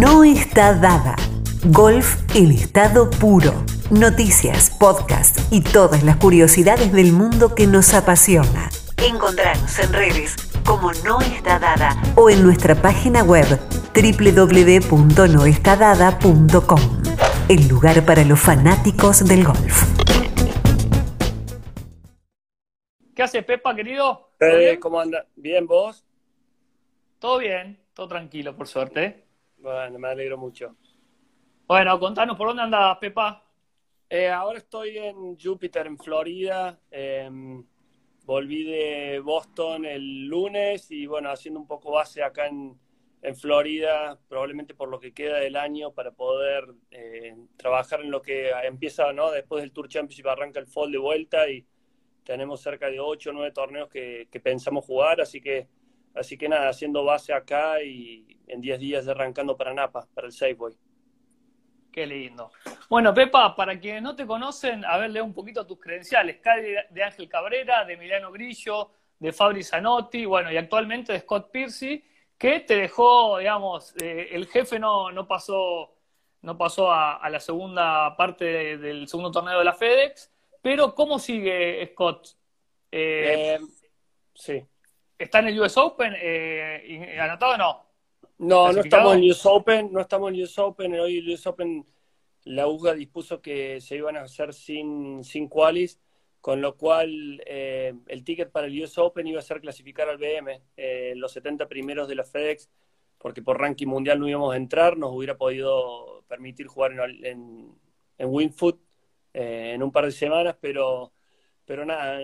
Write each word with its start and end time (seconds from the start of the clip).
no 0.00 0.24
está 0.24 0.74
dada. 0.74 1.14
Golf 1.66 2.16
en 2.34 2.50
estado 2.52 3.10
puro. 3.10 3.52
Noticias, 3.90 4.70
podcast 4.70 5.38
y 5.52 5.60
todas 5.60 6.02
las 6.02 6.16
curiosidades 6.16 6.90
del 6.92 7.12
mundo 7.12 7.54
que 7.54 7.66
nos 7.66 7.92
apasiona. 7.92 8.70
Encontrarnos 8.96 9.78
en 9.78 9.92
redes 9.92 10.34
como 10.64 10.94
No 11.04 11.20
Está 11.20 11.58
Dada 11.58 11.94
o 12.14 12.30
en 12.30 12.42
nuestra 12.42 12.74
página 12.74 13.22
web 13.22 13.44
www.noestadada.com. 13.94 16.80
El 17.50 17.68
lugar 17.68 18.06
para 18.06 18.24
los 18.24 18.40
fanáticos 18.40 19.28
del 19.28 19.44
golf. 19.44 19.82
¿Qué 23.14 23.22
hace 23.22 23.42
Pepa, 23.42 23.76
querido? 23.76 24.30
¿Todo 24.38 24.56
bien? 24.56 24.80
¿Cómo 24.80 24.98
anda? 25.00 25.26
¿Bien 25.36 25.66
vos? 25.66 26.06
Todo 27.18 27.36
bien, 27.38 27.78
todo 27.92 28.08
tranquilo, 28.08 28.56
por 28.56 28.66
suerte. 28.66 29.26
Bueno, 29.62 29.96
me 29.96 30.08
alegro 30.08 30.36
mucho. 30.36 30.74
Bueno, 31.68 31.96
contanos, 32.00 32.36
¿por 32.36 32.48
dónde 32.48 32.64
andas, 32.64 32.98
Pepa? 32.98 33.44
Eh, 34.10 34.28
ahora 34.28 34.58
estoy 34.58 34.98
en 34.98 35.38
Júpiter, 35.38 35.86
en 35.86 35.96
Florida. 35.96 36.80
Em, 36.90 37.64
volví 38.24 38.64
de 38.64 39.20
Boston 39.20 39.84
el 39.84 40.26
lunes 40.26 40.90
y 40.90 41.06
bueno, 41.06 41.30
haciendo 41.30 41.60
un 41.60 41.68
poco 41.68 41.92
base 41.92 42.24
acá 42.24 42.48
en, 42.48 42.76
en 43.22 43.36
Florida, 43.36 44.18
probablemente 44.28 44.74
por 44.74 44.88
lo 44.88 44.98
que 44.98 45.14
queda 45.14 45.38
del 45.38 45.54
año, 45.54 45.92
para 45.92 46.10
poder 46.10 46.64
eh, 46.90 47.36
trabajar 47.56 48.00
en 48.00 48.10
lo 48.10 48.20
que 48.20 48.50
empieza, 48.64 49.12
¿no? 49.12 49.30
Después 49.30 49.62
del 49.62 49.70
Tour 49.70 49.88
Championship 49.88 50.26
arranca 50.26 50.58
el 50.58 50.66
fall 50.66 50.90
de 50.90 50.98
vuelta 50.98 51.48
y 51.48 51.64
tenemos 52.24 52.60
cerca 52.60 52.90
de 52.90 52.98
8 52.98 53.30
o 53.30 53.32
9 53.32 53.52
torneos 53.52 53.88
que, 53.88 54.26
que 54.28 54.40
pensamos 54.40 54.84
jugar, 54.84 55.20
así 55.20 55.40
que 55.40 55.68
Así 56.14 56.36
que 56.36 56.48
nada, 56.48 56.68
haciendo 56.68 57.04
base 57.04 57.32
acá 57.32 57.82
y 57.82 58.38
en 58.46 58.60
10 58.60 58.80
días 58.80 59.08
arrancando 59.08 59.56
para 59.56 59.72
Napa, 59.72 60.06
para 60.14 60.26
el 60.26 60.32
Safeway. 60.32 60.74
Qué 61.90 62.06
lindo. 62.06 62.50
Bueno, 62.88 63.12
Pepa, 63.12 63.54
para 63.54 63.78
quienes 63.78 64.02
no 64.02 64.16
te 64.16 64.26
conocen, 64.26 64.84
a 64.84 64.96
ver, 64.96 65.10
lea 65.10 65.22
un 65.22 65.34
poquito 65.34 65.66
tus 65.66 65.78
credenciales. 65.78 66.40
De 66.90 67.02
Ángel 67.02 67.28
Cabrera, 67.28 67.84
de 67.84 67.94
Emiliano 67.94 68.32
Grillo, 68.32 68.90
de 69.18 69.32
Fabri 69.32 69.62
Zanotti, 69.62 70.24
bueno, 70.24 70.50
y 70.50 70.56
actualmente 70.56 71.12
de 71.12 71.20
Scott 71.20 71.50
Piercy, 71.50 72.02
que 72.38 72.60
te 72.60 72.76
dejó, 72.76 73.38
digamos, 73.38 73.94
eh, 74.02 74.30
el 74.32 74.46
jefe 74.48 74.78
no, 74.78 75.12
no 75.12 75.28
pasó, 75.28 75.94
no 76.40 76.58
pasó 76.58 76.90
a, 76.90 77.28
la 77.30 77.38
segunda 77.38 78.16
parte 78.16 78.78
del 78.78 79.06
segundo 79.06 79.30
torneo 79.30 79.58
de 79.58 79.64
la 79.64 79.74
FedEx, 79.74 80.32
pero 80.60 80.94
¿cómo 80.94 81.18
sigue 81.18 81.86
Scott? 81.92 82.30
Eh, 82.90 83.58
eh, 83.58 83.60
sí. 84.34 84.66
¿Está 85.22 85.38
en 85.38 85.48
el 85.48 85.60
US 85.60 85.76
Open 85.76 86.14
eh, 86.20 87.16
anotado 87.20 87.54
o 87.54 87.56
no? 87.56 87.86
No, 88.38 88.72
no 88.72 88.80
estamos 88.80 89.14
en 89.14 89.30
US 89.30 89.46
Open, 89.46 89.92
no 89.92 90.00
estamos 90.00 90.32
en 90.32 90.42
US 90.42 90.58
Open. 90.58 90.98
Hoy 90.98 91.18
el 91.18 91.30
US 91.30 91.46
Open, 91.46 91.86
la 92.42 92.66
UGA 92.66 92.94
dispuso 92.94 93.40
que 93.40 93.80
se 93.80 93.94
iban 93.96 94.16
a 94.16 94.22
hacer 94.22 94.52
sin, 94.52 95.22
sin 95.22 95.46
qualis, 95.46 96.00
con 96.40 96.60
lo 96.60 96.76
cual 96.76 97.40
eh, 97.46 97.94
el 98.08 98.24
ticket 98.24 98.50
para 98.50 98.66
el 98.66 98.82
US 98.82 98.98
Open 98.98 99.28
iba 99.28 99.38
a 99.38 99.42
ser 99.42 99.60
clasificar 99.60 100.08
al 100.08 100.18
BM, 100.18 100.60
eh, 100.76 101.12
los 101.14 101.30
70 101.30 101.68
primeros 101.68 102.08
de 102.08 102.16
la 102.16 102.24
FedEx, 102.24 102.68
porque 103.16 103.42
por 103.42 103.60
ranking 103.60 103.86
mundial 103.86 104.18
no 104.18 104.28
íbamos 104.28 104.52
a 104.52 104.56
entrar, 104.56 104.96
nos 104.96 105.12
hubiera 105.12 105.36
podido 105.36 106.24
permitir 106.26 106.66
jugar 106.66 106.92
en, 106.92 107.24
en, 107.24 107.74
en 108.18 108.28
Winfoot 108.28 108.80
eh, 109.34 109.70
en 109.74 109.84
un 109.84 109.92
par 109.92 110.04
de 110.04 110.10
semanas, 110.10 110.56
pero, 110.60 111.12
pero 111.72 111.86
nada, 111.86 112.20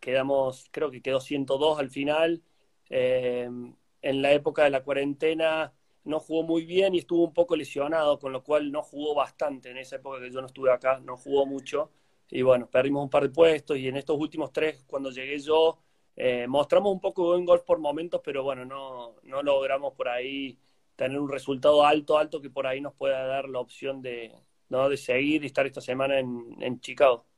quedamos, 0.00 0.66
creo 0.72 0.90
que 0.90 1.00
quedó 1.00 1.20
102 1.20 1.78
al 1.78 1.88
final. 1.88 2.42
Eh, 2.88 3.48
en 4.02 4.22
la 4.22 4.32
época 4.32 4.64
de 4.64 4.70
la 4.70 4.82
cuarentena 4.82 5.72
no 6.02 6.18
jugó 6.18 6.42
muy 6.42 6.64
bien 6.64 6.92
y 6.96 6.98
estuvo 6.98 7.22
un 7.24 7.32
poco 7.32 7.54
lesionado, 7.54 8.18
con 8.18 8.32
lo 8.32 8.42
cual 8.42 8.72
no 8.72 8.82
jugó 8.82 9.14
bastante 9.14 9.70
en 9.70 9.76
esa 9.78 9.96
época 9.96 10.18
que 10.18 10.32
yo 10.32 10.40
no 10.40 10.48
estuve 10.48 10.72
acá, 10.72 10.98
no 10.98 11.16
jugó 11.16 11.46
mucho. 11.46 11.92
Y 12.28 12.42
bueno, 12.42 12.68
perdimos 12.68 13.04
un 13.04 13.10
par 13.10 13.22
de 13.22 13.28
puestos 13.28 13.76
y 13.78 13.86
en 13.86 13.96
estos 13.96 14.18
últimos 14.18 14.50
tres, 14.52 14.82
cuando 14.84 15.12
llegué 15.12 15.38
yo, 15.38 15.78
eh, 16.16 16.48
mostramos 16.48 16.92
un 16.92 17.00
poco 17.00 17.22
de 17.22 17.28
buen 17.28 17.44
golf 17.44 17.62
por 17.62 17.78
momentos, 17.78 18.20
pero 18.24 18.42
bueno, 18.42 18.64
no, 18.64 19.14
no 19.22 19.42
logramos 19.44 19.94
por 19.94 20.08
ahí 20.08 20.58
tener 20.96 21.20
un 21.20 21.28
resultado 21.28 21.86
alto, 21.86 22.18
alto 22.18 22.40
que 22.40 22.50
por 22.50 22.66
ahí 22.66 22.80
nos 22.80 22.94
pueda 22.94 23.24
dar 23.26 23.48
la 23.48 23.60
opción 23.60 24.02
de, 24.02 24.34
¿no? 24.70 24.88
de 24.88 24.96
seguir 24.96 25.44
y 25.44 25.46
estar 25.46 25.66
esta 25.66 25.80
semana 25.80 26.18
en, 26.18 26.56
en 26.60 26.80
Chicago. 26.80 27.29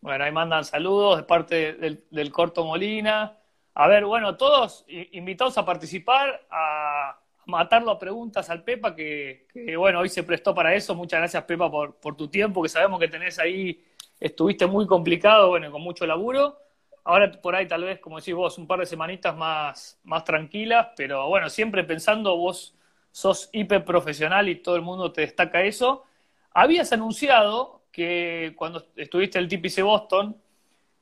Bueno, 0.00 0.24
ahí 0.24 0.32
mandan 0.32 0.64
saludos 0.64 1.18
de 1.18 1.22
parte 1.24 1.72
del, 1.74 2.32
Corto 2.32 2.64
Molina. 2.64 3.36
A 3.74 3.88
ver, 3.88 4.04
bueno, 4.04 4.36
todos 4.36 4.84
invitados 4.88 5.58
a 5.58 5.64
participar, 5.64 6.46
a 6.50 7.18
matarlo 7.46 7.90
a 7.90 7.98
preguntas 7.98 8.48
al 8.50 8.62
Pepa, 8.62 8.94
que, 8.94 9.46
bueno, 9.76 10.00
hoy 10.00 10.08
se 10.08 10.22
prestó 10.22 10.54
para 10.54 10.74
eso. 10.74 10.94
Muchas 10.94 11.20
gracias, 11.20 11.44
Pepa, 11.44 11.70
por, 11.70 11.96
por 11.96 12.16
tu 12.16 12.28
tiempo, 12.28 12.62
que 12.62 12.68
sabemos 12.68 13.00
que 13.00 13.08
tenés 13.08 13.38
ahí, 13.38 13.84
estuviste 14.20 14.66
muy 14.66 14.86
complicado, 14.86 15.48
bueno, 15.48 15.70
con 15.70 15.82
mucho 15.82 16.06
laburo. 16.06 16.58
Ahora 17.04 17.32
por 17.32 17.56
ahí 17.56 17.66
tal 17.66 17.84
vez, 17.84 18.00
como 18.00 18.18
decís 18.18 18.34
vos, 18.34 18.58
un 18.58 18.66
par 18.66 18.80
de 18.80 18.86
semanitas 18.86 19.34
más, 19.34 19.98
más 20.04 20.24
tranquilas, 20.24 20.88
pero 20.94 21.26
bueno, 21.28 21.48
siempre 21.48 21.82
pensando, 21.82 22.36
vos 22.36 22.74
sos 23.10 23.48
hiper 23.52 23.82
profesional 23.84 24.48
y 24.48 24.56
todo 24.56 24.76
el 24.76 24.82
mundo 24.82 25.10
te 25.10 25.22
destaca 25.22 25.62
eso. 25.62 26.04
Habías 26.52 26.92
anunciado 26.92 27.77
que 27.90 28.54
cuando 28.56 28.86
estuviste 28.96 29.38
en 29.38 29.44
el 29.44 29.50
TPC 29.50 29.82
Boston, 29.82 30.40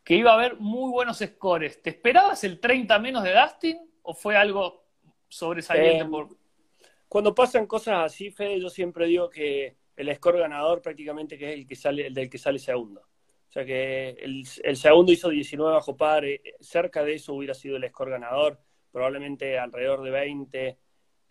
que 0.06 0.14
iba 0.14 0.30
a 0.30 0.34
haber 0.34 0.56
muy 0.56 0.90
buenos 0.90 1.18
scores. 1.18 1.82
¿Te 1.82 1.90
esperabas 1.90 2.44
el 2.44 2.60
30 2.60 2.98
menos 3.00 3.24
de 3.24 3.34
Dustin 3.34 3.90
o 4.02 4.14
fue 4.14 4.36
algo 4.36 4.84
sobresaliente? 5.28 6.04
Eh, 6.04 6.08
por... 6.08 6.28
Cuando 7.08 7.34
pasan 7.34 7.66
cosas 7.66 8.04
así, 8.04 8.30
Fede, 8.30 8.60
yo 8.60 8.68
siempre 8.68 9.06
digo 9.06 9.28
que 9.28 9.76
el 9.96 10.14
score 10.14 10.38
ganador 10.38 10.82
prácticamente 10.82 11.36
que 11.36 11.52
es 11.52 11.58
el 11.58 11.66
que 11.66 11.74
sale, 11.74 12.06
el 12.06 12.14
del 12.14 12.30
que 12.30 12.38
sale 12.38 12.58
segundo. 12.58 13.00
O 13.00 13.52
sea 13.52 13.64
que 13.64 14.10
el, 14.10 14.46
segundo 14.76 15.12
hizo 15.12 15.28
19 15.28 15.74
bajo 15.74 15.96
par, 15.96 16.24
eh, 16.24 16.40
cerca 16.60 17.02
de 17.02 17.14
eso 17.14 17.34
hubiera 17.34 17.54
sido 17.54 17.76
el 17.76 17.88
score 17.88 18.10
ganador, 18.10 18.60
probablemente 18.92 19.58
alrededor 19.58 20.02
de 20.02 20.10
20. 20.10 20.78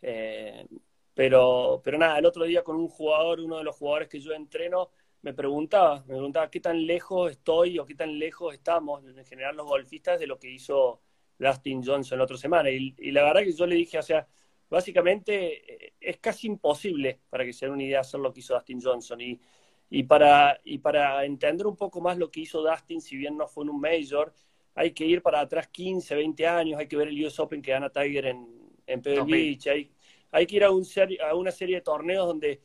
Eh, 0.01 0.65
pero, 1.13 1.81
pero 1.83 1.97
nada, 1.97 2.19
el 2.19 2.25
otro 2.25 2.43
día 2.43 2.63
con 2.63 2.75
un 2.75 2.89
jugador, 2.89 3.39
uno 3.39 3.57
de 3.57 3.63
los 3.63 3.75
jugadores 3.75 4.09
que 4.09 4.19
yo 4.19 4.33
entreno, 4.33 4.89
me 5.25 5.33
preguntaba, 5.33 6.01
me 6.01 6.13
preguntaba 6.13 6.51
qué 6.51 6.59
tan 6.59 6.85
lejos 6.85 7.31
estoy 7.31 7.79
o 7.79 7.85
qué 7.85 7.95
tan 7.95 8.19
lejos 8.19 8.53
estamos, 8.53 9.03
en 9.03 9.25
general 9.25 9.55
los 9.55 9.65
golfistas, 9.65 10.19
de 10.19 10.27
lo 10.27 10.37
que 10.37 10.51
hizo 10.51 11.01
Dustin 11.39 11.83
Johnson 11.83 12.19
la 12.19 12.25
otra 12.25 12.37
semana. 12.37 12.69
Y, 12.69 12.93
la 13.09 13.23
verdad 13.23 13.41
que 13.41 13.51
yo 13.51 13.65
le 13.65 13.73
dije, 13.73 13.97
o 13.97 14.03
sea, 14.03 14.27
básicamente 14.69 15.87
eh, 15.87 15.93
es 15.99 16.17
casi 16.17 16.45
imposible, 16.45 17.21
para 17.27 17.43
que 17.43 17.53
se 17.53 17.65
den 17.65 17.73
una 17.73 17.83
idea, 17.83 18.01
hacer 18.01 18.19
lo 18.19 18.31
que 18.31 18.41
hizo 18.41 18.53
Dustin 18.53 18.79
Johnson. 18.79 19.19
Y, 19.19 19.41
y, 19.89 20.03
para, 20.03 20.61
y 20.63 20.77
para 20.77 21.25
entender 21.25 21.65
un 21.65 21.75
poco 21.75 22.01
más 22.01 22.19
lo 22.19 22.29
que 22.29 22.41
hizo 22.41 22.61
Dustin, 22.61 23.01
si 23.01 23.17
bien 23.17 23.35
no 23.35 23.47
fue 23.47 23.63
en 23.63 23.71
un 23.71 23.81
major, 23.81 24.31
hay 24.75 24.91
que 24.91 25.07
ir 25.07 25.23
para 25.23 25.39
atrás 25.39 25.69
15, 25.69 26.13
20 26.13 26.47
años, 26.47 26.79
hay 26.79 26.87
que 26.87 26.97
ver 26.97 27.07
el 27.07 27.25
US 27.25 27.39
Open 27.39 27.63
que 27.63 27.71
gana 27.71 27.89
Tiger 27.89 28.27
en, 28.27 28.47
en 28.85 29.01
Pebble 29.01 29.23
Beach, 29.23 29.65
hay, 29.65 29.89
hay 30.29 30.45
que 30.45 30.57
ir 30.57 30.63
a, 30.63 30.69
un 30.69 30.85
a 31.27 31.33
una 31.33 31.49
serie 31.49 31.77
de 31.77 31.81
torneos 31.81 32.27
donde 32.27 32.61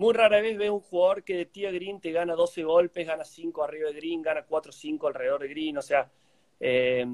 muy 0.00 0.14
rara 0.14 0.40
vez 0.40 0.56
ve 0.56 0.70
un 0.70 0.80
jugador 0.80 1.22
que 1.24 1.36
de 1.36 1.44
tía 1.44 1.70
green 1.70 2.00
te 2.00 2.10
gana 2.10 2.34
12 2.34 2.64
golpes, 2.64 3.06
gana 3.06 3.22
5 3.22 3.62
arriba 3.62 3.90
de 3.90 3.96
green, 3.96 4.22
gana 4.22 4.46
4 4.46 4.72
5 4.72 5.06
alrededor 5.06 5.42
de 5.42 5.48
green. 5.48 5.76
O 5.76 5.82
sea, 5.82 6.10
eh, 6.58 7.06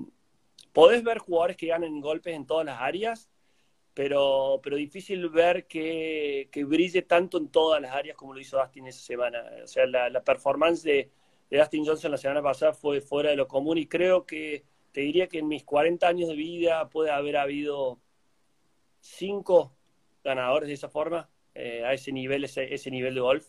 podés 0.73 1.03
ver 1.03 1.19
jugadores 1.19 1.57
que 1.57 1.67
ganan 1.67 2.01
golpes 2.01 2.37
en 2.37 2.47
todas 2.47 2.65
las 2.65 2.81
áreas, 2.81 3.29
pero, 3.93 4.61
pero 4.63 4.77
difícil 4.77 5.29
ver 5.31 5.67
que, 5.67 6.49
que, 6.53 6.63
brille 6.63 7.03
tanto 7.03 7.39
en 7.39 7.49
todas 7.49 7.83
las 7.83 7.93
áreas 7.93 8.17
como 8.17 8.33
lo 8.33 8.39
hizo 8.39 8.57
Dustin 8.57 8.87
esa 8.87 9.01
semana. 9.01 9.43
O 9.65 9.67
sea, 9.67 9.85
la, 9.87 10.23
performance 10.23 10.85
de, 10.85 11.11
de, 11.51 11.59
Dustin 11.59 11.85
Johnson 11.85 12.13
la 12.13 12.19
semana 12.19 12.41
pasada 12.41 12.73
fue 12.73 13.01
fuera 13.01 13.31
de 13.31 13.37
lo 13.37 13.49
común 13.49 13.79
y 13.79 13.89
creo 13.89 14.25
que 14.27 14.65
te 14.93 15.01
diría 15.01 15.27
que 15.27 15.41
en 15.41 15.49
mis 15.49 15.65
40 15.65 16.07
años 16.07 16.29
de 16.29 16.37
vida 16.37 16.89
puede 16.89 17.11
haber 17.11 17.37
habido 17.37 17.99
5 19.01 19.73
ganadores 20.23 20.69
de 20.69 20.75
esa 20.75 20.89
forma 20.89 21.29
eh, 21.57 21.85
a 21.85 21.93
ese 21.95 22.13
nivel, 22.13 22.45
ese, 22.45 22.73
ese, 22.73 22.91
nivel 22.91 23.15
de 23.15 23.21
golf. 23.21 23.49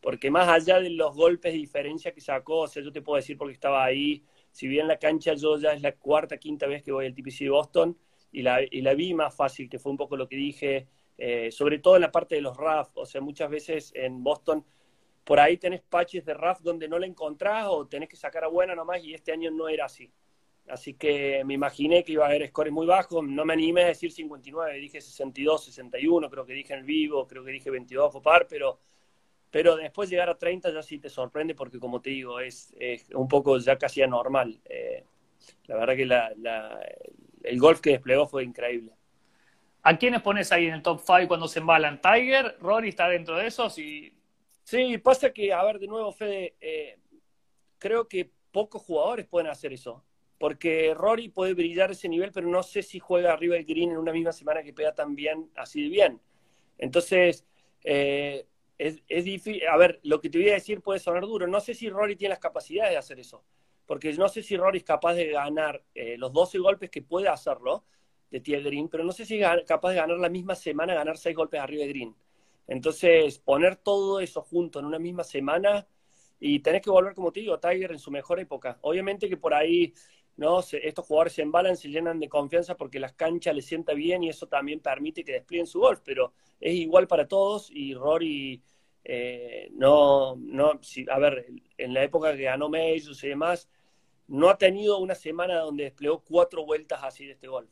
Porque 0.00 0.30
más 0.30 0.48
allá 0.48 0.80
de 0.80 0.90
los 0.90 1.14
golpes 1.14 1.52
de 1.52 1.58
diferencia 1.58 2.12
que 2.12 2.20
sacó, 2.20 2.60
o 2.60 2.66
sea, 2.66 2.82
yo 2.82 2.90
te 2.90 3.02
puedo 3.02 3.16
decir 3.16 3.36
porque 3.36 3.54
estaba 3.54 3.84
ahí, 3.84 4.24
si 4.50 4.66
bien 4.66 4.88
la 4.88 4.98
cancha 4.98 5.34
yo 5.34 5.58
ya 5.58 5.72
es 5.72 5.82
la 5.82 5.92
cuarta, 5.92 6.38
quinta 6.38 6.66
vez 6.66 6.82
que 6.82 6.92
voy 6.92 7.06
al 7.06 7.14
TPC 7.14 7.40
de 7.40 7.50
Boston, 7.50 7.98
y 8.32 8.42
la, 8.42 8.60
y 8.62 8.80
la 8.80 8.94
vi 8.94 9.14
más 9.14 9.34
fácil, 9.34 9.68
que 9.68 9.78
fue 9.78 9.92
un 9.92 9.98
poco 9.98 10.16
lo 10.16 10.26
que 10.26 10.36
dije, 10.36 10.88
eh, 11.18 11.50
sobre 11.52 11.78
todo 11.78 11.96
en 11.96 12.02
la 12.02 12.10
parte 12.10 12.34
de 12.34 12.40
los 12.40 12.56
RAF, 12.56 12.90
o 12.94 13.06
sea, 13.06 13.20
muchas 13.20 13.50
veces 13.50 13.92
en 13.94 14.24
Boston 14.24 14.64
por 15.24 15.38
ahí 15.38 15.56
tenés 15.56 15.82
patches 15.82 16.24
de 16.24 16.34
RAF 16.34 16.60
donde 16.62 16.88
no 16.88 16.98
la 16.98 17.06
encontrás 17.06 17.66
o 17.68 17.86
tenés 17.86 18.08
que 18.08 18.16
sacar 18.16 18.44
a 18.44 18.48
buena 18.48 18.74
nomás 18.74 19.04
y 19.04 19.14
este 19.14 19.32
año 19.32 19.50
no 19.50 19.68
era 19.68 19.84
así. 19.84 20.10
Así 20.68 20.94
que 20.94 21.42
me 21.44 21.54
imaginé 21.54 22.04
que 22.04 22.12
iba 22.12 22.24
a 22.24 22.28
haber 22.28 22.46
scores 22.48 22.72
muy 22.72 22.86
bajos, 22.86 23.24
no 23.24 23.44
me 23.44 23.52
animé 23.52 23.82
a 23.82 23.88
decir 23.88 24.12
59, 24.12 24.78
dije 24.78 25.00
62, 25.00 25.64
61, 25.64 26.30
creo 26.30 26.46
que 26.46 26.52
dije 26.52 26.74
en 26.74 26.86
vivo, 26.86 27.26
creo 27.26 27.44
que 27.44 27.50
dije 27.50 27.70
22 27.70 28.20
par, 28.22 28.46
pero, 28.48 28.80
pero 29.50 29.76
después 29.76 30.08
llegar 30.08 30.30
a 30.30 30.38
30 30.38 30.72
ya 30.72 30.82
sí 30.82 30.98
te 30.98 31.10
sorprende 31.10 31.54
porque 31.54 31.80
como 31.80 32.00
te 32.00 32.10
digo, 32.10 32.40
es, 32.40 32.72
un 33.12 33.28
poco 33.28 33.58
ya 33.58 33.76
casi 33.76 34.02
anormal. 34.02 34.60
Eh, 34.64 35.04
la 35.66 35.76
verdad 35.76 35.96
que 35.96 36.06
la, 36.06 36.80
el 37.42 37.58
golf 37.58 37.80
que 37.80 37.90
desplegó 37.90 38.26
fue 38.26 38.44
increíble. 38.44 38.92
¿A 39.82 39.98
quiénes 39.98 40.22
pones 40.22 40.52
ahí 40.52 40.66
en 40.66 40.74
el 40.74 40.82
top 40.82 41.00
5 41.04 41.26
cuando 41.26 41.48
se 41.48 41.58
embalan? 41.58 42.00
¿Tiger? 42.00 42.56
¿Rory 42.60 42.90
está 42.90 43.08
dentro 43.08 43.36
de 43.36 43.48
esos? 43.48 43.76
Y... 43.78 44.14
Sí, 44.62 44.96
pasa 44.98 45.32
que, 45.32 45.52
a 45.52 45.62
ver, 45.64 45.80
de 45.80 45.88
nuevo, 45.88 46.12
Fede, 46.12 46.54
eh, 46.60 46.98
creo 47.78 48.06
que 48.06 48.30
pocos 48.52 48.80
jugadores 48.82 49.26
pueden 49.26 49.50
hacer 49.50 49.72
eso. 49.72 50.04
Porque 50.42 50.92
Rory 50.92 51.28
puede 51.28 51.54
brillar 51.54 51.92
ese 51.92 52.08
nivel, 52.08 52.32
pero 52.32 52.48
no 52.48 52.64
sé 52.64 52.82
si 52.82 52.98
juega 52.98 53.32
arriba 53.32 53.54
del 53.54 53.64
green 53.64 53.92
en 53.92 53.96
una 53.96 54.10
misma 54.10 54.32
semana 54.32 54.60
que 54.64 54.72
pega 54.72 54.92
tan 54.92 55.14
bien, 55.14 55.48
así 55.54 55.84
de 55.84 55.88
bien. 55.88 56.20
Entonces, 56.78 57.46
eh, 57.84 58.44
es, 58.76 59.04
difícil. 59.06 59.64
A 59.68 59.76
ver, 59.76 60.00
lo 60.02 60.20
que 60.20 60.28
te 60.28 60.38
voy 60.38 60.50
a 60.50 60.54
decir 60.54 60.80
puede 60.80 60.98
sonar 60.98 61.22
duro. 61.22 61.46
No 61.46 61.60
sé 61.60 61.74
si 61.74 61.88
Rory 61.88 62.16
tiene 62.16 62.30
las 62.30 62.40
capacidades 62.40 62.90
de 62.90 62.96
hacer 62.96 63.20
eso. 63.20 63.44
Porque 63.86 64.12
no 64.14 64.28
sé 64.28 64.42
si 64.42 64.56
Rory 64.56 64.78
es 64.78 64.82
capaz 64.82 65.14
de 65.14 65.28
ganar 65.28 65.84
eh, 65.94 66.16
los 66.18 66.32
12 66.32 66.58
golpes 66.58 66.90
que 66.90 67.02
puede 67.02 67.28
hacerlo 67.28 67.84
de 68.28 68.40
tía 68.40 68.58
Green, 68.58 68.88
pero 68.88 69.04
no 69.04 69.12
sé 69.12 69.24
si 69.24 69.40
es 69.40 69.46
capaz 69.64 69.90
de 69.90 69.96
ganar 69.98 70.18
la 70.18 70.28
misma 70.28 70.56
semana, 70.56 70.92
ganar 70.92 71.18
6 71.18 71.36
golpes 71.36 71.60
arriba 71.60 71.84
de 71.84 71.88
Green. 71.90 72.16
Entonces, 72.66 73.38
poner 73.38 73.76
todo 73.76 74.18
eso 74.18 74.42
junto 74.42 74.80
en 74.80 74.86
una 74.86 74.98
misma 74.98 75.22
semana 75.22 75.86
y 76.40 76.58
tenés 76.58 76.82
que 76.82 76.90
volver, 76.90 77.14
como 77.14 77.30
te 77.30 77.38
digo, 77.38 77.60
Tiger 77.60 77.92
en 77.92 78.00
su 78.00 78.10
mejor 78.10 78.40
época. 78.40 78.76
Obviamente 78.80 79.28
que 79.28 79.36
por 79.36 79.54
ahí 79.54 79.94
¿no? 80.36 80.60
estos 80.60 81.06
jugadores 81.06 81.34
se 81.34 81.42
embalan, 81.42 81.76
se 81.76 81.88
llenan 81.88 82.18
de 82.18 82.28
confianza 82.28 82.76
porque 82.76 82.98
las 82.98 83.12
canchas 83.12 83.54
les 83.54 83.66
sienta 83.66 83.92
bien 83.94 84.22
y 84.22 84.28
eso 84.28 84.46
también 84.46 84.80
permite 84.80 85.24
que 85.24 85.32
desplieguen 85.32 85.66
su 85.66 85.80
golf, 85.80 86.00
pero 86.04 86.32
es 86.60 86.74
igual 86.74 87.06
para 87.06 87.28
todos 87.28 87.70
y 87.70 87.94
Rory 87.94 88.62
eh, 89.04 89.68
no, 89.72 90.36
no, 90.36 90.80
a 91.10 91.18
ver, 91.18 91.46
en 91.76 91.94
la 91.94 92.04
época 92.04 92.36
que 92.36 92.44
ganó 92.44 92.68
Majors 92.68 93.22
y 93.24 93.28
demás, 93.28 93.68
no 94.28 94.48
ha 94.48 94.56
tenido 94.56 94.98
una 94.98 95.14
semana 95.14 95.58
donde 95.58 95.84
desplegó 95.84 96.20
cuatro 96.20 96.64
vueltas 96.64 97.00
así 97.02 97.26
de 97.26 97.32
este 97.32 97.48
golf. 97.48 97.68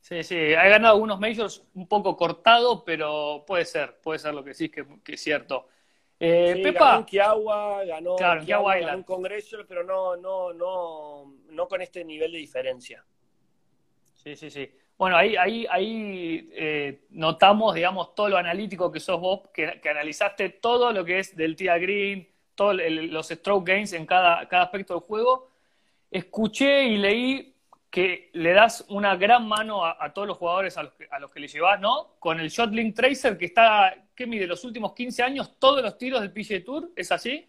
Sí, 0.00 0.22
sí, 0.22 0.54
ha 0.54 0.68
ganado 0.68 0.94
algunos 0.94 1.18
majors 1.18 1.64
un 1.72 1.88
poco 1.88 2.14
cortado, 2.14 2.84
pero 2.84 3.42
puede 3.46 3.64
ser, 3.64 3.98
puede 4.02 4.18
ser 4.18 4.34
lo 4.34 4.44
que 4.44 4.52
sí, 4.52 4.68
que, 4.68 4.86
que 5.02 5.14
es 5.14 5.20
cierto. 5.22 5.66
Eh, 6.20 6.52
sí, 6.56 6.62
Pepa. 6.62 6.92
Ganó 6.92 7.06
Kiawa, 7.06 7.84
ganó, 7.84 8.16
claro, 8.16 8.44
Kiawa, 8.44 8.78
ganó 8.78 8.98
un 8.98 9.02
congreso, 9.04 9.58
pero 9.66 9.82
no, 9.82 10.16
no, 10.16 10.52
no, 10.52 11.34
no 11.50 11.68
con 11.68 11.82
este 11.82 12.04
nivel 12.04 12.32
de 12.32 12.38
diferencia. 12.38 13.04
Sí, 14.14 14.36
sí, 14.36 14.50
sí. 14.50 14.70
Bueno, 14.96 15.16
ahí, 15.16 15.36
ahí, 15.36 15.66
ahí 15.68 16.48
eh, 16.52 17.04
notamos, 17.10 17.74
digamos, 17.74 18.14
todo 18.14 18.28
lo 18.28 18.36
analítico 18.36 18.92
que 18.92 19.00
sos 19.00 19.20
vos, 19.20 19.40
que, 19.52 19.80
analizaste 19.90 20.50
todo 20.50 20.92
lo 20.92 21.04
que 21.04 21.18
es 21.18 21.36
del 21.36 21.56
tía 21.56 21.78
green, 21.78 22.28
todos 22.54 22.76
los 22.76 23.28
stroke 23.28 23.66
gains 23.66 23.92
en 23.92 24.06
cada, 24.06 24.46
cada 24.48 24.64
aspecto 24.64 24.94
del 24.94 25.02
juego. 25.02 25.50
Escuché 26.10 26.84
y 26.84 26.96
leí 26.96 27.53
que 27.94 28.28
le 28.32 28.52
das 28.52 28.84
una 28.88 29.14
gran 29.14 29.46
mano 29.46 29.86
a, 29.86 30.12
todos 30.12 30.26
los 30.26 30.36
jugadores 30.36 30.76
a 30.76 30.82
los, 30.82 30.94
que, 30.94 31.06
a 31.08 31.20
que 31.32 31.38
le 31.38 31.46
llevas, 31.46 31.78
¿no? 31.78 32.16
Con 32.18 32.40
el 32.40 32.48
Shotlink 32.48 32.92
Tracer 32.92 33.38
que 33.38 33.44
está, 33.44 33.94
¿qué 34.16 34.26
mide? 34.26 34.48
Los 34.48 34.64
últimos 34.64 34.94
15 34.94 35.22
años, 35.22 35.60
todos 35.60 35.80
los 35.80 35.96
tiros 35.96 36.20
del 36.20 36.32
PGA 36.32 36.64
Tour, 36.64 36.90
¿es 36.96 37.12
así? 37.12 37.48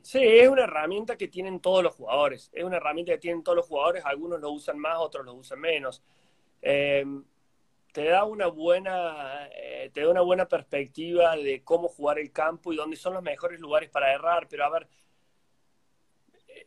Sí, 0.00 0.18
es 0.22 0.48
una 0.48 0.62
herramienta 0.62 1.18
que 1.18 1.28
tienen 1.28 1.60
todos 1.60 1.82
los 1.82 1.94
jugadores. 1.94 2.48
Es 2.54 2.64
una 2.64 2.78
herramienta 2.78 3.12
que 3.12 3.18
tienen 3.18 3.42
todos 3.42 3.54
los 3.54 3.66
jugadores. 3.66 4.02
Algunos 4.06 4.40
lo 4.40 4.52
usan 4.52 4.78
más, 4.78 4.96
otros 4.96 5.26
lo 5.26 5.34
usan 5.34 5.60
menos. 5.60 6.02
Eh, 6.62 7.04
te 7.92 8.04
da 8.06 8.24
una 8.24 8.46
buena 8.46 9.46
eh, 9.54 9.90
te 9.92 10.00
da 10.00 10.08
una 10.08 10.22
buena 10.22 10.48
perspectiva 10.48 11.36
de 11.36 11.62
cómo 11.64 11.88
jugar 11.88 12.18
el 12.18 12.32
campo 12.32 12.72
y 12.72 12.76
dónde 12.76 12.96
son 12.96 13.12
los 13.12 13.22
mejores 13.22 13.60
lugares 13.60 13.90
para 13.90 14.10
errar 14.10 14.48
pero 14.48 14.64
a 14.64 14.70
ver 14.70 14.88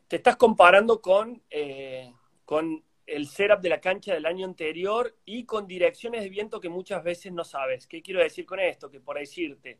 te 0.06 0.14
estás 0.14 0.36
comparando 0.36 1.00
con 1.00 1.42
eh, 1.50 2.12
con 2.44 2.85
el 3.06 3.26
setup 3.28 3.60
de 3.60 3.68
la 3.68 3.80
cancha 3.80 4.14
del 4.14 4.26
año 4.26 4.46
anterior 4.46 5.16
y 5.24 5.44
con 5.44 5.66
direcciones 5.66 6.22
de 6.22 6.28
viento 6.28 6.60
que 6.60 6.68
muchas 6.68 7.02
veces 7.04 7.32
no 7.32 7.44
sabes 7.44 7.86
qué 7.86 8.02
quiero 8.02 8.20
decir 8.20 8.44
con 8.44 8.60
esto 8.60 8.90
que 8.90 9.00
por 9.00 9.18
decirte 9.18 9.78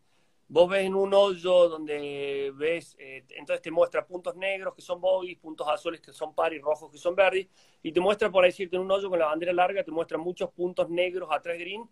vos 0.49 0.69
ves 0.69 0.84
en 0.84 0.94
un 0.94 1.12
hoyo 1.12 1.69
donde 1.69 2.52
ves, 2.55 2.96
eh, 2.99 3.25
entonces 3.31 3.62
te 3.62 3.70
muestra 3.70 4.06
puntos 4.06 4.37
negros 4.37 4.75
que 4.75 4.82
son 4.82 5.00
bogies, 5.00 5.38
puntos 5.38 5.67
azules 5.69 6.00
que 6.00 6.12
son 6.12 6.34
par 6.34 6.52
y 6.52 6.61
rojos 6.61 6.90
que 6.90 6.99
son 6.99 7.14
verdes, 7.14 7.49
y 7.82 7.93
te 7.93 8.00
muestra 8.00 8.31
por 8.31 8.44
decirte 8.44 8.76
en 8.76 8.82
un 8.82 8.90
hoyo 8.90 9.11
con 9.11 9.19
la 9.19 9.26
bandera 9.26 9.52
larga, 9.52 9.82
te 9.82 9.90
muestra 9.90 10.19
muchos 10.19 10.50
puntos 10.50 10.88
negros 10.88 11.28
atrás 11.32 11.58
green, 11.58 11.88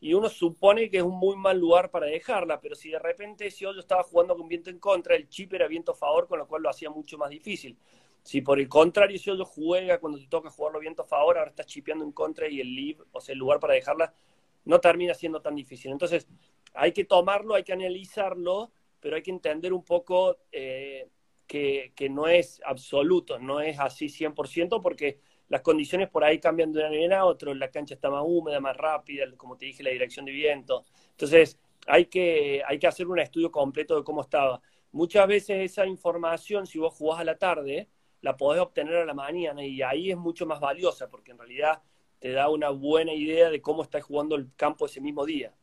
y 0.00 0.14
uno 0.14 0.30
supone 0.30 0.88
que 0.88 0.98
es 0.98 1.02
un 1.02 1.18
muy 1.18 1.36
mal 1.36 1.58
lugar 1.58 1.90
para 1.90 2.06
dejarla, 2.06 2.58
pero 2.60 2.74
si 2.74 2.90
de 2.90 2.98
repente 2.98 3.46
ese 3.46 3.66
hoyo 3.66 3.80
estaba 3.80 4.02
jugando 4.02 4.34
con 4.34 4.48
viento 4.48 4.70
en 4.70 4.78
contra, 4.78 5.14
el 5.14 5.28
chip 5.28 5.52
era 5.52 5.68
viento 5.68 5.92
a 5.92 5.94
favor, 5.94 6.26
con 6.26 6.38
lo 6.38 6.48
cual 6.48 6.62
lo 6.62 6.70
hacía 6.70 6.88
mucho 6.88 7.18
más 7.18 7.28
difícil. 7.28 7.76
Si 8.22 8.42
por 8.42 8.60
el 8.60 8.68
contrario 8.68 9.16
ese 9.16 9.30
hoyo 9.30 9.44
juega 9.44 9.98
cuando 9.98 10.18
te 10.18 10.26
toca 10.26 10.50
jugarlo 10.50 10.80
viento 10.80 11.02
a 11.02 11.06
favor, 11.06 11.38
ahora 11.38 11.50
estás 11.50 11.66
chipeando 11.66 12.04
en 12.04 12.12
contra 12.12 12.48
y 12.48 12.60
el 12.60 12.74
leave, 12.74 13.04
o 13.12 13.20
sea, 13.20 13.32
el 13.32 13.38
lugar 13.38 13.60
para 13.60 13.74
dejarla, 13.74 14.12
no 14.64 14.80
termina 14.80 15.14
siendo 15.14 15.40
tan 15.40 15.54
difícil. 15.54 15.90
Entonces, 15.90 16.28
hay 16.74 16.92
que 16.92 17.04
tomarlo, 17.04 17.54
hay 17.54 17.64
que 17.64 17.72
analizarlo, 17.72 18.70
pero 19.00 19.16
hay 19.16 19.22
que 19.22 19.30
entender 19.30 19.72
un 19.72 19.84
poco 19.84 20.38
eh, 20.52 21.08
que, 21.46 22.08
no 22.10 22.28
es 22.28 22.60
absoluto, 22.64 23.38
no 23.38 23.60
es 23.60 23.78
así 23.78 24.08
100%, 24.08 24.80
porque 24.80 25.18
las 25.48 25.62
condiciones 25.62 26.08
por 26.08 26.22
ahí 26.22 26.38
cambian 26.38 26.72
de 26.72 26.78
una 26.80 26.90
manera 26.90 27.20
a 27.20 27.24
otra, 27.24 27.52
la 27.54 27.70
cancha 27.70 27.94
está 27.94 28.08
más 28.08 28.22
húmeda, 28.24 28.60
más 28.60 28.76
rápida, 28.76 29.24
como 29.36 29.56
te 29.56 29.66
dije, 29.66 29.82
la 29.82 29.90
dirección 29.90 30.24
de 30.26 30.32
viento. 30.32 30.84
Entonces, 31.10 31.58
hay 31.86 32.06
que, 32.06 32.62
hay 32.66 32.78
que 32.78 32.86
hacer 32.86 33.08
un 33.08 33.18
estudio 33.18 33.50
completo 33.50 33.96
de 33.96 34.04
cómo 34.04 34.20
estaba. 34.20 34.60
Muchas 34.92 35.26
veces 35.26 35.72
esa 35.72 35.86
información, 35.86 36.66
si 36.66 36.78
vos 36.78 36.94
jugás 36.94 37.20
a 37.20 37.24
la 37.24 37.36
tarde, 37.36 37.88
la 38.22 38.36
podés 38.36 38.60
obtener 38.60 38.96
a 38.96 39.04
la 39.04 39.14
mañana 39.14 39.64
y 39.64 39.82
ahí 39.82 40.10
es 40.10 40.16
mucho 40.16 40.46
más 40.46 40.60
valiosa, 40.60 41.08
porque 41.08 41.32
en 41.32 41.38
realidad 41.38 41.82
te 42.18 42.32
da 42.32 42.48
una 42.48 42.70
buena 42.70 43.12
idea 43.12 43.50
de 43.50 43.62
cómo 43.62 43.82
está 43.82 44.00
jugando 44.00 44.36
el 44.36 44.50
campo 44.54 44.86
ese 44.86 45.00
mismo 45.00 45.24
día. 45.24 45.54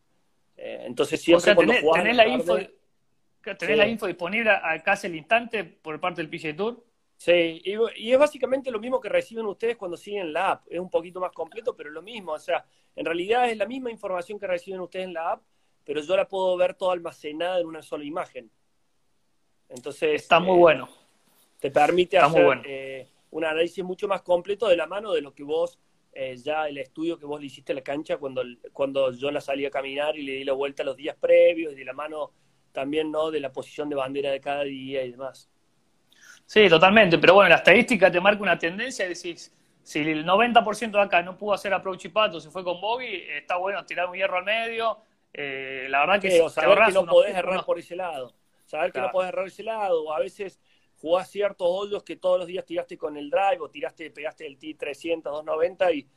Eh, 0.56 0.84
entonces 0.86 1.22
siempre 1.22 1.54
cuando 1.54 1.74
tenés, 1.94 2.16
la, 2.16 2.28
info, 2.28 2.58
¿tenés 3.58 3.78
la 3.78 3.88
info 3.88 4.08
disponible 4.08 4.50
a, 4.50 4.82
casi 4.82 5.06
el 5.08 5.16
instante 5.16 5.64
por 5.64 6.00
parte 6.00 6.26
del 6.26 6.30
PGA 6.30 6.56
Tour? 6.56 6.84
Sí, 7.16 7.62
y, 7.64 8.12
es 8.12 8.20
básicamente 8.20 8.70
lo 8.72 8.80
mismo 8.80 9.00
que 9.00 9.10
reciben 9.10 9.46
ustedes 9.46 9.76
cuando 9.76 9.98
siguen 9.98 10.34
la 10.34 10.52
app. 10.52 10.68
Es 10.68 10.80
un 10.80 10.90
poquito 10.90 11.20
más 11.20 11.32
completo, 11.32 11.76
pero 11.76 11.90
es 11.90 11.94
lo 11.94 12.02
mismo. 12.02 12.34
O 12.34 12.40
sea, 12.40 12.66
en 12.96 13.06
realidad 13.06 13.50
es 13.50 13.58
la 13.58 13.66
misma 13.66 13.92
información 13.92 14.40
que 14.40 14.48
reciben 14.48 14.82
ustedes 14.82 15.06
en 15.06 15.14
la 15.14 15.32
app, 15.32 15.44
pero 15.84 16.02
yo 16.02 16.16
la 16.16 16.28
puedo 16.28 16.56
ver 16.58 16.76
toda 16.76 16.94
almacenada 16.94 17.60
en 17.60 17.68
una 17.68 17.82
sola 17.82 18.04
imagen. 18.04 18.52
Entonces. 19.70 20.22
Está 20.22 20.40
muy 20.40 20.56
eh, 20.56 20.60
bueno. 20.60 20.90
Te 21.60 21.72
permite 21.72 22.18
hacer 22.18 22.62
eh, 22.66 23.08
un 23.32 23.46
análisis 23.46 23.84
mucho 23.84 24.08
más 24.08 24.22
completo 24.22 24.68
de 24.68 24.78
la 24.78 24.88
mano 24.88 25.14
de 25.14 25.22
lo 25.22 25.34
que 25.34 25.44
vos 25.44 25.80
eh, 26.20 26.36
ya 26.38 26.68
el 26.68 26.80
estudio 26.80 27.20
que 27.20 27.28
vos 27.28 27.40
le 27.40 27.46
hiciste 27.46 27.74
a 27.74 27.76
la 27.76 27.82
cancha 27.82 28.18
cuando, 28.18 28.42
cuando 28.74 29.12
yo 29.12 29.30
la 29.30 29.40
salí 29.40 29.68
a 29.68 29.70
caminar 29.70 30.18
y 30.18 30.24
le 30.24 30.32
di 30.32 30.44
la 30.44 30.54
vuelta 30.54 30.84
los 30.84 30.98
días 30.98 31.16
previos 31.16 31.74
y 31.74 31.76
de 31.76 31.86
la 31.86 31.94
mano 31.94 32.32
también, 32.72 33.12
¿no? 33.12 33.30
De 33.30 33.40
la 33.40 33.52
posición 33.52 33.88
de 33.88 33.96
bandera 33.96 34.32
de 34.32 34.42
cada 34.42 34.64
día 34.64 35.04
y 35.04 35.12
demás. 35.12 35.48
Sí, 36.44 36.68
totalmente. 36.70 37.20
Pero 37.20 37.36
bueno, 37.36 37.50
la 37.50 37.58
estadística 37.58 38.12
te 38.12 38.20
marca 38.20 38.42
una 38.42 38.58
tendencia 38.58 39.06
y 39.06 39.10
decís, 39.10 39.54
si 39.84 40.00
el 40.00 40.26
90% 40.26 40.90
de 40.90 41.02
acá 41.02 41.22
no 41.22 41.38
pudo 41.38 41.54
hacer 41.54 41.72
approach 41.72 42.06
y 42.06 42.10
pato, 42.10 42.40
se 42.40 42.50
fue 42.50 42.64
con 42.64 42.82
Boggy, 42.82 43.24
está 43.38 43.58
bueno 43.58 43.86
tirar 43.86 44.10
un 44.10 44.16
hierro 44.16 44.38
al 44.38 44.44
medio. 44.44 44.98
Eh, 45.32 45.86
la 45.88 46.00
verdad 46.00 46.20
que, 46.20 46.32
sí, 46.32 46.50
saber 46.50 46.80
que 46.88 46.94
no 46.94 47.06
podés 47.06 47.36
errar 47.36 47.64
por 47.64 47.78
ese 47.78 47.96
lado. 47.96 48.34
Saber 48.66 48.92
que 48.92 49.02
no 49.02 49.12
podés 49.12 49.30
errar 49.30 49.46
ese 49.46 49.62
lado. 49.62 50.06
O 50.06 50.12
a 50.12 50.20
veces 50.20 50.60
jugás 51.00 51.30
ciertos 51.30 51.68
hoyos 51.70 52.04
que 52.04 52.16
todos 52.16 52.40
los 52.40 52.48
días 52.48 52.66
tiraste 52.66 52.98
con 52.98 53.18
el 53.18 53.30
drive 53.30 53.60
o 53.60 53.70
tiraste, 53.70 54.10
pegaste 54.12 54.48
el 54.48 54.58
T300, 54.58 55.24
290 55.24 55.92
y 55.94 56.08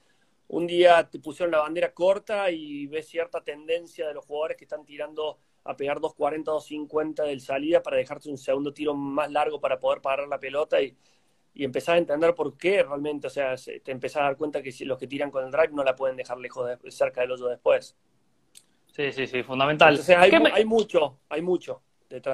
un 0.49 0.67
día 0.67 1.09
te 1.09 1.21
pusieron 1.21 1.53
la 1.53 1.61
bandera 1.61 1.93
corta 1.93 2.51
y 2.51 2.87
ves 2.87 3.09
cierta 3.09 3.43
tendencia 3.43 4.09
de 4.09 4.15
los 4.15 4.25
jugadores 4.25 4.57
que 4.57 4.65
están 4.65 4.85
tirando 4.85 5.39
a 5.65 5.77
pegar 5.77 6.01
240, 6.01 6.51
250 6.51 7.25
del 7.25 7.41
salida 7.41 7.83
para 7.83 7.99
dejarte 7.99 8.31
un 8.31 8.39
segundo 8.39 8.73
tiro 8.73 8.95
más 8.95 9.31
largo 9.31 9.61
para 9.61 9.79
poder 9.79 10.01
parar 10.01 10.27
la 10.27 10.41
pelota 10.41 10.81
y, 10.81 10.97
y 11.55 11.65
empezás 11.65 11.97
a 11.97 11.99
entender 11.99 12.35
por 12.35 12.57
qué 12.57 12.83
realmente, 12.83 13.27
o 13.27 13.31
sea, 13.31 13.55
te 13.57 13.93
empezás 13.93 14.23
a 14.23 14.25
dar 14.25 14.37
cuenta 14.37 14.63
que 14.63 14.73
si 14.73 14.85
los 14.87 14.99
que 14.99 15.07
tiran 15.07 15.31
con 15.31 15.45
el 15.45 15.51
drive 15.51 15.73
no 15.73 15.85
la 15.85 15.95
pueden 15.95 16.17
dejar 16.17 16.39
lejos 16.39 16.67
de, 16.67 16.91
cerca 16.91 17.21
del 17.21 17.33
hoyo 17.33 17.47
después. 17.47 17.97
Sí, 18.87 19.13
sí, 19.13 19.27
sí, 19.27 19.43
fundamental. 19.43 20.01
hay, 20.17 20.31
hay 20.33 20.65
mucho, 20.65 21.21
hay 21.29 21.43
mucho 21.43 21.83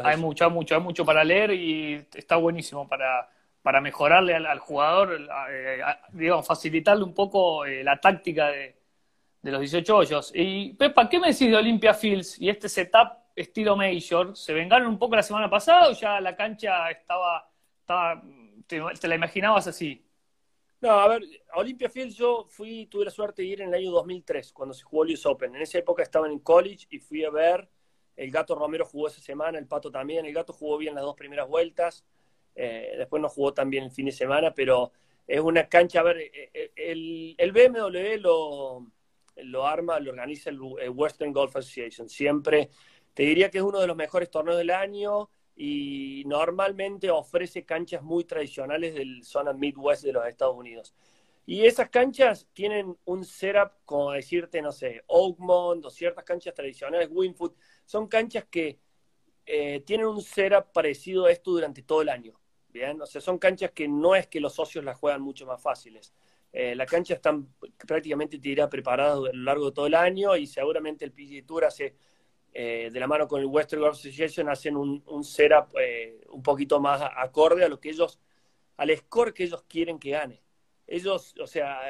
hay 0.04 0.16
mucho, 0.16 0.44
hay 0.44 0.50
mucho, 0.50 0.74
hay 0.74 0.80
mucho 0.80 1.04
para 1.04 1.24
leer 1.24 1.52
y 1.52 2.06
está 2.14 2.36
buenísimo 2.36 2.88
para, 2.88 3.28
para 3.62 3.80
mejorarle 3.80 4.34
al, 4.34 4.58
jugador, 4.58 5.20
eh, 5.50 5.82
digamos, 6.12 6.46
facilitarle 6.46 7.04
un 7.04 7.12
poco 7.12 7.64
eh, 7.64 7.82
la 7.82 8.00
táctica 8.00 8.48
de, 8.48 8.76
los 9.42 9.60
18 9.60 9.96
hoyos. 9.96 10.32
Y 10.34 10.72
Pepa, 10.74 11.08
¿qué 11.08 11.20
me 11.20 11.28
decís 11.28 11.50
de 11.50 11.56
Olympia 11.56 11.94
Fields 11.94 12.40
y 12.40 12.48
este 12.48 12.68
setup 12.68 13.12
estilo 13.34 13.76
Major? 13.76 14.36
¿Se 14.36 14.52
vengaron 14.52 14.88
un 14.88 14.98
poco 14.98 15.16
la 15.16 15.22
semana 15.22 15.50
pasada 15.50 15.88
o 15.88 15.92
ya 15.92 16.20
la 16.20 16.34
cancha 16.34 16.90
estaba, 16.90 17.48
estaba 17.80 18.22
te, 18.66 19.08
la 19.08 19.14
imaginabas 19.14 19.66
así? 19.66 20.04
No, 20.80 20.90
a 20.90 21.08
ver, 21.08 21.22
a 21.52 21.58
Olympia 21.58 21.88
Fields 21.88 22.16
yo 22.16 22.46
fui, 22.48 22.86
tuve 22.86 23.04
la 23.04 23.10
suerte 23.10 23.42
de 23.42 23.48
ir 23.48 23.62
en 23.62 23.68
el 23.68 23.74
año 23.74 23.90
2003, 23.92 24.52
cuando 24.52 24.74
se 24.74 24.84
jugó 24.84 25.04
el 25.04 25.14
US 25.14 25.26
Open. 25.26 25.54
En 25.54 25.62
esa 25.62 25.78
época 25.78 26.02
estaba 26.02 26.28
en 26.28 26.38
college 26.38 26.86
y 26.90 26.98
fui 26.98 27.24
a 27.24 27.30
ver 27.30 27.68
el 28.16 28.30
Gato 28.30 28.54
Romero 28.54 28.86
jugó 28.86 29.08
esa 29.08 29.20
semana, 29.20 29.58
el 29.58 29.66
Pato 29.66 29.90
también. 29.90 30.24
El 30.26 30.32
Gato 30.32 30.52
jugó 30.52 30.78
bien 30.78 30.94
las 30.94 31.04
dos 31.04 31.14
primeras 31.14 31.48
vueltas. 31.48 32.04
Eh, 32.54 32.94
después 32.96 33.20
no 33.20 33.28
jugó 33.28 33.52
tan 33.52 33.68
bien 33.68 33.84
el 33.84 33.90
fin 33.90 34.06
de 34.06 34.12
semana, 34.12 34.54
pero 34.54 34.92
es 35.26 35.40
una 35.40 35.68
cancha. 35.68 36.00
A 36.00 36.04
ver, 36.04 36.18
eh, 36.18 36.50
eh, 36.54 36.72
el, 36.74 37.34
el 37.36 37.52
BMW 37.52 38.18
lo, 38.18 38.86
lo 39.36 39.66
arma, 39.66 40.00
lo 40.00 40.10
organiza 40.10 40.50
el 40.50 40.60
Western 40.60 41.32
Golf 41.32 41.56
Association. 41.56 42.08
Siempre 42.08 42.70
te 43.12 43.22
diría 43.22 43.50
que 43.50 43.58
es 43.58 43.64
uno 43.64 43.80
de 43.80 43.86
los 43.86 43.96
mejores 43.96 44.30
torneos 44.30 44.58
del 44.58 44.70
año 44.70 45.28
y 45.56 46.22
normalmente 46.26 47.10
ofrece 47.10 47.64
canchas 47.64 48.02
muy 48.02 48.24
tradicionales 48.24 48.94
del 48.94 49.24
zona 49.24 49.52
Midwest 49.52 50.04
de 50.04 50.12
los 50.12 50.26
Estados 50.26 50.56
Unidos. 50.56 50.94
Y 51.48 51.64
esas 51.64 51.90
canchas 51.90 52.48
tienen 52.52 52.98
un 53.04 53.24
setup, 53.24 53.70
como 53.84 54.10
decirte, 54.10 54.60
no 54.60 54.72
sé, 54.72 55.04
Oakmont 55.06 55.84
o 55.84 55.90
ciertas 55.90 56.24
canchas 56.24 56.52
tradicionales, 56.52 57.08
Winfoot, 57.08 57.56
son 57.84 58.08
canchas 58.08 58.46
que 58.50 58.80
eh, 59.46 59.80
tienen 59.86 60.08
un 60.08 60.20
setup 60.20 60.72
parecido 60.72 61.26
a 61.26 61.30
esto 61.30 61.52
durante 61.52 61.82
todo 61.82 62.02
el 62.02 62.08
año. 62.08 62.34
Bien, 62.68 63.00
o 63.00 63.06
sea, 63.06 63.20
son 63.20 63.38
canchas 63.38 63.70
que 63.70 63.86
no 63.86 64.16
es 64.16 64.26
que 64.26 64.40
los 64.40 64.54
socios 64.54 64.84
las 64.84 64.98
juegan 64.98 65.22
mucho 65.22 65.46
más 65.46 65.62
fáciles. 65.62 66.12
Eh, 66.52 66.74
la 66.74 66.84
cancha 66.84 67.14
están 67.14 67.54
prácticamente 67.86 68.38
te 68.38 68.48
dirá 68.48 68.68
preparadas 68.68 69.18
a 69.18 69.32
lo 69.32 69.44
largo 69.44 69.66
de 69.66 69.72
todo 69.72 69.86
el 69.86 69.94
año 69.94 70.36
y 70.36 70.46
seguramente 70.48 71.04
el 71.04 71.12
PGA 71.12 71.46
Tour 71.46 71.64
hace 71.66 71.94
eh, 72.52 72.90
de 72.92 73.00
la 73.00 73.06
mano 73.06 73.28
con 73.28 73.40
el 73.40 73.46
Western 73.46 73.82
Golf 73.82 73.96
Association 73.98 74.48
hacen 74.48 74.76
un, 74.76 75.02
un 75.06 75.22
setup 75.22 75.68
un 76.30 76.42
poquito 76.42 76.80
más 76.80 77.02
acorde 77.16 77.64
a 77.64 77.68
lo 77.68 77.78
que 77.80 77.90
ellos, 77.90 78.18
al 78.78 78.96
score 78.96 79.32
que 79.32 79.44
ellos 79.44 79.64
quieren 79.68 79.98
que 79.98 80.10
gane 80.10 80.45
ellos, 80.86 81.34
o 81.40 81.46
sea, 81.46 81.80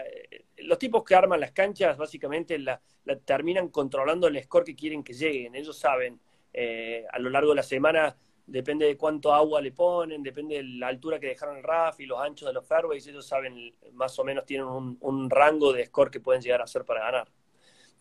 los 0.58 0.78
tipos 0.78 1.04
que 1.04 1.14
arman 1.14 1.40
las 1.40 1.52
canchas 1.52 1.96
básicamente 1.96 2.58
la, 2.58 2.80
terminan 3.24 3.68
controlando 3.68 4.26
el 4.26 4.42
score 4.42 4.64
que 4.64 4.74
quieren 4.74 5.04
que 5.04 5.12
lleguen. 5.12 5.54
Ellos 5.54 5.78
saben, 5.78 6.20
eh, 6.52 7.04
a 7.10 7.18
lo 7.18 7.28
largo 7.28 7.50
de 7.50 7.56
la 7.56 7.62
semana, 7.62 8.16
depende 8.46 8.86
de 8.86 8.96
cuánto 8.96 9.34
agua 9.34 9.60
le 9.60 9.72
ponen, 9.72 10.22
depende 10.22 10.56
de 10.56 10.62
la 10.62 10.88
altura 10.88 11.18
que 11.18 11.26
dejaron 11.26 11.58
el 11.58 11.62
RAF 11.62 12.00
y 12.00 12.06
los 12.06 12.20
anchos 12.20 12.48
de 12.48 12.54
los 12.54 12.66
fairways, 12.66 13.06
ellos 13.06 13.26
saben, 13.26 13.74
más 13.92 14.18
o 14.18 14.24
menos 14.24 14.46
tienen 14.46 14.66
un, 14.66 15.30
rango 15.30 15.72
de 15.72 15.84
score 15.86 16.10
que 16.10 16.20
pueden 16.20 16.40
llegar 16.40 16.60
a 16.60 16.64
hacer 16.64 16.84
para 16.84 17.00
ganar. 17.00 17.28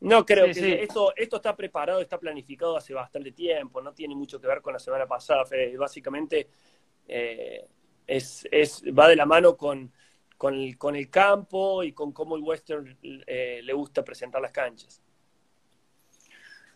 No 0.01 0.25
creo 0.25 0.45
que 0.53 0.83
Esto, 0.83 1.13
esto 1.15 1.37
está 1.37 1.55
preparado, 1.55 1.99
está 1.99 2.19
planificado 2.19 2.77
hace 2.77 2.93
bastante 2.93 3.31
tiempo, 3.31 3.81
no 3.81 3.93
tiene 3.93 4.15
mucho 4.15 4.39
que 4.39 4.47
ver 4.47 4.61
con 4.61 4.73
la 4.73 4.79
semana 4.79 5.07
pasada, 5.07 5.45
Fede. 5.45 5.75
Básicamente 5.77 6.47
eh, 7.07 7.65
es, 8.05 8.47
es, 8.51 8.83
va 8.97 9.07
de 9.07 9.15
la 9.15 9.25
mano 9.25 9.57
con, 9.57 9.91
con 10.37 10.53
el, 10.53 10.77
con 10.77 10.95
el 10.95 11.09
campo 11.09 11.83
y 11.83 11.93
con 11.93 12.11
cómo 12.11 12.35
el 12.35 12.43
western 12.43 12.97
eh, 13.01 13.61
le 13.63 13.73
gusta 13.73 14.03
presentar 14.03 14.41
las 14.41 14.51
canchas. 14.51 15.01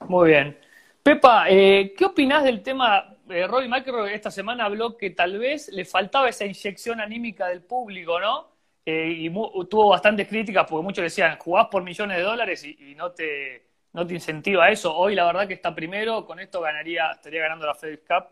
Muy 0.07 0.29
bien. 0.29 0.57
Pepa, 1.03 1.45
eh, 1.49 1.93
¿qué 1.97 2.05
opinás 2.05 2.43
del 2.43 2.61
tema? 2.61 3.15
Eh, 3.29 3.47
McIlroy 3.67 4.13
esta 4.13 4.31
semana 4.31 4.65
habló 4.65 4.97
que 4.97 5.11
tal 5.11 5.37
vez 5.37 5.69
le 5.69 5.85
faltaba 5.85 6.29
esa 6.29 6.45
inyección 6.45 6.99
anímica 6.99 7.47
del 7.47 7.61
público, 7.61 8.19
¿no? 8.19 8.57
y 8.91 9.29
tuvo 9.29 9.89
bastantes 9.89 10.27
críticas 10.27 10.65
porque 10.67 10.83
muchos 10.83 11.03
decían, 11.03 11.37
jugás 11.37 11.67
por 11.69 11.83
millones 11.83 12.17
de 12.17 12.23
dólares 12.23 12.63
y, 12.63 12.95
no, 12.95 13.11
te, 13.11 13.67
no 13.93 14.07
te 14.07 14.15
incentiva 14.15 14.67
eso. 14.71 14.97
Hoy 14.97 15.13
la 15.13 15.25
verdad 15.25 15.47
que 15.47 15.53
está 15.53 15.75
primero, 15.75 16.25
con 16.25 16.39
esto 16.39 16.59
ganaría, 16.59 17.11
estaría 17.11 17.41
ganando 17.41 17.67
la 17.67 17.75
FedEx 17.75 18.01
Cup 18.07 18.29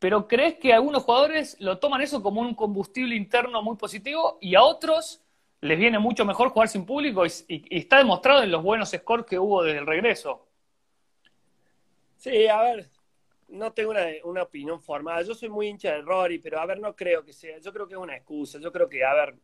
pero 0.00 0.26
¿crees 0.26 0.54
que 0.54 0.72
algunos 0.72 1.04
jugadores 1.04 1.56
lo 1.60 1.78
toman 1.78 2.00
eso 2.00 2.22
como 2.22 2.40
un 2.40 2.54
combustible 2.54 3.14
interno 3.14 3.62
muy 3.62 3.76
positivo 3.76 4.38
y 4.40 4.54
a 4.54 4.62
otros 4.62 5.22
les 5.60 5.78
viene 5.78 5.98
mucho 5.98 6.24
mejor 6.24 6.48
jugar 6.48 6.68
sin 6.68 6.86
público 6.86 7.24
y, 7.26 7.66
está 7.70 7.98
demostrado 7.98 8.42
en 8.42 8.50
los 8.50 8.62
buenos 8.62 8.90
scores 8.90 9.26
que 9.26 9.38
hubo 9.38 9.62
desde 9.62 9.78
el 9.78 9.86
regreso? 9.86 10.48
Sí, 12.16 12.46
a 12.46 12.62
ver, 12.62 12.90
no 13.48 13.72
tengo 13.72 13.92
una, 14.24 14.42
opinión 14.42 14.80
formada. 14.80 15.20
Yo 15.20 15.34
soy 15.34 15.50
muy 15.50 15.68
hincha 15.68 15.92
de 15.92 16.00
Rory, 16.00 16.38
pero 16.38 16.60
a 16.60 16.66
ver, 16.66 16.80
no 16.80 16.96
creo 16.96 17.22
que 17.22 17.34
sea. 17.34 17.58
Yo 17.58 17.70
creo 17.70 17.86
que 17.86 17.94
es 17.94 18.00
una 18.00 18.16
excusa. 18.16 18.58
Yo 18.58 18.72
creo 18.72 18.88
que, 18.88 19.04
a 19.04 19.12
ver, 19.12 19.34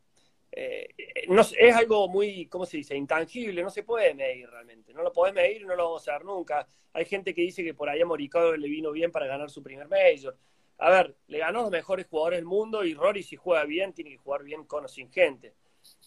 eh, 0.53 0.89
no, 1.29 1.43
es 1.43 1.75
algo 1.75 2.09
muy, 2.09 2.47
¿cómo 2.47 2.65
se 2.65 2.79
dice? 2.79 2.97
Intangible, 2.97 3.63
no 3.63 3.71
se 3.71 3.83
puede 3.83 4.15
medir 4.15 4.49
realmente. 4.49 4.95
No 4.95 5.03
lo 5.03 5.13
podés 5.13 5.35
medir 5.35 5.67
no 5.67 5.77
lo 5.77 5.85
vamos 5.85 6.09
a 6.09 6.13
ver 6.13 6.25
nunca. 6.25 6.67
Hay 6.93 7.05
gente 7.05 7.35
que 7.35 7.43
dice 7.43 7.63
que 7.63 7.75
por 7.75 7.89
ahí 7.89 8.01
a 8.01 8.07
Morikawa 8.07 8.57
le 8.57 8.69
vino 8.69 8.91
bien 8.93 9.13
para 9.13 9.27
ganar 9.27 9.51
su 9.51 9.63
primer 9.63 9.89
Major. 9.89 10.37
A 10.79 10.91
ver, 10.91 11.17
le 11.29 11.39
ganó 11.39 11.63
los 11.63 11.71
mejores 11.71 12.07
jugadores 12.07 12.39
del 12.39 12.47
mundo 12.47 12.85
y 12.85 12.95
Rory 12.95 13.23
si 13.23 13.37
juega 13.37 13.65
bien 13.65 13.93
tiene 13.93 14.11
que 14.11 14.19
jugar 14.19 14.43
bien 14.43 14.65
con 14.65 14.85
o 14.85 14.89
sin 14.89 15.11
gente. 15.11 15.55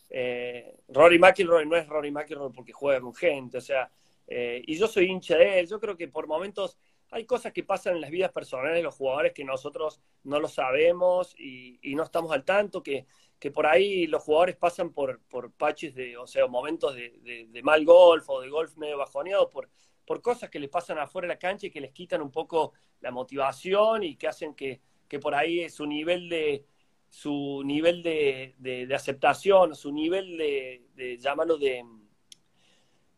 Eh, 0.10 0.76
Rory 0.88 1.20
McIlroy 1.20 1.66
no 1.66 1.76
es 1.76 1.88
Rory 1.88 2.12
McIlroy 2.12 2.52
porque 2.52 2.72
juega 2.72 3.00
con 3.00 3.14
gente, 3.14 3.60
o 3.60 3.62
sea, 3.62 3.92
eh, 4.28 4.62
y 4.66 4.76
yo 4.78 4.88
soy 4.88 5.06
hincha 5.06 5.38
de 5.38 5.60
él. 5.60 5.68
Yo 5.68 5.80
creo 5.80 5.98
que 5.98 6.08
por 6.08 6.28
momentos 6.28 6.78
hay 7.12 7.26
cosas 7.26 7.52
que 7.52 7.64
pasan 7.64 7.96
en 7.96 8.02
las 8.02 8.12
vidas 8.12 8.32
personales 8.32 8.78
de 8.78 8.84
los 8.84 8.96
jugadores 8.96 9.34
que 9.34 9.44
nosotros 9.44 10.00
no 10.24 10.40
lo 10.40 10.48
sabemos 10.48 11.36
y, 11.38 11.80
y 11.82 11.96
no 11.96 12.04
estamos 12.04 12.32
al 12.32 12.44
tanto, 12.44 12.84
que 12.84 13.08
que 13.40 13.52
por 13.52 13.66
ahí 13.66 14.06
los 14.08 14.24
jugadores 14.24 14.58
pasan 14.58 14.92
por, 14.92 15.22
por 15.22 15.52
patches 15.54 15.96
de, 15.96 16.18
o 16.18 16.28
sea, 16.28 16.46
momentos 16.48 16.94
de, 16.94 17.48
de, 17.50 17.64
mal 17.64 17.86
golf 17.86 18.30
o 18.30 18.42
de 18.42 18.50
golf 18.50 18.76
medio 18.76 18.98
bajoneado, 18.98 19.50
por, 19.50 19.70
por 20.06 20.22
cosas 20.22 20.50
que 20.50 20.60
les 20.60 20.70
pasan 20.70 21.00
afuera 21.00 21.28
de 21.28 21.34
la 21.36 21.40
cancha 21.40 21.68
y 21.68 21.72
que 21.72 21.80
les 21.80 21.92
quitan 21.92 22.22
un 22.22 22.32
poco 22.32 22.74
la 23.00 23.12
motivación 23.12 24.04
y 24.04 24.18
que 24.18 24.28
hacen 24.28 24.54
que, 24.54 24.82
que 25.08 25.20
por 25.20 25.34
ahí 25.34 25.70
su 25.70 25.86
nivel 25.86 26.28
de 26.28 26.66
su 27.08 27.64
nivel 27.66 28.04
de, 28.04 28.54
de 28.60 28.94
aceptación, 28.94 29.74
su 29.74 29.92
nivel 29.92 30.38
de, 30.38 30.84
de 30.94 31.18
llamarlo 31.18 31.58
de, 31.58 31.84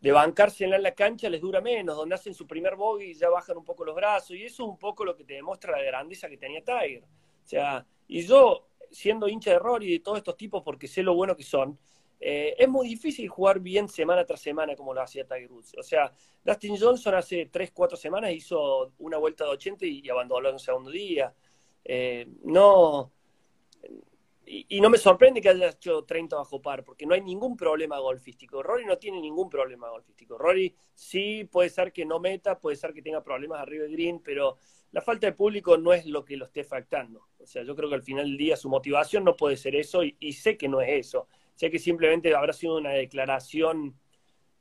de 0.02 0.12
bancarse 0.12 0.64
en 0.66 0.82
la 0.82 0.96
cancha 0.96 1.30
les 1.30 1.42
dura 1.42 1.62
menos, 1.62 1.96
donde 1.96 2.16
hacen 2.16 2.34
su 2.34 2.48
primer 2.48 2.76
bogey 2.76 3.14
ya 3.14 3.30
bajan 3.30 3.58
un 3.58 3.64
poco 3.64 3.86
los 3.86 3.96
brazos, 3.96 4.32
y 4.32 4.44
eso 4.44 4.64
es 4.64 4.70
un 4.70 4.80
poco 4.80 5.06
lo 5.06 5.16
que 5.16 5.24
te 5.24 5.36
demuestra 5.36 5.78
la 5.78 5.84
grandeza 5.84 6.28
que 6.28 6.38
tenía 6.38 6.64
Tiger. 6.64 7.04
O 7.04 7.48
sea, 7.48 7.86
y 8.08 8.22
yo 8.22 8.68
siendo 8.92 9.28
hincha 9.28 9.52
de 9.52 9.60
Rory 9.60 9.88
y 9.88 9.94
de 9.94 10.00
todos 10.00 10.18
estos 10.18 10.38
tipos, 10.38 10.62
porque 10.64 10.88
sé 10.88 11.02
lo 11.04 11.16
bueno 11.16 11.36
que 11.36 11.44
son, 11.44 11.78
eh, 12.24 12.56
es 12.60 12.70
muy 12.70 12.88
difícil 12.88 13.28
jugar 13.28 13.60
bien 13.60 13.90
semana 13.90 14.24
tras 14.24 14.40
semana 14.40 14.76
como 14.76 14.94
lo 14.94 15.02
hacía 15.02 15.26
Tiger 15.26 15.52
Woods. 15.52 15.74
O 15.80 15.82
sea, 15.82 16.14
Dustin 16.46 16.78
Johnson 16.80 17.16
hace 17.16 17.48
3, 17.48 17.72
4 17.74 17.98
semanas 17.98 18.32
hizo 18.32 18.94
una 19.00 19.18
vuelta 19.18 19.46
de 19.46 19.50
80 19.52 19.86
y, 19.88 20.08
abandonó 20.08 20.50
en 20.50 20.54
un 20.54 20.60
segundo 20.60 20.92
día. 20.92 21.34
Eh, 21.84 22.28
no. 22.44 23.12
Y, 24.46 24.82
no 24.82 24.90
me 24.90 24.98
sorprende 24.98 25.42
que 25.42 25.50
haya 25.50 25.70
hecho 25.70 26.04
30 26.04 26.36
bajo 26.36 26.62
par, 26.62 26.84
porque 26.84 27.06
no 27.08 27.16
hay 27.16 27.22
ningún 27.22 27.58
problema 27.58 27.98
golfístico. 28.00 28.62
Rory 28.62 28.86
no 28.86 28.98
tiene 28.98 29.20
ningún 29.20 29.50
problema 29.50 29.90
golfístico. 29.90 30.38
Rory 30.38 30.76
sí 30.94 31.46
puede 31.46 31.70
ser 31.70 31.92
que 31.92 32.06
no 32.06 32.20
meta, 32.20 32.60
puede 32.60 32.76
ser 32.76 32.94
que 32.94 33.02
tenga 33.02 33.24
problemas 33.24 33.62
arriba 33.62 33.84
del 33.84 33.94
green, 33.94 34.20
pero 34.20 34.58
la 34.92 35.02
falta 35.02 35.28
de 35.28 35.34
público 35.34 35.78
no 35.78 35.94
es 35.94 36.06
lo 36.06 36.26
que 36.26 36.38
lo 36.38 36.46
esté 36.46 36.64
factando. 36.64 37.28
O 37.40 37.48
sea, 37.48 37.64
yo 37.64 37.76
creo 37.76 37.90
que 37.90 37.96
al 37.96 38.04
final 38.04 38.26
del 38.26 38.38
día 38.38 38.58
su 38.58 38.70
motivación 38.70 39.24
no 39.24 39.36
puede 39.36 39.56
ser 39.56 39.76
eso 39.76 40.04
y, 40.04 40.34
sé 40.34 40.58
que 40.58 40.68
no 40.68 40.82
es 40.82 41.08
eso. 41.08 41.28
Sé 41.56 41.72
que 41.72 41.80
simplemente 41.80 42.36
habrá 42.36 42.54
sido 42.54 42.78
una 42.78 42.92
declaración 42.92 43.98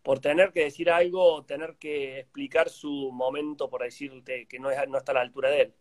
por 0.03 0.21
tener 0.21 0.53
que 0.53 0.65
decir 0.65 0.91
algo 0.91 1.23
o 1.23 1.45
tener 1.45 1.77
que 1.77 2.21
explicar 2.21 2.69
su 2.69 3.11
momento 3.13 3.69
por 3.69 3.83
decirte 3.83 4.47
que 4.47 4.59
no, 4.59 4.71
es, 4.71 4.79
no 4.89 4.99
está 4.99 5.13
a 5.13 5.17
la 5.17 5.21
altura 5.23 5.51
de 5.51 5.63
él. 5.63 5.75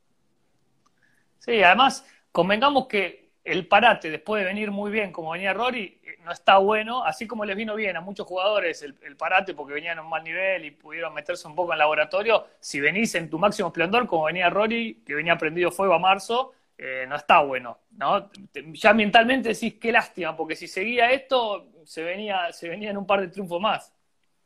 Sí, 1.37 1.61
además, 1.63 2.05
convengamos 2.31 2.87
que 2.87 3.28
el 3.43 3.67
parate, 3.67 4.09
después 4.09 4.41
de 4.41 4.47
venir 4.47 4.71
muy 4.71 4.91
bien 4.91 5.11
como 5.11 5.31
venía 5.31 5.53
Rory, 5.53 5.99
eh, 6.03 6.17
no 6.23 6.31
está 6.31 6.57
bueno, 6.57 7.03
así 7.03 7.25
como 7.27 7.45
les 7.45 7.55
vino 7.55 7.75
bien 7.75 7.97
a 7.97 8.01
muchos 8.01 8.27
jugadores 8.27 8.81
el, 8.81 9.15
parate 9.15 9.53
porque 9.53 9.73
venían 9.73 9.97
a 9.97 10.01
un 10.01 10.09
mal 10.09 10.23
nivel 10.23 10.65
y 10.65 10.71
pudieron 10.71 11.13
meterse 11.13 11.47
un 11.47 11.55
poco 11.55 11.73
en 11.73 11.79
laboratorio, 11.79 12.47
si 12.59 12.79
venís 12.79 13.15
en 13.15 13.29
tu 13.29 13.39
máximo 13.39 13.69
esplendor, 13.69 14.07
como 14.07 14.25
venía 14.25 14.49
Rory, 14.49 15.01
que 15.05 15.15
venía 15.15 15.37
prendido 15.37 15.71
fuego 15.71 15.93
a 15.93 15.99
marzo, 15.99 16.53
eh, 16.77 17.05
no 17.07 17.15
está 17.15 17.41
bueno, 17.41 17.79
¿no? 17.91 18.29
Ya 18.73 18.93
mentalmente 18.93 19.49
decís, 19.49 19.75
qué 19.79 19.91
lástima, 19.91 20.35
porque 20.35 20.55
si 20.55 20.67
seguía 20.67 21.11
esto, 21.11 21.71
se 21.85 22.03
venía, 22.03 22.51
se 22.53 22.69
un 22.69 23.05
par 23.05 23.21
de 23.21 23.27
triunfos 23.27 23.59
más. 23.59 23.93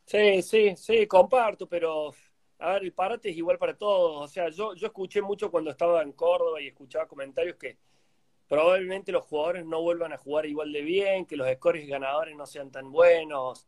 Sí, 0.05 0.41
sí, 0.41 0.75
sí, 0.75 1.07
comparto, 1.07 1.67
pero 1.67 2.13
a 2.59 2.73
ver, 2.73 2.83
el 2.83 2.93
parate 2.93 3.29
es 3.29 3.37
igual 3.37 3.57
para 3.57 3.77
todos. 3.77 4.23
O 4.23 4.27
sea, 4.27 4.49
yo, 4.49 4.73
yo 4.73 4.87
escuché 4.87 5.21
mucho 5.21 5.51
cuando 5.51 5.71
estaba 5.71 6.01
en 6.01 6.13
Córdoba 6.13 6.61
y 6.61 6.67
escuchaba 6.67 7.07
comentarios 7.07 7.57
que 7.57 7.77
probablemente 8.47 9.11
los 9.11 9.25
jugadores 9.25 9.65
no 9.65 9.81
vuelvan 9.81 10.13
a 10.13 10.17
jugar 10.17 10.45
igual 10.45 10.71
de 10.71 10.81
bien, 10.81 11.25
que 11.25 11.37
los 11.37 11.47
scores 11.53 11.87
ganadores 11.87 12.35
no 12.35 12.45
sean 12.45 12.71
tan 12.71 12.91
buenos. 12.91 13.67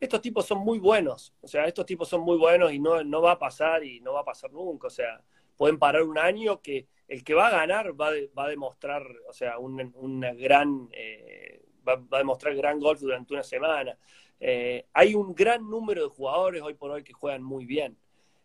Estos 0.00 0.20
tipos 0.20 0.46
son 0.46 0.58
muy 0.58 0.78
buenos, 0.78 1.32
o 1.40 1.46
sea, 1.46 1.66
estos 1.66 1.86
tipos 1.86 2.08
son 2.08 2.22
muy 2.22 2.36
buenos 2.36 2.72
y 2.72 2.80
no, 2.80 3.04
no 3.04 3.22
va 3.22 3.32
a 3.32 3.38
pasar 3.38 3.84
y 3.84 4.00
no 4.00 4.14
va 4.14 4.20
a 4.20 4.24
pasar 4.24 4.52
nunca, 4.52 4.88
o 4.88 4.90
sea, 4.90 5.22
pueden 5.56 5.78
parar 5.78 6.02
un 6.02 6.18
año 6.18 6.60
que 6.60 6.88
el 7.06 7.22
que 7.22 7.34
va 7.34 7.48
a 7.48 7.50
ganar 7.50 7.92
va, 8.00 8.10
va 8.36 8.46
a 8.46 8.48
demostrar, 8.48 9.06
o 9.28 9.32
sea, 9.32 9.58
una 9.58 10.32
gran, 10.32 10.88
eh, 10.92 11.62
va, 11.86 12.02
a 12.10 12.18
demostrar 12.18 12.54
gran 12.56 12.80
golf 12.80 13.00
durante 13.00 13.34
una 13.34 13.42
semana. 13.42 13.96
Eh, 14.40 14.86
hay 14.92 15.14
un 15.14 15.34
gran 15.34 15.68
número 15.68 16.02
de 16.02 16.08
jugadores 16.08 16.62
hoy 16.62 16.74
por 16.74 16.90
hoy 16.90 17.04
que 17.04 17.12
juegan 17.12 17.42
muy 17.42 17.64
bien. 17.64 17.96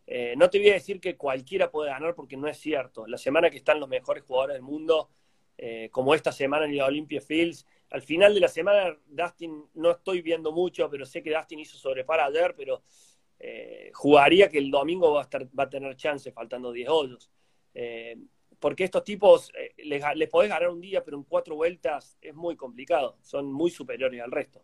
Eh, 0.05 0.35
no 0.37 0.49
te 0.49 0.59
voy 0.59 0.69
a 0.69 0.73
decir 0.73 0.99
que 0.99 1.17
cualquiera 1.17 1.71
puede 1.71 1.89
ganar 1.89 2.13
porque 2.13 2.37
no 2.37 2.47
es 2.47 2.57
cierto. 2.57 3.07
La 3.07 3.17
semana 3.17 3.49
que 3.49 3.57
están 3.57 3.79
los 3.79 3.89
mejores 3.89 4.23
jugadores 4.23 4.55
del 4.55 4.63
mundo, 4.63 5.09
eh, 5.57 5.89
como 5.91 6.13
esta 6.13 6.31
semana 6.31 6.65
en 6.65 6.77
la 6.77 6.85
Olympia 6.85 7.21
Fields. 7.21 7.65
Al 7.89 8.01
final 8.01 8.33
de 8.33 8.39
la 8.41 8.47
semana, 8.47 8.97
Dustin 9.07 9.65
no 9.75 9.91
estoy 9.91 10.21
viendo 10.21 10.51
mucho, 10.51 10.89
pero 10.89 11.05
sé 11.05 11.23
que 11.23 11.33
Dustin 11.33 11.59
hizo 11.59 11.77
sobrepara 11.77 12.25
ayer, 12.25 12.53
pero 12.55 12.83
eh, 13.39 13.91
jugaría 13.93 14.49
que 14.49 14.57
el 14.57 14.69
domingo 14.69 15.13
va 15.13 15.21
a, 15.21 15.23
estar, 15.23 15.47
va 15.57 15.63
a 15.63 15.69
tener 15.69 15.95
chance 15.95 16.31
faltando 16.31 16.71
10 16.71 16.89
hoyos. 16.89 17.31
Eh, 17.73 18.17
porque 18.59 18.83
estos 18.83 19.03
tipos 19.03 19.51
les, 19.77 20.03
les, 20.15 20.29
podés 20.29 20.49
ganar 20.49 20.69
un 20.69 20.81
día, 20.81 21.03
pero 21.03 21.17
en 21.17 21.23
cuatro 21.23 21.55
vueltas 21.55 22.17
es 22.21 22.33
muy 22.33 22.55
complicado. 22.55 23.17
Son 23.21 23.51
muy 23.51 23.69
superiores 23.69 24.21
al 24.21 24.31
resto. 24.31 24.63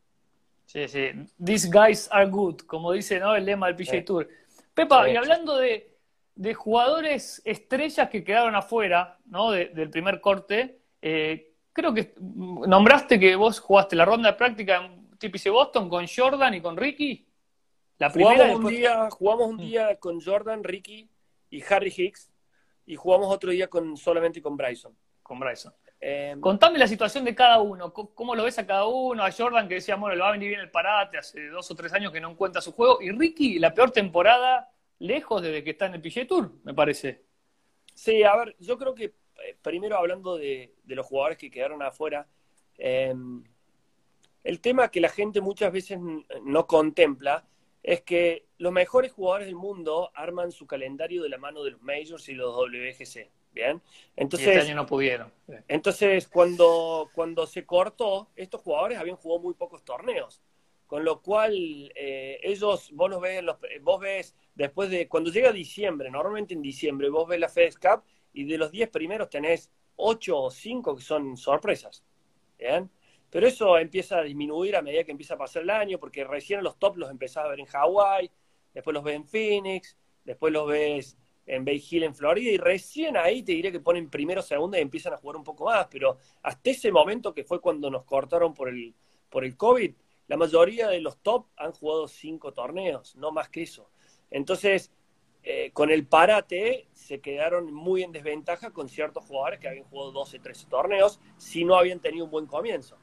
Sí, 0.65 0.87
sí. 0.87 1.09
These 1.43 1.69
guys 1.69 2.09
are 2.11 2.29
good, 2.29 2.61
como 2.61 2.91
dice 2.91 3.19
¿no? 3.19 3.35
el 3.35 3.45
lema 3.45 3.67
del 3.67 3.75
PJ 3.75 4.01
Tour. 4.03 4.27
Pepa, 4.73 5.09
y 5.09 5.15
hablando 5.15 5.57
de, 5.57 5.89
jugadores 6.55 7.41
estrellas 7.45 8.09
que 8.09 8.23
quedaron 8.23 8.55
afuera 8.55 9.19
¿no? 9.25 9.51
del 9.51 9.89
primer 9.89 10.19
corte, 10.19 10.79
eh, 11.05 11.51
creo 11.73 11.93
que 11.93 12.13
nombraste 12.17 13.19
que 13.19 13.35
vos 13.35 13.59
jugaste 13.59 13.93
la 13.93 14.05
ronda 14.05 14.31
de 14.31 14.37
práctica 14.37 14.77
en 14.77 15.09
TPC 15.17 15.49
Boston 15.49 15.89
con 15.89 16.05
Jordan 16.07 16.53
y 16.53 16.61
con 16.61 16.77
Ricky. 16.77 17.27
La 17.97 18.09
jugamos, 18.09 18.55
un 18.55 18.67
día, 18.67 19.09
jugamos 19.09 19.47
un 19.49 19.55
mm. 19.57 19.59
día 19.59 19.99
con 19.99 20.21
Jordan, 20.21 20.63
Ricky 20.63 21.09
y 21.49 21.61
Harry 21.69 21.93
Hicks 21.95 22.31
y 22.85 22.95
jugamos 22.95 23.27
otro 23.33 23.51
día 23.51 23.67
con 23.67 23.97
solamente 23.97 24.41
con 24.41 24.55
Bryson. 24.55 24.97
Con 25.21 25.41
Bryson. 25.41 25.73
Em, 25.99 26.39
Contame 26.39 26.79
la 26.79 26.87
situación 26.87 27.25
de 27.25 27.35
cada 27.35 27.59
uno, 27.59 27.93
¿cómo 27.93 28.33
lo 28.33 28.45
ves 28.45 28.59
a 28.59 28.65
cada 28.65 28.85
uno? 28.85 29.25
A 29.25 29.31
Jordan 29.31 29.67
que 29.67 29.75
decía, 29.75 29.97
bueno, 29.97 30.15
le 30.15 30.21
va 30.21 30.29
a 30.29 30.33
venir 30.33 30.49
bien 30.49 30.61
el 30.61 30.71
parate, 30.71 31.17
hace 31.17 31.47
dos 31.47 31.69
o 31.69 31.75
tres 31.75 31.91
años 31.91 32.13
que 32.13 32.21
no 32.21 32.31
encuentra 32.31 32.61
su 32.61 32.71
juego. 32.71 33.01
Y 33.01 33.11
Ricky, 33.11 33.59
la 33.59 33.73
peor 33.73 33.91
temporada 33.91 34.71
lejos 34.99 35.41
desde 35.41 35.65
que 35.65 35.71
está 35.71 35.87
en 35.87 35.95
el 35.95 36.01
PGA 36.01 36.25
Tour, 36.25 36.51
me 36.63 36.73
parece. 36.73 37.25
Sí, 37.93 38.23
a 38.23 38.37
ver, 38.37 38.55
yo 38.59 38.77
creo 38.77 38.95
que 38.95 39.13
primero 39.61 39.97
hablando 39.97 40.37
de, 40.37 40.73
los 40.85 41.05
jugadores 41.05 41.37
que 41.37 41.51
quedaron 41.51 41.81
afuera, 41.81 42.27
em, 42.77 43.43
el 44.43 44.59
tema 44.59 44.91
que 44.91 45.01
la 45.01 45.09
gente 45.09 45.41
muchas 45.41 45.71
veces 45.71 45.99
no 46.43 46.67
contempla 46.67 47.45
es 47.81 48.01
que 48.01 48.45
los 48.57 48.71
mejores 48.71 49.11
jugadores 49.11 49.47
del 49.47 49.55
mundo 49.55 50.11
arman 50.15 50.51
su 50.51 50.65
calendario 50.65 51.21
de 51.21 51.29
la 51.29 51.37
mano 51.37 51.63
de 51.63 51.71
los 51.71 51.81
majors 51.81 52.27
y 52.29 52.33
los 52.33 52.55
WGC. 52.55 53.29
Bien. 53.51 53.81
Entonces, 54.15 54.47
este 54.47 54.61
año 54.61 54.75
no 54.75 54.87
pudieron. 54.87 55.31
Entonces, 55.67 56.27
cuando, 56.27 57.09
cuando 57.13 57.45
se 57.45 57.65
cortó, 57.65 58.29
estos 58.35 58.61
jugadores 58.61 58.97
habían 58.97 59.17
jugado 59.17 59.41
muy 59.41 59.53
pocos 59.53 59.83
torneos. 59.83 60.41
Con 60.87 61.03
lo 61.03 61.21
cual, 61.21 61.91
eh, 61.95 62.39
ellos, 62.41 62.89
vos 62.93 63.09
los 63.09 63.21
ves, 63.21 63.43
los, 63.43 63.57
vos 63.81 63.99
ves 63.99 64.35
después 64.55 64.89
de, 64.89 65.07
cuando 65.07 65.31
llega 65.31 65.51
diciembre, 65.51 66.09
normalmente 66.09 66.53
en 66.53 66.61
diciembre, 66.61 67.09
vos 67.09 67.27
ves 67.27 67.39
la 67.39 67.49
FedEx 67.49 67.77
Cup 67.77 68.03
y 68.33 68.45
de 68.45 68.57
los 68.57 68.71
10 68.71 68.89
primeros 68.89 69.29
tenés 69.29 69.71
8 69.95 70.37
o 70.37 70.51
5 70.51 70.95
que 70.95 71.03
son 71.03 71.37
sorpresas. 71.37 72.03
Pero 73.29 73.47
eso 73.47 73.77
empieza 73.77 74.19
a 74.19 74.23
disminuir 74.23 74.75
a 74.75 74.81
medida 74.81 75.03
que 75.03 75.11
empieza 75.11 75.35
a 75.35 75.37
pasar 75.37 75.63
el 75.63 75.69
año, 75.69 75.99
porque 75.99 76.23
recién 76.23 76.63
los 76.63 76.77
top 76.77 76.97
los 76.97 77.09
empezás 77.09 77.45
a 77.45 77.47
ver 77.47 77.59
en 77.59 77.65
Hawái, 77.65 78.29
después 78.73 78.93
los 78.93 79.03
ves 79.03 79.15
en 79.15 79.25
Phoenix, 79.25 79.97
después 80.23 80.53
los 80.53 80.67
ves 80.67 81.17
en 81.45 81.65
Bay 81.65 81.83
Hill, 81.89 82.03
en 82.03 82.15
Florida, 82.15 82.51
y 82.51 82.57
recién 82.57 83.17
ahí 83.17 83.43
te 83.43 83.51
diré 83.51 83.71
que 83.71 83.79
ponen 83.79 84.09
primero, 84.09 84.41
segunda 84.41 84.77
y 84.77 84.81
empiezan 84.81 85.13
a 85.13 85.17
jugar 85.17 85.35
un 85.35 85.43
poco 85.43 85.65
más, 85.65 85.87
pero 85.89 86.17
hasta 86.41 86.69
ese 86.69 86.91
momento 86.91 87.33
que 87.33 87.43
fue 87.43 87.59
cuando 87.59 87.89
nos 87.89 88.05
cortaron 88.05 88.53
por 88.53 88.69
el, 88.69 88.93
por 89.29 89.43
el 89.43 89.57
COVID, 89.57 89.93
la 90.27 90.37
mayoría 90.37 90.87
de 90.87 91.01
los 91.01 91.17
top 91.17 91.47
han 91.57 91.73
jugado 91.73 92.07
cinco 92.07 92.53
torneos, 92.53 93.15
no 93.17 93.31
más 93.31 93.49
que 93.49 93.63
eso. 93.63 93.89
Entonces, 94.31 94.91
eh, 95.43 95.71
con 95.73 95.91
el 95.91 96.07
parate 96.07 96.87
se 96.93 97.19
quedaron 97.19 97.73
muy 97.73 98.01
en 98.03 98.11
desventaja 98.13 98.71
con 98.71 98.87
ciertos 98.87 99.25
jugadores 99.25 99.59
que 99.59 99.67
habían 99.67 99.83
jugado 99.83 100.11
12, 100.11 100.39
13 100.39 100.67
torneos 100.67 101.19
si 101.37 101.65
no 101.65 101.75
habían 101.75 101.99
tenido 101.99 102.25
un 102.25 102.31
buen 102.31 102.47
comienzo. 102.47 102.97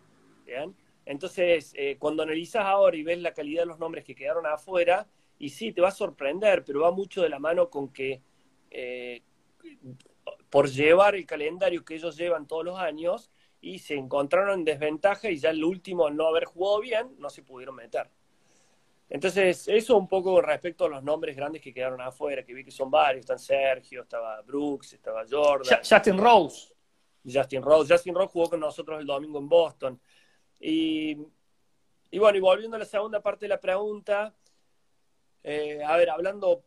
Entonces, 1.05 1.73
eh, 1.77 1.97
cuando 1.99 2.23
analizas 2.23 2.65
ahora 2.65 2.97
y 2.97 3.03
ves 3.03 3.19
la 3.19 3.33
calidad 3.33 3.63
de 3.63 3.67
los 3.67 3.79
nombres 3.79 4.05
que 4.05 4.15
quedaron 4.15 4.47
afuera, 4.47 5.07
y 5.39 5.51
sí, 5.51 5.73
te 5.73 5.81
va 5.81 5.89
a 5.89 5.93
sorprender, 5.93 6.65
pero 6.65 6.81
va 6.81 6.91
mucho 6.91 7.23
de 7.23 7.29
la 7.29 7.39
mano 7.39 7.71
con 7.71 7.93
que 7.93 8.21
eh, 8.71 9.23
por 10.51 10.69
llevar 10.69 11.15
el 11.15 11.27
calendario 11.27 11.85
que 11.85 11.95
ellos 11.95 12.17
llevan 12.17 12.47
todos 12.47 12.65
los 12.65 12.79
años 12.79 13.31
y 13.61 13.79
se 13.79 13.95
encontraron 13.95 14.61
en 14.61 14.65
desventaja 14.65 15.31
y 15.31 15.39
ya 15.39 15.51
el 15.51 15.65
último 15.65 16.11
no 16.11 16.27
haber 16.27 16.45
jugado 16.45 16.81
bien 16.81 17.15
no 17.19 17.31
se 17.31 17.43
pudieron 17.43 17.77
meter. 17.77 18.11
Entonces, 19.11 19.69
eso 19.69 19.99
un 19.99 20.09
poco 20.09 20.40
respecto 20.40 20.87
a 20.87 20.88
los 20.88 21.02
nombres 21.02 21.37
grandes 21.37 21.61
que 21.61 21.75
quedaron 21.75 22.00
afuera, 22.00 22.45
que 22.45 22.55
vi 22.55 22.64
que 22.64 22.71
son 22.71 22.90
varios, 22.90 23.21
están 23.21 23.38
Sergio, 23.38 24.02
estaba 24.02 24.41
Brooks, 24.43 24.95
estaba 24.95 25.25
Jordan. 25.28 25.80
Justin 25.87 26.17
Rose. 26.17 26.73
Justin 27.25 27.63
Rose. 27.63 27.93
Justin 27.93 28.15
Rose 28.15 28.32
jugó 28.32 28.50
con 28.50 28.61
nosotros 28.61 29.00
el 29.00 29.06
domingo 29.06 29.39
en 29.41 29.49
Boston. 29.49 30.00
Y, 30.61 31.19
y 32.11 32.19
bueno, 32.19 32.39
y 32.39 32.41
volviendo 32.41 32.76
a 32.76 32.78
la 32.78 32.85
segunda 32.85 33.21
parte 33.21 33.47
de 33.47 33.50
la 33.50 33.61
pregunta, 33.61 34.32
eh, 35.43 35.82
a 35.85 35.97
ver, 35.97 36.08
hablando 36.08 36.65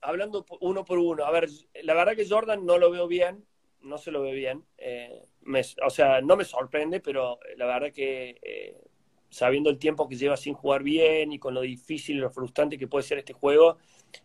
hablando 0.00 0.44
uno 0.60 0.84
por 0.84 0.98
uno, 0.98 1.24
a 1.24 1.30
ver, 1.30 1.48
la 1.82 1.94
verdad 1.94 2.14
que 2.14 2.28
Jordan 2.28 2.64
no 2.64 2.78
lo 2.78 2.90
veo 2.90 3.06
bien, 3.06 3.44
no 3.80 3.98
se 3.98 4.10
lo 4.10 4.22
ve 4.22 4.32
bien. 4.32 4.64
Eh, 4.76 5.24
o 5.84 5.90
sea, 5.90 6.20
no 6.20 6.36
me 6.36 6.44
sorprende, 6.44 7.00
pero 7.00 7.38
la 7.56 7.66
verdad 7.66 7.92
que 7.92 8.38
eh, 8.42 8.80
sabiendo 9.30 9.70
el 9.70 9.78
tiempo 9.78 10.08
que 10.08 10.16
lleva 10.16 10.36
sin 10.36 10.54
jugar 10.54 10.82
bien 10.82 11.32
y 11.32 11.38
con 11.38 11.54
lo 11.54 11.60
difícil 11.60 12.16
y 12.16 12.20
lo 12.20 12.30
frustrante 12.30 12.78
que 12.78 12.88
puede 12.88 13.04
ser 13.04 13.18
este 13.18 13.32
juego, 13.32 13.78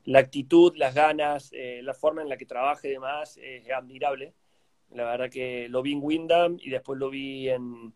la 0.06 0.20
actitud, 0.20 0.74
las 0.76 0.94
ganas, 0.94 1.50
eh, 1.54 1.82
la 1.84 1.94
forma 1.94 2.22
en 2.22 2.30
la 2.30 2.38
que 2.38 2.46
trabaja 2.46 2.88
y 2.88 2.92
demás 2.92 3.38
es 3.42 3.70
admirable. 3.72 4.34
La 4.92 5.06
verdad 5.06 5.30
que 5.30 5.68
lo 5.70 5.82
vi 5.82 5.94
en 5.94 6.00
Wyndham 6.02 6.58
y 6.62 6.70
después 6.70 7.00
lo 7.00 7.10
vi 7.10 7.50
en, 7.50 7.94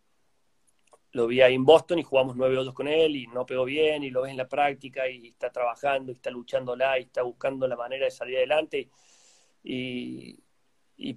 lo 1.12 1.28
vi 1.28 1.42
ahí 1.42 1.56
en 1.56 1.66
Boston 1.66 2.00
y 2.00 2.04
jugamos 2.04 2.36
nueve 2.36 2.58
hoyos 2.58 2.74
con 2.74 2.88
él 2.88 3.16
y 3.16 3.28
no 3.28 3.46
pegó 3.46 3.66
bien 3.66 4.04
y 4.04 4.10
lo 4.10 4.22
ves 4.22 4.32
en 4.32 4.38
la 4.38 4.48
práctica 4.48 5.10
y 5.10 5.28
está 5.28 5.52
trabajando 5.52 6.12
y 6.12 6.16
está 6.16 6.30
luchándola 6.30 7.00
y 7.00 7.04
está 7.04 7.24
buscando 7.24 7.68
la 7.68 7.76
manera 7.76 8.06
de 8.06 8.12
salir 8.12 8.38
adelante 8.38 8.90
y, 9.64 10.44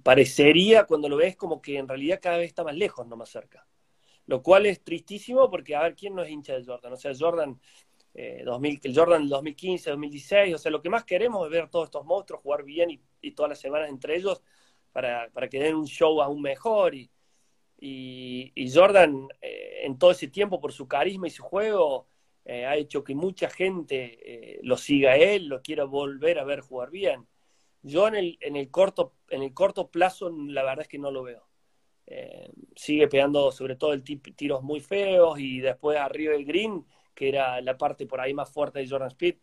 parecería 0.03 0.85
cuando 0.85 1.09
lo 1.09 1.17
ves 1.17 1.35
como 1.35 1.61
que 1.61 1.77
en 1.77 1.87
realidad 1.87 2.19
cada 2.21 2.37
vez 2.37 2.47
está 2.47 2.63
más 2.63 2.75
lejos, 2.75 3.05
no 3.07 3.15
más 3.15 3.29
cerca. 3.29 3.65
Lo 4.31 4.41
cual 4.41 4.65
es 4.65 4.81
tristísimo 4.81 5.49
porque 5.49 5.75
a 5.75 5.81
ver 5.83 5.93
quién 5.93 6.15
no 6.15 6.23
es 6.23 6.29
hincha 6.29 6.53
de 6.53 6.63
Jordan. 6.63 6.93
O 6.93 6.95
sea, 6.95 7.11
Jordan, 7.13 7.59
eh, 8.13 8.43
2000, 8.45 8.79
el 8.83 8.95
Jordan 8.95 9.27
2015, 9.27 9.89
2016, 9.89 10.55
o 10.55 10.57
sea, 10.57 10.71
lo 10.71 10.81
que 10.81 10.89
más 10.89 11.03
queremos 11.03 11.45
es 11.45 11.51
ver 11.51 11.69
todos 11.69 11.87
estos 11.87 12.05
monstruos 12.05 12.41
jugar 12.41 12.63
bien 12.63 13.01
y, 13.21 13.31
todas 13.31 13.49
las 13.49 13.59
semanas 13.59 13.89
entre 13.89 14.15
ellos 14.15 14.41
para, 14.93 15.29
para 15.33 15.49
que 15.49 15.59
den 15.59 15.75
un 15.75 15.85
show 15.85 16.21
aún 16.21 16.41
mejor 16.41 16.95
y, 16.95 17.11
y, 17.81 18.71
Jordan, 18.73 19.27
eh, 19.41 19.81
en 19.83 19.97
todo 19.97 20.11
ese 20.11 20.29
tiempo, 20.29 20.61
por 20.61 20.71
su 20.71 20.87
carisma 20.87 21.27
y 21.27 21.31
su 21.31 21.43
juego, 21.43 22.07
eh, 22.45 22.65
ha 22.65 22.77
hecho 22.77 23.03
que 23.03 23.15
mucha 23.15 23.49
gente 23.49 24.19
eh, 24.23 24.59
lo 24.63 24.77
siga 24.77 25.11
a 25.11 25.17
él, 25.17 25.47
lo 25.47 25.61
quiera 25.61 25.83
volver 25.83 26.39
a 26.39 26.45
ver 26.45 26.61
jugar 26.61 26.89
bien. 26.89 27.27
Yo 27.81 28.07
en 28.07 28.15
el, 28.15 28.37
en 28.39 28.55
el, 28.55 28.71
corto, 28.71 29.13
en 29.29 29.43
el 29.43 29.53
corto 29.53 29.89
plazo, 29.89 30.29
la 30.29 30.63
verdad 30.63 30.83
es 30.83 30.87
que 30.87 30.99
no 30.99 31.11
lo 31.11 31.23
veo. 31.23 31.50
Sigue 32.75 33.07
pegando 33.07 33.51
sobre 33.51 33.75
todo 33.75 33.93
el 33.93 34.03
tiros 34.03 34.63
muy 34.63 34.79
feos 34.79 35.39
y 35.39 35.59
después 35.59 35.97
arriba 35.97 36.35
el 36.35 36.45
green, 36.45 36.85
que 37.13 37.29
era 37.29 37.61
la 37.61 37.77
parte 37.77 38.05
por 38.05 38.19
ahí 38.19 38.33
más 38.33 38.51
fuerte 38.51 38.79
de 38.79 38.87
Jordan 38.87 39.09
Speed, 39.09 39.35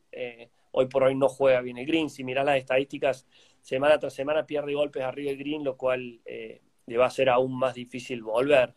hoy 0.73 0.87
por 0.87 1.05
hoy 1.05 1.15
no 1.15 1.29
juega 1.29 1.61
bien 1.61 1.79
el 1.79 1.87
green. 1.87 2.11
Si 2.11 2.25
miras 2.25 2.45
las 2.45 2.59
estadísticas, 2.59 3.27
semana 3.61 3.99
tras 3.99 4.15
semana 4.15 4.47
pierde 4.47 4.75
golpes 4.75 5.03
arriba 5.03 5.31
el 5.31 5.39
green, 5.39 5.65
lo 5.65 5.77
cual 5.77 6.21
le 6.25 6.97
va 6.97 7.07
a 7.07 7.11
ser 7.11 7.29
aún 7.29 7.57
más 7.59 7.75
difícil 7.75 8.23
volver. 8.23 8.75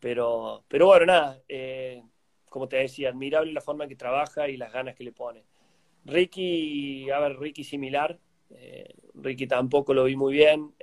Pero, 0.00 0.64
pero 0.68 0.86
bueno, 0.86 1.06
nada, 1.06 1.42
eh, 1.48 2.02
como 2.48 2.68
te 2.68 2.76
decía, 2.76 3.08
admirable 3.08 3.52
la 3.52 3.60
forma 3.60 3.84
en 3.84 3.90
que 3.90 3.96
trabaja 3.96 4.48
y 4.48 4.56
las 4.56 4.72
ganas 4.72 4.94
que 4.94 5.04
le 5.04 5.12
pone. 5.12 5.44
Ricky, 6.04 7.10
a 7.10 7.18
ver, 7.20 7.38
Ricky 7.38 7.64
similar, 7.64 8.18
eh, 8.50 8.94
Ricky 9.14 9.46
tampoco 9.46 9.94
lo 9.94 10.04
vi 10.04 10.16
muy 10.16 10.34
bien. 10.34 10.74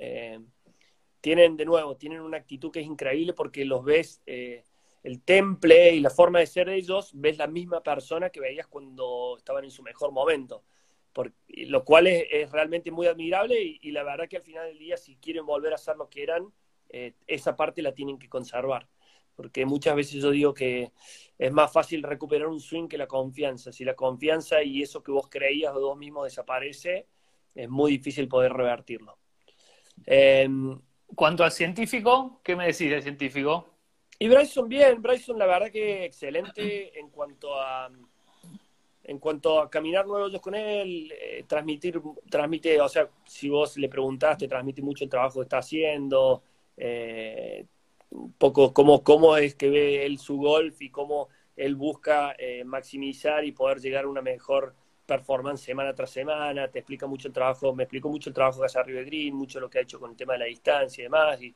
Eh, 1.26 1.34
tienen, 1.34 1.56
de 1.56 1.64
nuevo, 1.64 1.96
tienen 1.96 2.20
una 2.20 2.36
actitud 2.36 2.70
que 2.70 2.80
es 2.80 2.86
increíble 2.86 3.32
porque 3.32 3.64
los 3.64 3.84
ves, 3.84 4.22
el 4.26 5.22
temple 5.22 5.94
y 5.94 6.00
la 6.00 6.10
forma 6.10 6.38
de 6.38 6.46
ser 6.46 6.68
de 6.68 6.76
ellos, 6.76 7.10
ves 7.14 7.38
la 7.38 7.46
misma 7.46 7.82
persona 7.82 8.30
que 8.30 8.40
veías 8.40 8.66
cuando 8.66 9.36
estaban 9.36 9.64
en 9.64 9.70
su 9.70 9.82
mejor 9.82 10.12
momento 10.12 10.64
lo 11.48 11.84
cual 11.84 12.06
es, 12.06 12.50
realmente 12.50 12.90
muy 12.90 13.06
admirable 13.06 13.78
y, 13.80 13.90
la 13.90 14.02
verdad 14.02 14.28
que 14.28 14.36
al 14.36 14.42
final 14.42 14.66
del 14.66 14.78
día, 14.78 14.96
si 14.96 15.16
quieren 15.16 15.46
volver 15.46 15.72
a 15.72 15.78
ser 15.78 15.96
lo 15.96 16.08
que 16.08 16.22
eran, 16.22 16.52
eh, 16.88 17.14
esa 17.26 17.56
parte 17.56 17.82
la 17.82 17.92
tienen 17.92 18.18
que 18.18 18.28
conservar. 18.28 18.88
Porque 19.34 19.66
muchas 19.66 19.94
veces 19.94 20.22
yo 20.22 20.30
digo 20.30 20.54
que 20.54 20.92
es 21.38 21.52
más 21.52 21.72
fácil 21.72 22.02
recuperar 22.02 22.48
un 22.48 22.60
swing 22.60 22.88
que 22.88 22.96
la 22.96 23.06
confianza. 23.06 23.70
Si 23.70 23.84
la 23.84 23.94
confianza 23.94 24.62
y 24.62 24.82
eso 24.82 25.02
que 25.02 25.12
vos 25.12 25.28
creías 25.28 25.74
de 25.74 25.80
vos 25.80 25.96
mismo 25.96 26.24
desaparece, 26.24 27.06
es 27.54 27.68
muy 27.68 27.92
difícil 27.92 28.28
poder 28.28 28.52
revertirlo. 28.52 29.18
Em, 30.06 30.78
Cuanto 31.14 31.44
al 31.44 31.52
científico, 31.52 32.40
¿qué 32.42 32.56
me 32.56 32.66
decís 32.66 32.90
del 32.90 33.02
científico? 33.02 33.70
Y 34.18 34.28
Bryson 34.28 34.68
bien, 34.68 35.00
Bryson 35.00 35.38
la 35.38 35.46
verdad 35.46 35.70
que 35.70 36.04
excelente 36.04 36.98
en 36.98 37.10
cuanto 37.10 37.58
a 37.60 37.90
en 39.08 39.20
cuanto 39.20 39.60
a 39.60 39.70
caminar 39.70 40.04
nueve 40.04 40.24
hoyos 40.24 40.40
con 40.40 40.54
él, 40.56 41.12
eh, 41.12 41.44
transmitir, 41.46 42.02
transmite, 42.28 42.80
o 42.80 42.88
sea, 42.88 43.08
si 43.24 43.48
vos 43.48 43.76
le 43.76 43.88
preguntaste, 43.88 44.48
transmite 44.48 44.82
mucho 44.82 45.04
el 45.04 45.10
trabajo 45.10 45.38
que 45.38 45.44
está 45.44 45.58
haciendo, 45.58 46.42
eh, 46.76 47.64
un 48.10 48.32
poco 48.32 48.72
cómo, 48.72 49.04
cómo 49.04 49.36
es 49.36 49.54
que 49.54 49.70
ve 49.70 50.04
él 50.04 50.18
su 50.18 50.38
golf 50.38 50.82
y 50.82 50.90
cómo 50.90 51.28
él 51.56 51.76
busca 51.76 52.34
eh, 52.36 52.64
maximizar 52.64 53.44
y 53.44 53.52
poder 53.52 53.78
llegar 53.78 54.04
a 54.06 54.08
una 54.08 54.22
mejor 54.22 54.74
performance 55.06 55.62
semana 55.62 55.94
tras 55.94 56.10
semana, 56.10 56.68
te 56.70 56.80
explica 56.80 57.06
mucho 57.06 57.28
el 57.28 57.34
trabajo, 57.34 57.74
me 57.74 57.84
explicó 57.84 58.08
mucho 58.08 58.30
el 58.30 58.34
trabajo 58.34 58.60
que 58.60 58.66
hace 58.66 58.78
arriba 58.78 59.02
Green, 59.02 59.34
mucho 59.34 59.60
lo 59.60 59.70
que 59.70 59.78
ha 59.78 59.82
hecho 59.82 60.00
con 60.00 60.10
el 60.10 60.16
tema 60.16 60.34
de 60.34 60.40
la 60.40 60.44
distancia 60.46 61.02
y 61.02 61.04
demás, 61.04 61.40
y, 61.42 61.54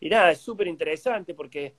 y 0.00 0.08
nada, 0.08 0.32
es 0.32 0.40
súper 0.40 0.66
interesante 0.66 1.34
porque 1.34 1.74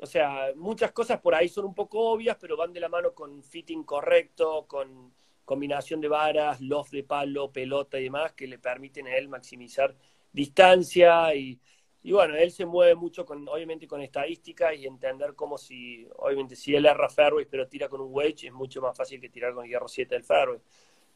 o 0.00 0.06
sea, 0.06 0.52
muchas 0.56 0.92
cosas 0.92 1.20
por 1.20 1.34
ahí 1.34 1.48
son 1.48 1.64
un 1.64 1.74
poco 1.74 2.10
obvias, 2.10 2.36
pero 2.40 2.56
van 2.56 2.72
de 2.72 2.80
la 2.80 2.88
mano 2.88 3.12
con 3.14 3.42
fitting 3.42 3.82
correcto, 3.82 4.66
con 4.68 5.12
combinación 5.44 6.00
de 6.00 6.08
varas, 6.08 6.60
loft 6.60 6.92
de 6.92 7.02
palo, 7.02 7.50
pelota 7.50 7.98
y 7.98 8.04
demás, 8.04 8.32
que 8.32 8.46
le 8.46 8.58
permiten 8.58 9.08
a 9.08 9.16
él 9.16 9.28
maximizar 9.28 9.96
distancia 10.32 11.34
y, 11.34 11.58
y 12.08 12.12
bueno, 12.12 12.36
él 12.36 12.50
se 12.50 12.64
mueve 12.64 12.94
mucho 12.94 13.26
con, 13.26 13.46
obviamente 13.50 13.86
con 13.86 14.00
estadísticas 14.00 14.74
y 14.74 14.86
entender 14.86 15.34
cómo 15.34 15.58
si, 15.58 16.08
obviamente 16.16 16.56
si 16.56 16.74
él 16.74 16.86
erra 16.86 17.10
fairways 17.10 17.46
pero 17.50 17.68
tira 17.68 17.86
con 17.90 18.00
un 18.00 18.08
wedge, 18.10 18.46
es 18.46 18.52
mucho 18.54 18.80
más 18.80 18.96
fácil 18.96 19.20
que 19.20 19.28
tirar 19.28 19.52
con 19.52 19.66
el 19.66 19.70
hierro 19.70 19.88
7 19.88 20.14
del 20.14 20.24
fairway. 20.24 20.58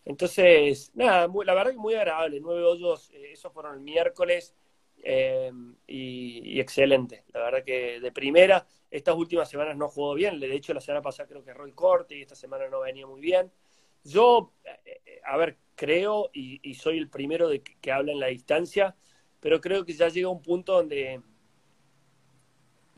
Entonces, 0.05 0.91
nada, 0.93 1.27
la 1.47 1.55
verdad 1.55 1.71
que 1.71 1.79
muy 1.79 1.95
agradable, 1.95 2.41
nueve 2.41 2.63
hoyos, 2.65 3.11
eh, 3.15 3.33
esos 3.33 3.51
fueron 3.55 3.77
el 3.77 3.81
miércoles 3.81 4.55
eh, 5.03 5.51
y, 5.87 6.61
excelente. 6.61 7.25
La 7.33 7.41
verdad 7.41 7.65
que 7.65 7.99
de 7.99 8.13
primera, 8.13 8.67
estas 8.91 9.15
últimas 9.15 9.49
semanas 9.49 9.79
no 9.79 9.89
jugó 9.89 10.13
bien, 10.13 10.39
de 10.41 10.55
hecho 10.55 10.75
la 10.75 10.83
semana 10.83 11.01
pasada 11.01 11.27
creo 11.27 11.43
que 11.43 11.53
erró 11.53 11.65
el 11.65 11.75
corte 11.75 12.19
y 12.19 12.21
esta 12.21 12.35
semana 12.35 12.69
no 12.69 12.81
venía 12.81 13.07
muy 13.07 13.23
bien. 13.23 13.51
Yo, 14.05 14.53
eh, 14.85 15.23
a 15.25 15.39
ver, 15.39 15.57
creo 15.75 16.29
y, 16.35 16.75
soy 16.75 16.99
el 16.99 17.09
primero 17.09 17.49
de 17.49 17.63
que, 17.63 17.93
habla 17.93 18.13
en 18.13 18.21
la 18.21 18.27
distancia, 18.27 18.95
pero 19.43 19.61
creo 19.61 19.85
que 19.85 19.93
ya 19.93 20.09
llega 20.09 20.31
un 20.31 20.41
punto 20.41 20.73
donde, 20.73 21.21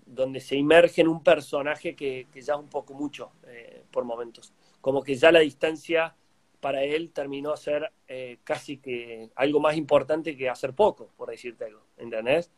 donde 0.06 0.38
se 0.38 0.54
inmerge 0.54 1.00
en 1.00 1.08
un 1.08 1.24
personaje 1.24 1.96
que, 1.96 2.28
ya 2.32 2.52
es 2.52 2.60
un 2.60 2.68
poco 2.68 2.94
mucho 2.94 3.32
eh, 3.48 3.82
por 3.90 4.04
momentos. 4.04 4.52
Como 4.80 5.02
que 5.02 5.16
ya 5.16 5.32
la 5.32 5.40
distancia 5.40 6.14
para 6.60 6.84
él 6.84 7.10
terminó 7.10 7.50
a 7.50 7.56
ser 7.56 7.90
eh, 8.06 8.38
casi 8.44 8.76
que 8.76 9.30
algo 9.34 9.58
más 9.58 9.76
importante 9.76 10.36
que 10.36 10.48
hacer 10.48 10.74
poco, 10.74 11.10
por 11.16 11.30
decirte 11.30 11.64
algo, 11.64 11.80
¿entendés? 11.96 12.52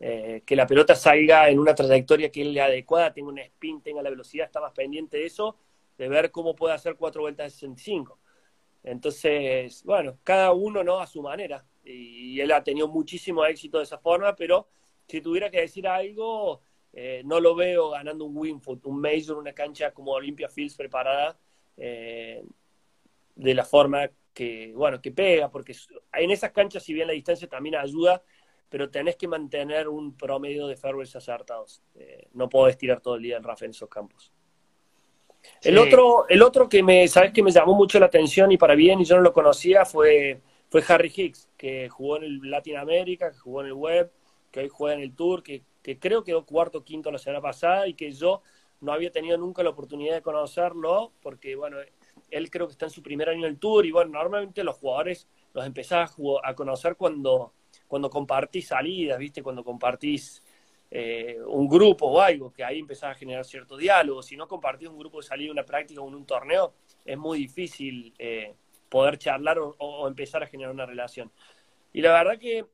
que 0.00 0.56
la 0.56 0.66
pelota 0.66 0.96
salga 0.96 1.48
en 1.48 1.60
una 1.60 1.76
trayectoria 1.76 2.28
que 2.28 2.44
le 2.44 2.60
adecuada, 2.60 3.12
tenga 3.12 3.28
un 3.28 3.38
spin, 3.38 3.80
tenga 3.82 4.02
la 4.02 4.10
velocidad, 4.10 4.46
está 4.46 4.60
más 4.60 4.72
pendiente 4.72 5.18
de 5.18 5.26
eso 5.26 5.56
de 5.98 6.08
ver 6.08 6.32
cómo 6.32 6.56
puede 6.56 6.74
hacer 6.74 6.96
cuatro 6.96 7.22
vueltas 7.22 7.46
de 7.46 7.50
65. 7.50 8.18
Entonces, 8.82 9.84
bueno, 9.84 10.18
cada 10.24 10.52
uno 10.52 10.82
no 10.82 10.98
a 10.98 11.06
su 11.06 11.22
manera. 11.22 11.64
Y, 11.84 12.40
él 12.40 12.50
ha 12.52 12.62
tenido 12.62 12.88
muchísimo 12.88 13.44
éxito 13.44 13.78
de 13.78 13.84
esa 13.84 13.98
forma, 13.98 14.34
pero 14.34 14.68
si 15.06 15.20
tuviera 15.20 15.50
que 15.50 15.60
decir 15.60 15.86
algo, 15.86 16.62
eh, 16.92 17.22
no 17.24 17.40
lo 17.40 17.54
veo 17.54 17.90
ganando 17.90 18.24
un 18.24 18.36
Winfoot, 18.36 18.86
un 18.86 19.00
Major, 19.00 19.36
una 19.36 19.52
cancha 19.52 19.92
como 19.92 20.12
Olympia 20.12 20.48
Fields 20.48 20.76
preparada 20.76 21.38
eh, 21.76 22.42
de 23.34 23.54
la 23.54 23.64
forma 23.64 24.10
que, 24.32 24.72
bueno, 24.74 25.00
que 25.00 25.12
pega, 25.12 25.50
porque 25.50 25.74
en 26.14 26.30
esas 26.30 26.52
canchas, 26.52 26.82
si 26.82 26.94
bien 26.94 27.06
la 27.06 27.12
distancia 27.12 27.48
también 27.48 27.76
ayuda, 27.76 28.22
pero 28.68 28.88
tenés 28.88 29.16
que 29.16 29.28
mantener 29.28 29.86
un 29.86 30.16
promedio 30.16 30.66
de 30.66 30.76
fairways 30.76 31.14
acertados. 31.14 31.82
Eh, 31.94 32.28
no 32.32 32.48
podés 32.48 32.78
tirar 32.78 33.02
todo 33.02 33.16
el 33.16 33.22
día 33.22 33.36
en 33.36 33.42
RAF 33.42 33.62
en 33.64 33.70
esos 33.70 33.88
campos. 33.88 34.32
El, 35.60 35.76
otro, 35.76 36.26
el 36.28 36.40
otro 36.40 36.68
que 36.68 36.82
me, 36.82 37.06
sabes 37.08 37.32
que 37.32 37.42
me 37.42 37.50
llamó 37.50 37.74
mucho 37.74 37.98
la 37.98 38.06
atención 38.06 38.50
y 38.50 38.56
para 38.56 38.74
bien, 38.74 39.00
y 39.00 39.04
yo 39.04 39.16
no 39.16 39.22
lo 39.22 39.32
conocía, 39.32 39.84
fue, 39.84 40.40
fue 40.72 40.82
Harry 40.88 41.12
Hicks, 41.14 41.50
que 41.58 41.90
jugó 41.90 42.16
en 42.16 42.24
el 42.24 42.50
Latin 42.50 42.78
America, 42.78 43.30
que 43.30 43.36
jugó 43.36 43.60
en 43.60 43.66
el 43.66 43.74
Web, 43.74 44.10
que 44.50 44.60
hoy 44.60 44.70
juega 44.70 44.96
en 44.96 45.02
el 45.02 45.14
Tour, 45.14 45.42
que, 45.42 45.64
que 45.82 45.98
creo 45.98 46.24
quedó 46.24 46.46
cuarto 46.46 46.78
o 46.78 46.82
quinto 46.82 47.10
la 47.10 47.18
semana 47.18 47.42
pasada 47.42 47.86
y 47.86 47.92
que 47.92 48.10
yo 48.10 48.40
no 48.80 48.90
había 48.90 49.12
tenido 49.12 49.36
nunca 49.36 49.62
la 49.62 49.68
oportunidad 49.68 50.14
de 50.14 50.22
conocerlo, 50.22 51.12
porque 51.20 51.56
bueno, 51.56 51.76
él 52.30 52.50
creo 52.50 52.66
que 52.68 52.72
está 52.72 52.86
en 52.86 52.90
su 52.90 53.02
primer 53.02 53.28
año 53.28 53.40
en 53.40 53.52
el 53.52 53.58
Tour 53.58 53.84
y 53.84 53.90
bueno, 53.90 54.12
normalmente 54.12 54.64
los 54.64 54.78
jugadores 54.78 55.28
los 55.52 55.66
empezás 55.66 56.10
a, 56.10 56.48
a 56.48 56.54
conocer 56.54 56.96
cuando, 56.96 57.52
cuando 57.86 58.08
compartís 58.08 58.68
salidas, 58.68 59.18
¿viste? 59.18 59.42
Cuando 59.42 59.62
compartís 59.62 60.42
eh, 60.90 61.36
un 61.46 61.68
grupo 61.68 62.06
o 62.06 62.18
algo, 62.18 62.50
que 62.50 62.64
ahí 62.64 62.78
empezaba 62.78 63.12
a 63.12 63.16
generar 63.16 63.44
cierto 63.44 63.76
diálogo. 63.76 64.22
Si 64.22 64.38
no 64.38 64.48
compartís 64.48 64.88
un 64.88 64.98
grupo 64.98 65.18
de 65.18 65.24
salida, 65.24 65.52
una 65.52 65.66
práctica 65.66 66.00
o 66.00 66.08
en 66.08 66.14
un 66.14 66.24
torneo, 66.24 66.72
es 67.04 67.18
muy 67.18 67.40
difícil 67.40 68.14
eh, 68.18 68.54
poder 68.92 69.16
charlar 69.16 69.58
o, 69.58 70.06
empezar 70.06 70.42
a 70.42 70.46
generar 70.46 70.70
una 70.70 70.84
relación. 70.84 71.32
Y 71.94 72.02
la 72.02 72.12
verdad 72.12 72.38
que 72.38 72.66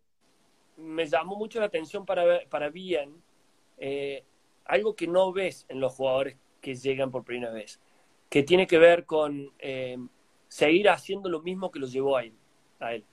me 0.76 1.07
llamó 1.07 1.37
mucho 1.37 1.61
la 1.61 1.66
atención 1.66 2.04
para, 2.04 2.40
para 2.50 2.70
bien 2.70 3.22
eh, 3.78 4.24
algo 4.64 4.96
que 4.96 5.07
no 5.07 5.33
ves 5.33 5.64
en 5.68 5.78
los 5.78 5.92
jugadores 5.92 6.37
que 6.61 6.74
llegan 6.74 7.12
por 7.12 7.22
primera 7.22 7.52
vez, 7.52 7.81
que 8.28 8.42
tiene 8.42 8.66
que 8.66 8.78
ver 8.78 9.04
con 9.07 9.52
seguir 10.48 10.88
haciendo 10.88 11.28
lo 11.28 11.40
mismo 11.40 11.70
que 11.70 11.78
los 11.78 11.92
llevó 11.92 12.16
a 12.16 12.24
él. 12.24 12.33
A 12.81 12.94
él 12.94 13.04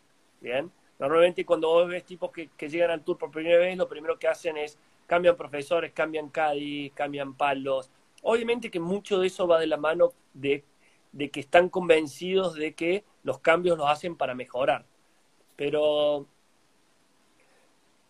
¿bien? 0.42 0.72
Normalmente 0.98 1.46
cuando 1.46 1.70
vos 1.70 1.88
ves 1.88 2.06
tipos 2.06 2.32
que, 2.32 2.50
que, 2.58 2.70
llegan 2.70 2.90
al 2.90 3.04
tour 3.04 3.20
por 3.20 3.30
primera 3.30 3.60
vez, 3.60 3.78
lo 3.78 3.88
primero 3.88 4.18
que 4.18 4.28
hacen 4.28 4.58
es 4.58 4.80
cambian 5.06 5.38
profesores, 5.38 5.92
cambian 5.92 6.30
caddy, 6.30 6.90
cambian 6.90 7.36
palos. 7.36 7.92
Obviamente 8.24 8.72
que 8.72 8.80
mucho 8.80 9.20
de 9.20 9.28
eso 9.28 9.48
va 9.48 9.60
de 9.60 9.68
la 9.68 9.78
mano 9.78 10.14
de, 10.34 10.64
que 11.18 11.40
están 11.40 11.70
convencidos 11.70 12.56
de 12.56 12.74
que 12.74 13.04
los 13.24 13.40
cambios 13.40 13.78
los 13.78 13.90
hacen 13.90 14.16
para 14.16 14.36
mejorar. 14.36 14.86
Pero, 15.56 16.28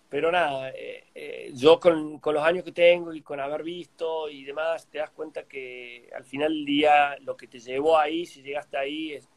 pero 0.09 0.31
nada, 0.31 0.69
eh, 0.71 1.05
eh, 1.13 1.51
yo 1.53 1.79
con, 1.79 2.19
los 2.23 2.43
años 2.43 2.63
que 2.63 2.71
tengo 2.71 3.13
y 3.13 3.21
con 3.21 3.39
haber 3.39 3.63
visto 3.63 4.29
y 4.29 4.43
demás, 4.43 4.87
te 4.87 4.99
das 4.99 5.11
cuenta 5.11 5.43
que 5.43 6.09
al 6.15 6.23
final 6.23 6.53
del 6.53 6.65
día 6.65 7.17
lo 7.19 7.37
que 7.37 7.47
te 7.47 7.59
llevó 7.59 7.97
ahí, 7.97 8.25
si 8.25 8.41
llegaste 8.41 8.77
ahí, 8.77 9.13
es, 9.13 9.29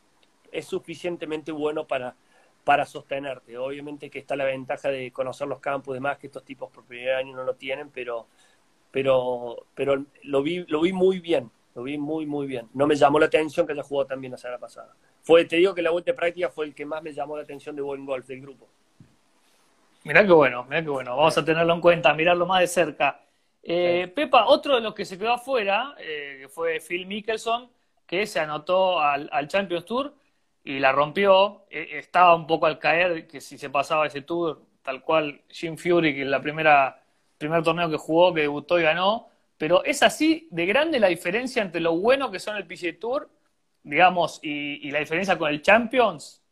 es 0.53 0.67
suficientemente 0.67 1.53
bueno 1.53 1.87
para, 1.87 2.17
para 2.65 2.87
sostenerte. 2.87 3.57
Obviamente 3.59 4.11
que 4.11 4.19
está 4.19 4.37
la 4.37 4.45
ventaja 4.45 4.91
de 4.91 5.11
conocer 5.13 5.49
los 5.49 5.61
campos 5.61 5.93
y 5.93 5.97
demás, 5.97 6.19
que 6.19 6.27
estos 6.29 6.45
tipos 6.45 6.71
por 6.71 6.85
primer 6.85 7.15
año 7.15 7.35
no 7.35 7.45
lo 7.45 7.55
tienen, 7.55 7.91
pero, 7.91 8.27
pero, 8.91 9.67
pero 9.75 10.05
lo, 10.23 10.43
vi, 10.43 10.65
lo 10.69 10.81
vi 10.83 10.93
muy 10.93 11.19
bien, 11.21 11.51
lo 11.79 11.85
vi 11.85 11.97
muy, 11.97 12.27
muy 12.27 12.49
bien. 12.49 12.69
No 12.75 12.89
me 12.89 12.97
llamó 12.97 13.21
la 13.21 13.27
atención 13.27 13.65
que 13.65 13.73
haya 13.73 13.85
jugado 13.85 14.09
tan 14.09 14.21
bien 14.21 14.33
la 14.33 14.37
semana 14.37 14.59
pasada. 14.59 14.97
Fue, 15.23 15.45
te 15.45 15.55
digo 15.55 15.73
que 15.77 15.81
la 15.81 15.91
vuelta 15.91 16.11
de 16.11 16.17
práctica 16.17 16.49
fue 16.51 16.67
el 16.67 16.75
que 16.75 16.85
más 16.85 17.01
me 17.05 17.13
llamó 17.13 17.37
la 17.37 17.45
atención 17.45 17.77
de 17.77 17.83
buen 17.83 18.05
golf 18.05 18.27
del 18.27 18.41
grupo. 18.41 18.67
Mirá 20.03 20.27
qué 20.27 20.33
bueno, 20.33 20.65
mirá 20.65 20.83
qué 20.83 20.89
bueno. 20.89 21.17
Vamos 21.17 21.39
a 21.39 21.45
tenerlo 21.45 21.73
en 21.73 21.81
cuenta, 21.81 22.13
mirarlo 22.15 22.47
más 22.47 22.63
de 22.63 22.67
cerca. 22.67 23.21
Eh, 23.63 24.11
Pepa, 24.13 24.47
otro 24.49 24.75
de 24.75 24.81
los 24.81 24.93
que 24.93 25.05
se 25.05 25.17
quedó 25.17 25.35
afuera 25.35 25.95
eh, 25.99 26.49
fue 26.51 26.81
Phil 26.81 27.07
Mickelson, 27.07 27.71
que 28.05 28.27
se 28.27 28.41
anotó 28.41 28.99
al, 28.99 29.29
al 29.31 29.47
Champions 29.47 29.85
Tour 29.85 30.13
y 30.65 30.81
la 30.81 30.91
rompió. 30.91 31.63
E, 31.71 31.99
estaba 31.99 32.35
un 32.35 32.49
poco 32.49 32.67
al 32.67 32.81
caer, 32.81 33.29
que 33.29 33.41
si 33.41 33.57
se 33.57 33.71
pasaba 33.71 34.09
ese 34.09 34.23
tour, 34.23 34.63
tal 34.83 35.05
cual 35.05 35.43
Jim 35.49 35.77
Fury, 35.77 36.13
que 36.13 36.23
en 36.23 36.31
la 36.33 36.41
primera 36.41 37.01
primer 37.39 37.63
torneo 37.63 37.89
que 37.89 37.97
jugó, 37.97 38.35
que 38.35 38.41
debutó 38.41 38.81
y 38.81 38.83
ganó. 38.83 39.29
Pero 39.59 39.85
es 39.85 40.03
así 40.03 40.49
de 40.51 40.67
grande 40.67 41.01
la 41.01 41.09
diferencia 41.09 41.63
entre 41.63 41.81
lo 41.81 41.97
bueno 41.97 42.31
que 42.31 42.39
son 42.39 42.57
el 42.57 42.67
PGA 42.67 42.99
Tour, 42.99 43.29
digamos, 43.83 44.39
y, 44.43 44.91
la 44.91 45.01
diferencia 45.01 45.37
con 45.37 45.51
el 45.51 45.61
Champions. 45.61 46.43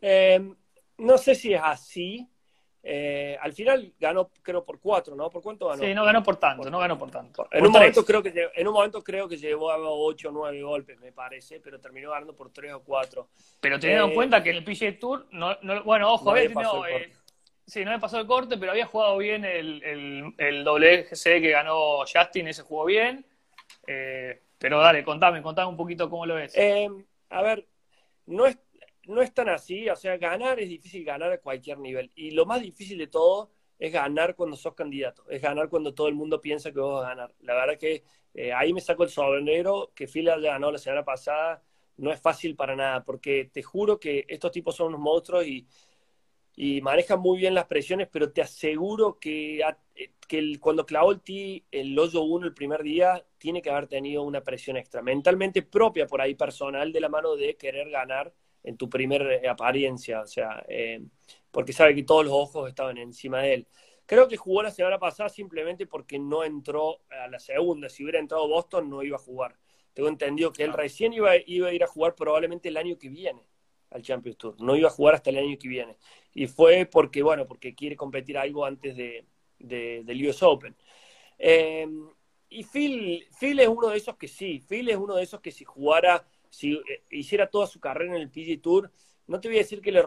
Eh, 0.00 0.54
no 0.98 1.18
sé 1.18 1.34
si 1.34 1.52
es 1.52 1.60
así, 1.62 2.28
eh, 2.86 3.38
al 3.40 3.54
final 3.54 3.94
ganó, 3.98 4.30
creo, 4.42 4.62
por 4.62 4.78
cuatro, 4.78 5.16
¿no? 5.16 5.30
¿Por 5.30 5.42
cuánto 5.42 5.68
ganó? 5.68 5.82
Sí, 5.82 5.94
no 5.94 6.04
ganó 6.04 6.22
por 6.22 6.36
tanto, 6.36 6.70
no 6.70 6.78
ganó 6.78 6.98
por 6.98 7.10
tanto. 7.10 7.48
En, 7.50 7.64
un 7.64 7.72
momento 7.72 8.04
creo 8.04 8.22
que, 8.22 8.50
en 8.54 8.68
un 8.68 8.74
momento 8.74 9.02
creo 9.02 9.26
que 9.26 9.38
llevó 9.38 9.70
a 9.70 9.78
ocho 9.78 10.28
o 10.28 10.32
nueve 10.32 10.62
golpes, 10.62 11.00
me 11.00 11.10
parece, 11.10 11.60
pero 11.60 11.80
terminó 11.80 12.10
ganando 12.10 12.36
por 12.36 12.50
tres 12.50 12.74
o 12.74 12.82
cuatro. 12.82 13.30
Pero 13.58 13.80
teniendo 13.80 14.04
en 14.04 14.10
eh, 14.10 14.14
cuenta 14.14 14.42
que 14.42 14.50
en 14.50 14.56
el 14.56 14.64
PGA 14.64 14.98
Tour, 14.98 15.26
no, 15.30 15.56
bueno, 15.84 16.12
ojo, 16.12 16.36
eh, 16.36 16.52
sí, 17.66 17.84
no 17.84 17.90
me 17.90 18.00
pasó 18.00 18.18
el 18.18 18.26
corte, 18.26 18.56
pero 18.56 18.72
había 18.72 18.86
jugado 18.86 19.18
bien 19.18 19.44
el, 19.44 19.82
el, 19.82 20.34
el 20.38 21.14
que 21.22 21.50
ganó 21.50 22.00
Justin, 22.00 22.48
ese 22.48 22.62
jugó 22.62 22.84
bien. 22.84 23.26
pero 24.58 24.80
dale, 24.80 25.04
contame, 25.04 25.42
contame 25.42 25.68
un 25.68 25.76
poquito 25.76 26.08
cómo 26.08 26.26
lo 26.26 26.34
ves. 26.36 26.54
a 27.30 27.42
ver, 27.42 27.66
no 28.26 28.46
es 28.46 28.58
no 29.06 29.22
es 29.22 29.32
tan 29.32 29.48
así, 29.48 29.88
o 29.88 29.96
sea, 29.96 30.16
ganar 30.16 30.60
es 30.60 30.68
difícil 30.68 31.04
ganar 31.04 31.32
a 31.32 31.38
cualquier 31.38 31.78
nivel. 31.78 32.10
Y 32.14 32.30
lo 32.30 32.46
más 32.46 32.62
difícil 32.62 32.98
de 32.98 33.06
todo 33.06 33.50
es 33.78 33.92
ganar 33.92 34.34
cuando 34.34 34.56
sos 34.56 34.74
candidato, 34.74 35.24
es 35.28 35.42
ganar 35.42 35.68
cuando 35.68 35.94
todo 35.94 36.08
el 36.08 36.14
mundo 36.14 36.40
piensa 36.40 36.72
que 36.72 36.80
vos 36.80 37.02
vas 37.02 37.06
a 37.06 37.08
ganar. 37.14 37.34
La 37.40 37.54
verdad 37.54 37.78
que 37.78 38.04
eh, 38.34 38.52
ahí 38.52 38.72
me 38.72 38.80
saco 38.80 39.04
el 39.04 39.10
sombrero, 39.10 39.92
que 39.94 40.06
Fila 40.06 40.38
ganó 40.38 40.70
la 40.70 40.78
semana 40.78 41.04
pasada, 41.04 41.62
no 41.96 42.12
es 42.12 42.20
fácil 42.20 42.56
para 42.56 42.74
nada, 42.74 43.04
porque 43.04 43.50
te 43.52 43.62
juro 43.62 44.00
que 44.00 44.24
estos 44.28 44.50
tipos 44.50 44.74
son 44.76 44.88
unos 44.88 45.00
monstruos 45.00 45.46
y, 45.46 45.66
y 46.56 46.80
manejan 46.80 47.20
muy 47.20 47.38
bien 47.38 47.54
las 47.54 47.66
presiones, 47.66 48.08
pero 48.10 48.32
te 48.32 48.40
aseguro 48.42 49.18
que, 49.18 49.60
eh, 49.60 50.12
que 50.28 50.58
cuando 50.60 50.86
clavó 50.86 51.10
el 51.12 51.20
T, 51.20 51.64
el 51.70 51.98
hoyo 51.98 52.22
1 52.22 52.46
el 52.46 52.54
primer 52.54 52.82
día, 52.82 53.24
tiene 53.38 53.60
que 53.60 53.70
haber 53.70 53.88
tenido 53.88 54.22
una 54.22 54.42
presión 54.42 54.76
extra, 54.76 55.02
mentalmente 55.02 55.62
propia 55.62 56.06
por 56.06 56.20
ahí, 56.20 56.34
personal, 56.34 56.92
de 56.92 57.00
la 57.00 57.08
mano 57.08 57.34
de 57.34 57.56
querer 57.56 57.90
ganar 57.90 58.32
en 58.62 58.76
tu 58.76 58.88
primera 58.88 59.34
eh, 59.34 59.48
apariencia, 59.48 60.20
o 60.20 60.26
sea, 60.26 60.64
eh, 60.68 61.02
porque 61.50 61.72
sabe 61.72 61.94
que 61.94 62.04
todos 62.04 62.24
los 62.24 62.34
ojos 62.34 62.68
estaban 62.68 62.98
encima 62.98 63.42
de 63.42 63.54
él. 63.54 63.66
Creo 64.06 64.28
que 64.28 64.36
jugó 64.36 64.62
la 64.62 64.70
semana 64.70 64.98
pasada 64.98 65.28
simplemente 65.28 65.86
porque 65.86 66.18
no 66.18 66.44
entró 66.44 67.00
a 67.10 67.26
la 67.28 67.38
segunda. 67.38 67.88
Si 67.88 68.02
hubiera 68.04 68.18
entrado 68.18 68.46
Boston, 68.48 68.90
no 68.90 69.02
iba 69.02 69.16
a 69.16 69.20
jugar. 69.20 69.56
Tengo 69.94 70.08
entendido 70.08 70.52
que 70.52 70.64
él 70.64 70.74
recién 70.74 71.12
iba, 71.14 71.32
iba 71.46 71.68
a 71.68 71.72
ir 71.72 71.82
a 71.84 71.86
jugar 71.86 72.14
probablemente 72.14 72.68
el 72.68 72.76
año 72.76 72.98
que 72.98 73.08
viene 73.08 73.42
al 73.94 74.02
Champions 74.02 74.36
Tour. 74.36 74.60
No 74.60 74.76
iba 74.76 74.88
a 74.88 74.92
jugar 74.92 75.14
hasta 75.14 75.30
el 75.30 75.38
año 75.38 75.56
que 75.58 75.68
viene. 75.68 75.96
Y 76.34 76.46
fue 76.46 76.86
porque, 76.86 77.22
bueno, 77.22 77.46
porque 77.46 77.74
quiere 77.74 77.96
competir 77.96 78.36
algo 78.36 78.64
antes 78.64 78.96
de, 78.96 79.24
del 79.58 80.28
US 80.28 80.42
Open. 80.42 80.76
Eh, 81.38 81.88
y 82.50 82.64
Phil, 82.64 83.26
Phil 83.38 83.60
es 83.60 83.68
uno 83.68 83.88
de 83.88 83.96
esos 83.96 84.16
que 84.16 84.28
sí, 84.28 84.62
Phil 84.68 84.88
es 84.90 84.96
uno 84.96 85.14
de 85.14 85.22
esos 85.22 85.40
que 85.40 85.50
si 85.50 85.64
jugara, 85.64 86.26
si 86.50 86.74
eh, 86.74 87.02
hiciera 87.10 87.48
toda 87.48 87.66
su 87.66 87.80
carrera 87.80 88.14
en 88.14 88.20
el 88.20 88.30
PG 88.30 88.60
Tour, 88.60 88.90
no 89.26 89.40
te 89.40 89.48
voy 89.48 89.56
a 89.56 89.60
decir 89.60 89.80
que 89.80 89.90
le, 89.90 90.02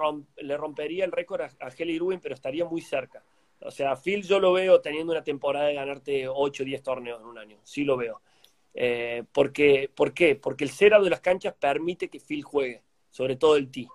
rompería 0.58 1.06
el 1.06 1.12
récord 1.12 1.42
a, 1.42 1.50
a 1.60 1.70
Helly 1.70 1.94
Irwin, 1.94 2.20
pero 2.20 2.36
estaría 2.36 2.66
muy 2.66 2.82
cerca. 2.82 3.24
O 3.62 3.72
sea, 3.72 3.96
Phil 3.96 4.24
yo 4.24 4.40
lo 4.40 4.54
veo 4.54 4.82
teniendo 4.82 5.14
una 5.14 5.24
temporada 5.24 5.68
de 5.68 5.74
ganarte 5.74 6.28
8 6.28 6.64
o 6.64 6.66
10 6.66 6.84
torneos 6.84 7.20
en 7.20 7.26
un 7.26 7.38
año, 7.38 7.58
sí 7.64 7.84
lo 7.84 7.98
veo. 7.98 8.22
Eh, 8.80 9.24
porque, 9.32 9.90
¿Por 9.94 10.14
qué? 10.14 10.36
Porque 10.36 10.64
el 10.64 10.70
cero 10.70 11.04
de 11.04 11.10
las 11.10 11.22
canchas 11.22 11.56
permite 11.60 12.10
que 12.10 12.20
Phil 12.20 12.44
juegue, 12.44 12.84
sobre 13.18 13.36
todo 13.36 13.56
el 13.56 13.72
tee. 13.72 13.88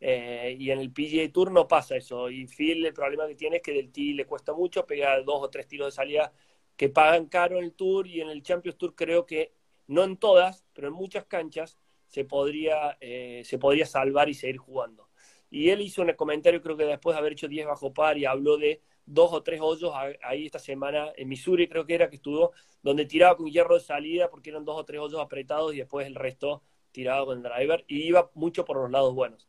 Eh, 0.00 0.56
y 0.58 0.70
en 0.70 0.78
el 0.78 0.90
PGA 0.90 1.30
Tour 1.30 1.50
no 1.52 1.68
pasa 1.68 1.94
eso. 1.94 2.30
Y 2.30 2.46
Phil 2.46 2.86
el 2.86 2.94
problema 2.94 3.26
que 3.26 3.34
tiene 3.34 3.56
es 3.56 3.62
que 3.62 3.74
del 3.74 3.92
tee 3.92 4.14
le 4.14 4.24
cuesta 4.24 4.54
mucho, 4.54 4.86
pegar 4.86 5.26
dos 5.26 5.42
o 5.42 5.50
tres 5.50 5.68
tiros 5.68 5.88
de 5.88 5.92
salida 5.92 6.32
que 6.74 6.88
pagan 6.88 7.26
caro 7.26 7.58
en 7.58 7.64
el 7.64 7.74
Tour 7.74 8.06
y 8.06 8.22
en 8.22 8.30
el 8.30 8.42
Champions 8.42 8.78
Tour 8.78 8.94
creo 8.94 9.26
que 9.26 9.52
no 9.88 10.04
en 10.04 10.16
todas, 10.16 10.64
pero 10.72 10.88
en 10.88 10.94
muchas 10.94 11.26
canchas 11.26 11.78
se 12.06 12.24
podría, 12.24 12.96
eh, 12.98 13.42
se 13.44 13.58
podría 13.58 13.84
salvar 13.84 14.30
y 14.30 14.34
seguir 14.34 14.56
jugando. 14.56 15.10
Y 15.50 15.68
él 15.68 15.82
hizo 15.82 16.00
un 16.00 16.10
comentario, 16.14 16.62
creo 16.62 16.78
que 16.78 16.84
después 16.84 17.14
de 17.14 17.18
haber 17.18 17.32
hecho 17.32 17.48
10 17.48 17.66
bajo 17.66 17.92
par, 17.92 18.16
y 18.16 18.24
habló 18.24 18.56
de 18.56 18.80
dos 19.04 19.34
o 19.34 19.42
tres 19.42 19.60
hoyos 19.60 19.92
ahí 20.22 20.46
esta 20.46 20.58
semana 20.58 21.12
en 21.14 21.28
Missouri, 21.28 21.68
creo 21.68 21.84
que 21.84 21.94
era 21.94 22.08
que 22.08 22.16
estuvo, 22.16 22.52
donde 22.82 23.04
tiraba 23.04 23.36
con 23.36 23.50
hierro 23.50 23.74
de 23.74 23.80
salida 23.80 24.30
porque 24.30 24.48
eran 24.48 24.64
dos 24.64 24.78
o 24.78 24.84
tres 24.86 24.98
hoyos 24.98 25.20
apretados 25.20 25.74
y 25.74 25.78
después 25.78 26.06
el 26.06 26.14
resto 26.14 26.62
tirado 26.96 27.26
con 27.26 27.36
el 27.36 27.42
driver 27.42 27.84
y 27.88 28.04
iba 28.04 28.30
mucho 28.34 28.64
por 28.64 28.78
los 28.78 28.90
lados 28.90 29.14
buenos. 29.14 29.46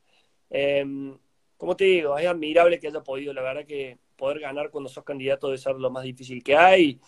Em, 0.50 1.18
como 1.56 1.76
te 1.78 1.86
digo, 1.86 2.18
es 2.18 2.28
admirable 2.28 2.78
que 2.80 2.88
haya 2.88 3.02
podido, 3.04 3.34
la 3.34 3.42
verdad 3.42 3.66
que 3.66 4.00
poder 4.18 4.40
ganar 4.40 4.70
cuando 4.70 4.90
sos 4.90 5.06
candidato 5.06 5.48
debe 5.48 5.58
ser 5.58 5.76
lo 5.76 5.90
más 5.90 6.04
difícil 6.04 6.44
que 6.44 6.58
hay. 6.58 7.00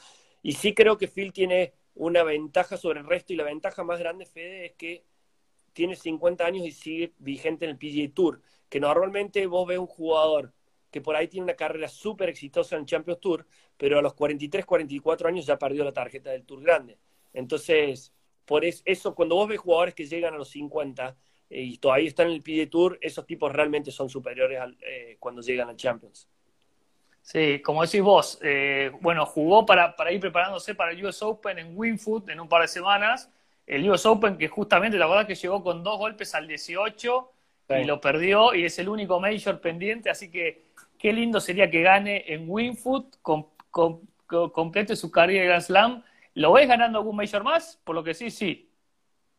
Y 0.41 0.54
sí 0.54 0.73
creo 0.73 0.97
que 0.97 1.10
Phil 1.10 1.34
tiene 1.34 1.73
una 1.95 2.23
ventaja 2.23 2.78
sobre 2.78 3.02
el 3.02 3.06
resto 3.06 3.34
y 3.34 3.36
la 3.36 3.43
ventaja 3.43 3.84
más 3.84 3.99
grande, 3.99 4.25
Fede, 4.25 4.67
es 4.67 4.73
que 4.73 5.04
tiene 5.73 5.95
50 5.95 6.45
años 6.45 6.65
y 6.65 6.71
sigue 6.71 7.13
vigente 7.19 7.65
en 7.65 7.71
el 7.71 7.78
PGA 7.78 8.13
Tour, 8.13 8.41
que 8.69 8.80
normalmente 8.80 9.45
vos 9.45 9.67
ves 9.67 9.80
un 9.80 9.88
jugador 9.88 10.54
que 10.91 11.02
por 11.02 11.15
ahí 11.15 11.28
tiene 11.28 11.43
una 11.43 11.56
carrera 11.56 11.89
súper 11.89 12.30
exitosa 12.30 12.75
en 12.75 12.82
el 12.82 12.88
Champions 12.88 13.19
Tour, 13.19 13.45
pero 13.78 13.99
a 13.99 14.02
los 14.02 14.13
43, 14.13 14.65
44 14.65 15.28
años 15.28 15.45
ya 15.45 15.60
perdió 15.60 15.84
la 15.84 15.93
tarjeta 15.93 16.32
del 16.32 16.45
Tour 16.45 16.63
Grande. 16.63 16.97
Entonces, 17.34 18.13
por 18.49 18.65
eso, 18.65 19.13
cuando 19.13 19.35
vos 19.35 19.47
ves 19.47 19.59
jugadores 19.59 19.93
que 19.93 20.07
llegan 20.07 20.33
a 20.33 20.38
los 20.38 20.49
50 20.49 21.15
eh, 21.51 21.62
y 21.62 21.77
todavía 21.77 22.07
están 22.07 22.29
en 22.29 22.33
el 22.33 22.41
PGA 22.41 22.67
Tour, 22.67 22.97
esos 22.99 23.23
tipos 23.27 23.53
realmente 23.53 23.91
son 23.91 24.09
superiores 24.09 24.59
eh, 24.81 25.17
cuando 25.19 25.43
llegan 25.43 25.69
al 25.69 25.75
Champions. 25.75 26.27
Sí, 27.21 27.62
como 27.62 27.83
decís 27.83 28.01
vos, 28.01 28.39
eh, 28.41 28.91
bueno, 29.01 29.27
jugó 29.27 29.67
para, 29.67 29.95
para 29.95 30.12
ir 30.12 30.19
preparándose 30.19 30.73
para 30.73 30.93
el 30.93 31.05
US 31.05 31.21
Open 31.21 31.59
en 31.59 31.77
Winfoot 31.77 32.27
en 32.27 32.39
un 32.39 32.49
par 32.49 32.63
de 32.63 32.69
semanas. 32.69 33.31
El 33.67 33.88
US 33.88 34.07
Open 34.07 34.35
que 34.35 34.47
justamente 34.47 34.97
la 34.97 35.05
verdad 35.05 35.27
que 35.27 35.35
llegó 35.35 35.62
con 35.63 35.83
dos 35.83 35.99
golpes 35.99 36.33
al 36.33 36.47
18 36.47 37.31
y 37.81 37.83
lo 37.83 38.01
perdió 38.01 38.55
y 38.55 38.65
es 38.65 38.79
el 38.79 38.89
único 38.89 39.19
major 39.19 39.62
pendiente, 39.62 40.09
así 40.09 40.31
que 40.31 40.69
qué 40.97 41.13
lindo 41.13 41.39
sería 41.39 41.69
que 41.69 41.83
gane 41.83 42.23
en 42.33 42.49
Winfoot, 42.49 43.17
con, 43.21 43.45
complete 44.25 44.95
su 44.95 45.12
carrera 45.12 45.41
de 45.41 45.45
Grand 45.45 45.62
Slam. 45.62 46.03
¿Lo 46.39 46.54
ves 46.54 46.69
ganando 46.69 46.99
algún 46.99 47.17
major 47.17 47.43
más? 47.43 47.82
Por 47.84 47.95
lo 47.95 48.02
que 48.02 48.13
sí, 48.13 48.32
sí. 48.32 48.71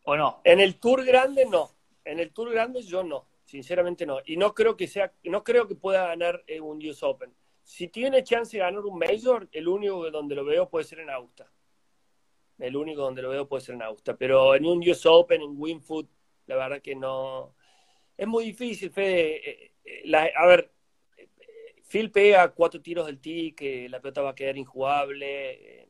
¿O 0.04 0.18
no? 0.18 0.42
En 0.44 0.60
el 0.60 0.78
Tour 0.78 1.02
Grande 1.02 1.46
no. 1.46 1.70
En 2.04 2.18
el 2.18 2.30
Tour 2.30 2.50
Grande 2.50 2.82
yo 2.82 3.02
no. 3.02 3.26
Sinceramente 3.42 4.04
no. 4.04 4.18
Y 4.26 4.36
no 4.36 4.52
creo 4.52 4.76
que 4.76 4.86
sea, 4.86 5.10
no 5.24 5.42
creo 5.42 5.66
que 5.66 5.74
pueda 5.74 6.08
ganar 6.08 6.44
en 6.46 6.62
un 6.62 6.76
US 6.86 7.02
Open. 7.02 7.34
Si 7.62 7.88
tiene 7.88 8.22
chance 8.22 8.54
de 8.54 8.62
ganar 8.62 8.84
un 8.84 8.98
Major, 8.98 9.48
el 9.50 9.66
único 9.66 10.10
donde 10.10 10.34
lo 10.34 10.44
veo 10.44 10.68
puede 10.68 10.84
ser 10.84 11.00
en 11.00 11.08
Augusta. 11.08 11.50
El 12.58 12.76
único 12.76 13.00
donde 13.00 13.22
lo 13.22 13.30
veo 13.30 13.48
puede 13.48 13.62
ser 13.62 13.76
en 13.76 13.82
Augusta. 13.82 14.14
Pero 14.18 14.54
en 14.54 14.66
un 14.66 14.86
US 14.86 15.06
Open, 15.06 15.40
en 15.40 15.54
Winfoot, 15.56 16.06
la 16.48 16.56
verdad 16.56 16.82
que 16.82 16.94
no. 16.94 17.54
Es 18.14 18.26
muy 18.26 18.44
difícil, 18.44 18.90
Fede. 18.90 19.50
Eh, 19.50 19.72
eh, 19.86 20.32
a 20.36 20.44
ver, 20.44 20.70
Phil 21.88 22.10
pega 22.10 22.52
cuatro 22.52 22.82
tiros 22.82 23.06
del 23.06 23.20
que 23.54 23.88
la 23.88 24.00
pelota 24.00 24.20
va 24.20 24.30
a 24.30 24.34
quedar 24.34 24.58
injugable. 24.58 25.88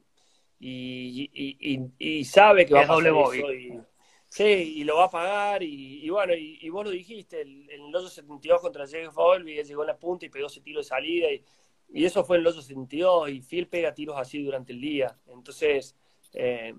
Eh, 0.60 1.88
y, 1.98 2.24
sabe 2.24 2.66
que 2.66 2.74
va 2.74 2.82
a 2.82 2.86
pasar 2.86 3.06
eso. 3.06 3.52
Y, 3.54 3.80
sí, 4.28 4.44
y 4.44 4.84
lo 4.84 4.96
va 4.96 5.04
a 5.04 5.10
pagar. 5.10 5.62
Y, 5.62 6.08
bueno, 6.10 6.34
y, 6.34 6.68
vos 6.68 6.84
lo 6.84 6.90
dijiste, 6.90 7.42
en 7.42 7.70
el 7.70 7.94
872 7.94 8.60
contra 8.60 8.86
Jeff 8.86 9.14
Volby, 9.14 9.62
llegó 9.62 9.82
en 9.82 9.88
la 9.88 9.98
punta 9.98 10.26
y 10.26 10.28
pegó 10.28 10.46
ese 10.46 10.60
tiro 10.60 10.80
de 10.80 10.84
salida. 10.84 11.30
Y, 11.30 11.44
y 11.92 12.04
eso 12.04 12.24
fue 12.24 12.36
en 12.36 12.44
los 12.44 12.54
62 12.56 13.30
y 13.30 13.40
Phil 13.40 13.66
pega 13.68 13.92
tiros 13.94 14.16
así 14.18 14.42
durante 14.42 14.72
el 14.72 14.80
día. 14.80 15.18
Entonces, 15.26 15.96
eh, 16.34 16.74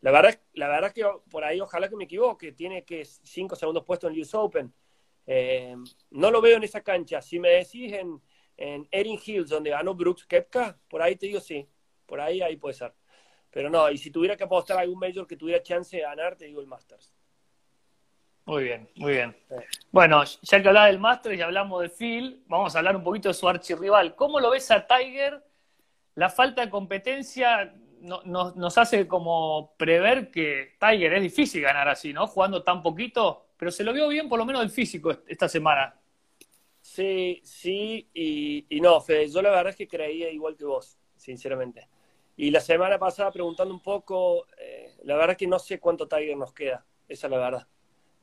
la, 0.00 0.10
verdad, 0.10 0.40
la 0.54 0.68
verdad 0.68 0.92
que 0.92 1.04
por 1.30 1.44
ahí 1.44 1.60
ojalá 1.60 1.88
que 1.88 1.96
me 1.96 2.04
equivoque, 2.04 2.52
tiene 2.52 2.84
que 2.84 3.04
cinco 3.04 3.54
segundos 3.54 3.84
puestos 3.84 4.08
en 4.10 4.14
el 4.16 4.22
US 4.22 4.34
Open. 4.34 4.74
Eh, 5.26 5.76
no 6.10 6.30
lo 6.30 6.40
veo 6.40 6.56
en 6.56 6.64
esa 6.64 6.82
cancha. 6.82 7.22
Si 7.22 7.38
me 7.38 7.50
decís 7.50 7.92
en, 7.92 8.20
en 8.56 8.88
Erin 8.90 9.18
Hills, 9.24 9.50
donde 9.50 9.70
ganó 9.70 9.94
Brooks 9.94 10.26
Kepka, 10.26 10.78
por 10.88 11.02
ahí 11.02 11.16
te 11.16 11.26
digo 11.26 11.40
sí, 11.40 11.68
por 12.04 12.20
ahí 12.20 12.42
ahí 12.42 12.56
puede 12.56 12.74
ser. 12.74 12.92
Pero 13.56 13.70
no, 13.70 13.90
y 13.90 13.96
si 13.96 14.10
tuviera 14.10 14.36
que 14.36 14.44
apostar 14.44 14.76
a 14.76 14.80
algún 14.82 14.98
major 14.98 15.26
que 15.26 15.34
tuviera 15.34 15.62
chance 15.62 15.96
de 15.96 16.02
ganar, 16.02 16.36
te 16.36 16.44
digo 16.44 16.60
el 16.60 16.66
Masters. 16.66 17.10
Muy 18.44 18.64
bien, 18.64 18.86
muy 18.96 19.12
bien. 19.12 19.34
Bueno, 19.90 20.22
ya 20.42 20.60
que 20.60 20.68
hablaba 20.68 20.88
del 20.88 20.98
Masters 20.98 21.38
y 21.38 21.40
hablamos 21.40 21.80
de 21.80 21.88
Phil, 21.88 22.44
vamos 22.48 22.74
a 22.74 22.80
hablar 22.80 22.96
un 22.96 23.02
poquito 23.02 23.28
de 23.28 23.32
su 23.32 23.48
archirrival. 23.48 24.14
¿Cómo 24.14 24.40
lo 24.40 24.50
ves 24.50 24.70
a 24.70 24.86
Tiger? 24.86 25.42
La 26.16 26.28
falta 26.28 26.66
de 26.66 26.68
competencia 26.68 27.74
nos 28.02 28.76
hace 28.76 29.08
como 29.08 29.72
prever 29.78 30.30
que 30.30 30.76
Tiger 30.78 31.14
es 31.14 31.22
difícil 31.22 31.62
ganar 31.62 31.88
así, 31.88 32.12
¿no? 32.12 32.26
Jugando 32.26 32.62
tan 32.62 32.82
poquito, 32.82 33.46
pero 33.56 33.70
se 33.70 33.84
lo 33.84 33.94
vio 33.94 34.06
bien 34.08 34.28
por 34.28 34.38
lo 34.38 34.44
menos 34.44 34.60
el 34.60 34.68
físico 34.68 35.16
esta 35.26 35.48
semana. 35.48 35.98
Sí, 36.82 37.40
sí 37.42 38.06
y, 38.12 38.80
no, 38.82 39.00
Fede, 39.00 39.30
yo 39.30 39.40
la 39.40 39.48
verdad 39.48 39.70
es 39.70 39.76
que 39.76 39.88
creía 39.88 40.28
igual 40.28 40.58
que 40.58 40.66
vos, 40.66 40.98
sinceramente. 41.16 41.88
Y 42.36 42.50
la 42.50 42.60
semana 42.60 42.98
pasada 42.98 43.30
preguntando 43.30 43.72
un 43.72 43.80
poco, 43.80 44.46
eh, 44.58 44.94
la 45.04 45.14
verdad 45.14 45.32
es 45.32 45.36
que 45.38 45.46
no 45.46 45.58
sé 45.58 45.80
cuánto 45.80 46.06
Tiger 46.06 46.36
nos 46.36 46.52
queda, 46.52 46.84
esa 47.08 47.26
es 47.26 47.30
la 47.30 47.38
verdad. 47.38 47.68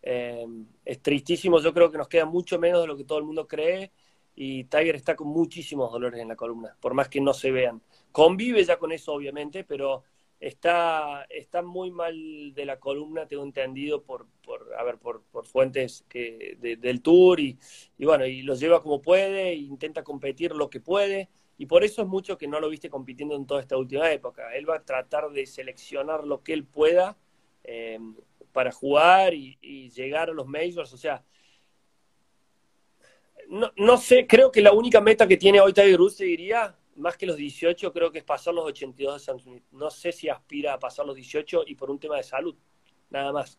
Eh, 0.01 0.45
es 0.85 1.01
tristísimo, 1.01 1.59
yo 1.59 1.73
creo 1.73 1.89
que 1.89 1.97
nos 1.97 2.07
queda 2.07 2.25
mucho 2.25 2.59
menos 2.59 2.81
de 2.81 2.87
lo 2.87 2.97
que 2.97 3.05
todo 3.05 3.17
el 3.17 3.23
mundo 3.23 3.47
cree 3.47 3.91
y 4.35 4.65
Tiger 4.65 4.95
está 4.95 5.15
con 5.15 5.27
muchísimos 5.27 5.91
dolores 5.91 6.19
en 6.19 6.27
la 6.27 6.35
columna, 6.35 6.75
por 6.79 6.93
más 6.93 7.09
que 7.09 7.21
no 7.21 7.33
se 7.33 7.51
vean. 7.51 7.81
Convive 8.11 8.63
ya 8.63 8.77
con 8.77 8.91
eso, 8.91 9.13
obviamente, 9.13 9.63
pero 9.63 10.03
está, 10.39 11.25
está 11.29 11.61
muy 11.61 11.91
mal 11.91 12.53
de 12.53 12.65
la 12.65 12.79
columna, 12.79 13.27
tengo 13.27 13.43
entendido, 13.43 14.03
por, 14.03 14.27
por, 14.43 14.73
a 14.77 14.83
ver, 14.83 14.97
por, 14.97 15.23
fuentes 15.45 16.05
que, 16.09 16.57
del 16.59 17.01
tour 17.01 17.39
y, 17.39 17.57
bueno, 17.99 18.25
y 18.25 18.41
lo 18.41 18.55
lleva 18.55 18.81
como 18.81 19.01
puede, 19.01 19.55
intenta 19.55 20.03
competir 20.03 20.53
lo 20.53 20.69
que 20.69 20.79
puede. 20.79 21.29
Y 21.63 21.65
por 21.65 21.85
eso 21.85 22.01
es 22.01 22.07
mucho 22.09 22.37
que 22.37 22.45
no 22.45 22.59
lo 22.59 22.67
viste 22.67 22.89
compitiendo 22.89 23.37
en 23.37 23.47
toda 23.47 23.61
esta 23.61 23.77
última 23.77 24.11
época. 24.11 24.53
Él 24.53 24.69
va 24.69 24.75
a 24.75 24.83
tratar 24.83 25.29
de 25.29 25.45
seleccionar 25.45 26.25
lo 26.25 26.43
que 26.43 26.51
él 26.51 26.65
pueda 26.65 27.17
eh, 27.63 27.97
para 28.51 28.69
jugar 28.69 29.33
y, 29.33 29.89
llegar 29.91 30.29
a 30.29 30.33
los 30.33 30.45
majors. 30.45 30.91
O 30.91 30.97
sea, 30.97 31.23
no, 33.47 33.71
no, 33.77 33.95
sé, 33.95 34.27
creo 34.27 34.51
que 34.51 34.59
la 34.59 34.73
única 34.73 34.99
meta 34.99 35.25
que 35.25 35.37
tiene 35.37 35.61
hoy 35.61 35.71
Tiger 35.71 36.01
Woods, 36.01 36.17
diría, 36.17 36.77
más 36.97 37.15
que 37.15 37.25
los 37.25 37.37
18, 37.37 37.93
creo 37.93 38.11
que 38.11 38.17
es 38.17 38.25
pasar 38.25 38.53
los 38.53 38.65
82 38.65 39.25
de 39.25 39.39
Smith. 39.39 39.63
No 39.71 39.89
sé 39.89 40.11
si 40.11 40.27
aspira 40.27 40.73
a 40.73 40.79
pasar 40.79 41.05
los 41.05 41.15
18 41.15 41.63
y 41.65 41.75
por 41.75 41.89
un 41.89 41.97
tema 41.97 42.17
de 42.17 42.23
salud, 42.23 42.57
nada 43.09 43.31
más. 43.31 43.57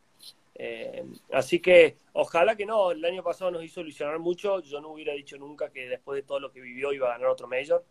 Eh, 0.57 1.05
así 1.33 1.59
que 1.59 1.97
ojalá 2.13 2.55
que 2.55 2.67
no, 2.67 2.93
el 2.93 3.05
año 3.05 3.23
pasado 3.23 3.51
nos 3.51 3.65
hizo 3.65 3.81
ilusionar 3.81 4.19
mucho, 4.19 4.61
yo 4.61 4.81
no 4.81 4.91
hubiera 4.91 5.13
dicho 5.15 5.37
nunca 5.37 5.71
que 5.71 5.89
después 5.89 6.17
de 6.17 6.23
todo 6.23 6.39
lo 6.39 6.53
que 6.53 6.61
vivió 6.61 6.93
iba 6.93 7.09
a 7.09 7.13
ganar 7.13 7.29
otro 7.29 7.49
Major. 7.49 7.85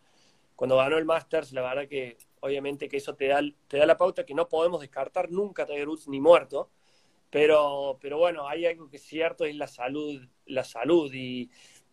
Cuando 0.55 0.77
ganó 0.77 0.97
el 0.97 1.05
Masters, 1.05 1.51
la 1.53 1.61
verdad 1.61 1.87
que 1.87 2.17
obviamente 2.41 2.87
que 2.89 2.97
eso 2.97 3.15
te 3.15 3.27
da, 3.27 3.41
te 3.67 3.77
da 3.77 3.85
la 3.85 3.97
pauta 3.97 4.25
que 4.25 4.33
no 4.33 4.47
podemos 4.47 4.81
descartar 4.81 5.31
nunca 5.31 5.65
Tiger 5.65 5.87
Woods 5.87 6.07
ni 6.07 6.19
muerto, 6.19 6.69
pero, 7.29 7.97
pero 8.01 8.17
bueno, 8.17 8.47
hay 8.47 8.65
algo 8.65 8.89
que 8.89 8.97
es 8.97 9.03
cierto, 9.03 9.45
es 9.45 9.55
la 9.55 9.67
salud, 9.67 10.21
la 10.45 10.63
salud 10.63 11.11
y, 11.13 11.49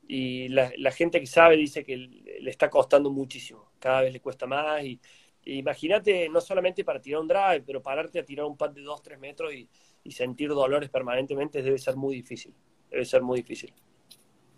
y 0.07 0.49
la, 0.49 0.92
gente 0.92 1.20
que 1.20 1.27
sabe 1.27 1.57
dice 1.57 1.85
que 1.85 1.96
le 1.96 2.51
está 2.51 2.68
costando 2.68 3.11
muchísimo, 3.11 3.70
cada 3.79 4.03
vez 4.03 4.12
le 4.12 4.20
cuesta 4.20 4.46
más 4.46 4.85
y, 4.85 5.01
imagínate 5.44 6.29
no 6.29 6.40
solamente 6.40 6.85
para 6.85 7.01
tirar 7.01 7.23
un 7.23 7.29
drive, 7.29 7.62
pero 7.62 7.81
pararte 7.81 8.18
a 8.18 8.25
tirar 8.25 8.44
un 8.44 8.57
pad 8.57 8.70
de 8.70 8.83
2, 8.83 9.03
3 9.03 9.18
metros 9.18 9.53
y 9.55 10.11
sentir 10.11 10.51
dolores 10.51 10.90
permanentemente 10.90 11.62
debe 11.62 11.79
ser 11.79 11.96
muy 11.96 12.16
difícil, 12.16 12.55
debe 12.90 13.05
ser 13.05 13.23
muy 13.23 13.40
difícil. 13.40 13.73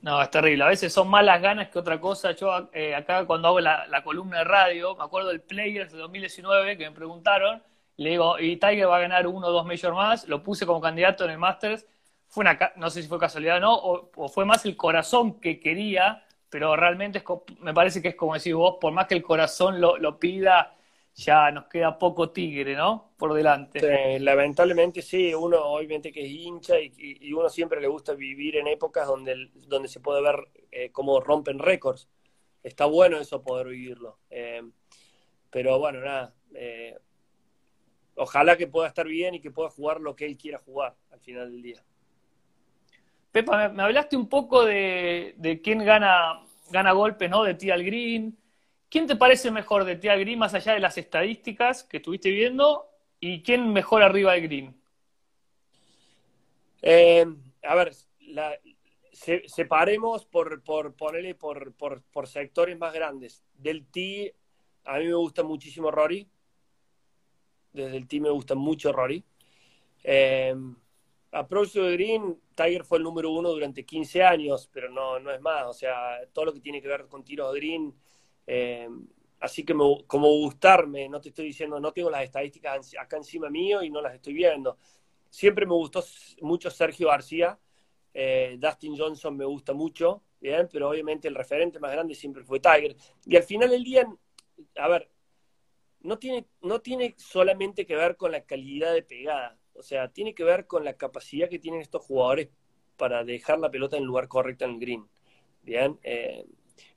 No, 0.02 0.20
es 0.20 0.30
terrible. 0.30 0.64
A 0.64 0.68
veces 0.68 0.92
son 0.92 1.08
malas 1.08 1.40
ganas 1.40 1.68
que 1.68 1.78
otra 1.78 2.00
cosa. 2.00 2.32
Yo 2.32 2.68
eh, 2.72 2.94
acá 2.94 3.24
cuando 3.24 3.48
hago 3.48 3.60
la, 3.60 3.86
la, 3.86 4.02
columna 4.02 4.38
de 4.38 4.44
radio, 4.44 4.96
me 4.96 5.04
acuerdo 5.04 5.28
del 5.30 5.40
Players 5.40 5.92
de 5.92 5.98
2019 5.98 6.76
que 6.76 6.90
me 6.90 6.94
preguntaron 6.94 7.62
le 7.96 8.10
digo, 8.10 8.38
y 8.38 8.56
Tiger 8.56 8.88
va 8.88 8.96
a 8.96 9.00
ganar 9.00 9.26
uno 9.26 9.48
o 9.48 9.52
dos 9.52 9.66
Major 9.66 9.94
más, 9.94 10.26
lo 10.28 10.42
puse 10.42 10.66
como 10.66 10.80
candidato 10.80 11.24
en 11.24 11.30
el 11.30 11.38
Masters, 11.38 11.86
fue 12.28 12.42
una, 12.42 12.58
no 12.76 12.90
sé 12.90 13.02
si 13.02 13.08
fue 13.08 13.18
casualidad 13.18 13.58
o 13.58 13.60
no, 13.60 13.74
o, 13.74 14.28
fue 14.28 14.44
más 14.44 14.64
el 14.64 14.76
corazón 14.76 15.40
que 15.40 15.60
quería, 15.60 16.24
pero 16.48 16.76
realmente 16.76 17.18
es, 17.18 17.24
me 17.60 17.74
parece 17.74 18.00
que 18.02 18.08
es 18.08 18.14
como 18.14 18.34
decís 18.34 18.54
vos, 18.54 18.76
por 18.80 18.92
más 18.92 19.06
que 19.06 19.14
el 19.14 19.22
corazón 19.22 19.80
lo, 19.80 19.98
lo 19.98 20.18
pida, 20.18 20.74
ya 21.14 21.50
nos 21.50 21.66
queda 21.66 21.98
poco 21.98 22.30
tigre, 22.30 22.74
¿no? 22.74 23.12
Por 23.16 23.34
delante. 23.34 24.18
lamentablemente 24.18 25.02
sí, 25.02 25.34
uno 25.34 25.62
obviamente 25.62 26.10
que 26.10 26.24
es 26.24 26.30
hincha 26.30 26.80
y, 26.80 27.32
uno 27.32 27.48
siempre 27.48 27.80
le 27.80 27.88
gusta 27.88 28.14
vivir 28.14 28.56
en 28.56 28.66
épocas 28.66 29.06
donde, 29.06 29.50
donde 29.66 29.88
se 29.88 30.00
puede 30.00 30.22
ver 30.22 30.48
eh, 30.70 30.90
cómo 30.90 31.20
rompen 31.20 31.58
récords. 31.58 32.08
Está 32.62 32.86
bueno 32.86 33.18
eso 33.18 33.42
poder 33.42 33.68
vivirlo. 33.68 34.18
Eh, 34.30 34.62
pero 35.50 35.78
bueno, 35.78 36.00
nada. 36.00 36.34
Eh, 36.54 36.96
ojalá 38.16 38.56
que 38.56 38.66
pueda 38.66 38.88
estar 38.88 39.06
bien 39.06 39.34
y 39.34 39.40
que 39.40 39.50
pueda 39.50 39.68
jugar 39.68 40.00
lo 40.00 40.16
que 40.16 40.24
él 40.26 40.38
quiera 40.38 40.58
jugar 40.58 40.96
al 41.10 41.20
final 41.20 41.50
del 41.50 41.62
día. 41.62 41.84
Pepa, 43.32 43.68
me, 43.70 43.82
hablaste 43.82 44.16
un 44.16 44.28
poco 44.28 44.64
de, 44.64 45.34
de 45.36 45.60
quién 45.60 45.84
gana, 45.84 46.42
gana 46.70 46.92
golpes, 46.92 47.28
¿no? 47.28 47.44
De 47.44 47.54
Tial 47.54 47.82
Green 47.84 48.36
¿Quién 48.92 49.06
te 49.06 49.16
parece 49.16 49.50
mejor 49.50 49.86
de 49.86 49.96
Tia 49.96 50.16
Green 50.16 50.38
más 50.38 50.52
allá 50.52 50.74
de 50.74 50.80
las 50.80 50.98
estadísticas 50.98 51.82
que 51.82 51.96
estuviste 51.96 52.28
viendo? 52.28 52.90
¿Y 53.20 53.42
quién 53.42 53.72
mejor 53.72 54.02
arriba 54.02 54.34
de 54.34 54.40
Green? 54.42 54.82
Eh, 56.82 57.24
a 57.62 57.74
ver, 57.74 57.94
separemos 59.46 60.26
por, 60.26 60.62
por 60.62 60.94
ponerle 60.94 61.34
por, 61.34 61.72
por, 61.72 62.28
sectores 62.28 62.78
más 62.78 62.92
grandes. 62.92 63.42
Del 63.54 63.86
T, 63.86 64.34
a 64.84 64.98
mí 64.98 65.06
me 65.06 65.14
gusta 65.14 65.42
muchísimo 65.42 65.90
Rory. 65.90 66.28
Desde 67.72 67.96
el 67.96 68.06
T 68.06 68.20
me 68.20 68.28
gusta 68.28 68.54
mucho 68.54 68.92
Rory. 68.92 69.24
Eh, 70.04 70.54
approach 71.30 71.72
de 71.72 71.92
Green, 71.92 72.38
Tiger 72.54 72.84
fue 72.84 72.98
el 72.98 73.04
número 73.04 73.30
uno 73.30 73.48
durante 73.52 73.86
15 73.86 74.22
años, 74.22 74.68
pero 74.70 74.90
no, 74.90 75.18
no 75.18 75.30
es 75.30 75.40
más. 75.40 75.64
O 75.64 75.72
sea, 75.72 76.20
todo 76.30 76.44
lo 76.44 76.52
que 76.52 76.60
tiene 76.60 76.82
que 76.82 76.88
ver 76.88 77.06
con 77.06 77.24
tiros 77.24 77.54
de 77.54 77.58
Green 77.58 77.94
eh, 78.46 78.88
así 79.40 79.64
que 79.64 79.74
como 79.74 80.28
gustarme, 80.28 81.08
no 81.08 81.20
te 81.20 81.30
estoy 81.30 81.46
diciendo, 81.46 81.80
no 81.80 81.92
tengo 81.92 82.10
las 82.10 82.24
estadísticas 82.24 82.94
acá 82.98 83.16
encima 83.16 83.50
mío 83.50 83.82
y 83.82 83.90
no 83.90 84.00
las 84.00 84.14
estoy 84.14 84.34
viendo. 84.34 84.78
Siempre 85.28 85.66
me 85.66 85.72
gustó 85.72 86.04
mucho 86.42 86.70
Sergio 86.70 87.08
García, 87.08 87.58
eh, 88.14 88.56
Dustin 88.58 88.96
Johnson 88.96 89.36
me 89.36 89.44
gusta 89.44 89.72
mucho, 89.72 90.22
bien, 90.40 90.68
pero 90.70 90.90
obviamente 90.90 91.28
el 91.28 91.34
referente 91.34 91.80
más 91.80 91.92
grande 91.92 92.14
siempre 92.14 92.44
fue 92.44 92.60
Tiger. 92.60 92.96
Y 93.24 93.36
al 93.36 93.42
final 93.42 93.70
del 93.70 93.82
día, 93.82 94.06
a 94.76 94.88
ver, 94.88 95.10
no 96.00 96.18
tiene, 96.18 96.46
no 96.60 96.80
tiene 96.80 97.14
solamente 97.16 97.86
que 97.86 97.96
ver 97.96 98.16
con 98.16 98.32
la 98.32 98.44
calidad 98.44 98.92
de 98.92 99.02
pegada, 99.02 99.58
o 99.74 99.82
sea, 99.82 100.08
tiene 100.08 100.34
que 100.34 100.44
ver 100.44 100.66
con 100.66 100.84
la 100.84 100.94
capacidad 100.94 101.48
que 101.48 101.58
tienen 101.58 101.80
estos 101.80 102.02
jugadores 102.02 102.50
para 102.96 103.24
dejar 103.24 103.58
la 103.58 103.70
pelota 103.70 103.96
en 103.96 104.02
el 104.02 104.08
lugar 104.08 104.28
correcto 104.28 104.64
en 104.64 104.72
el 104.72 104.78
green. 104.78 105.08
Bien, 105.62 105.98
eh, 106.02 106.44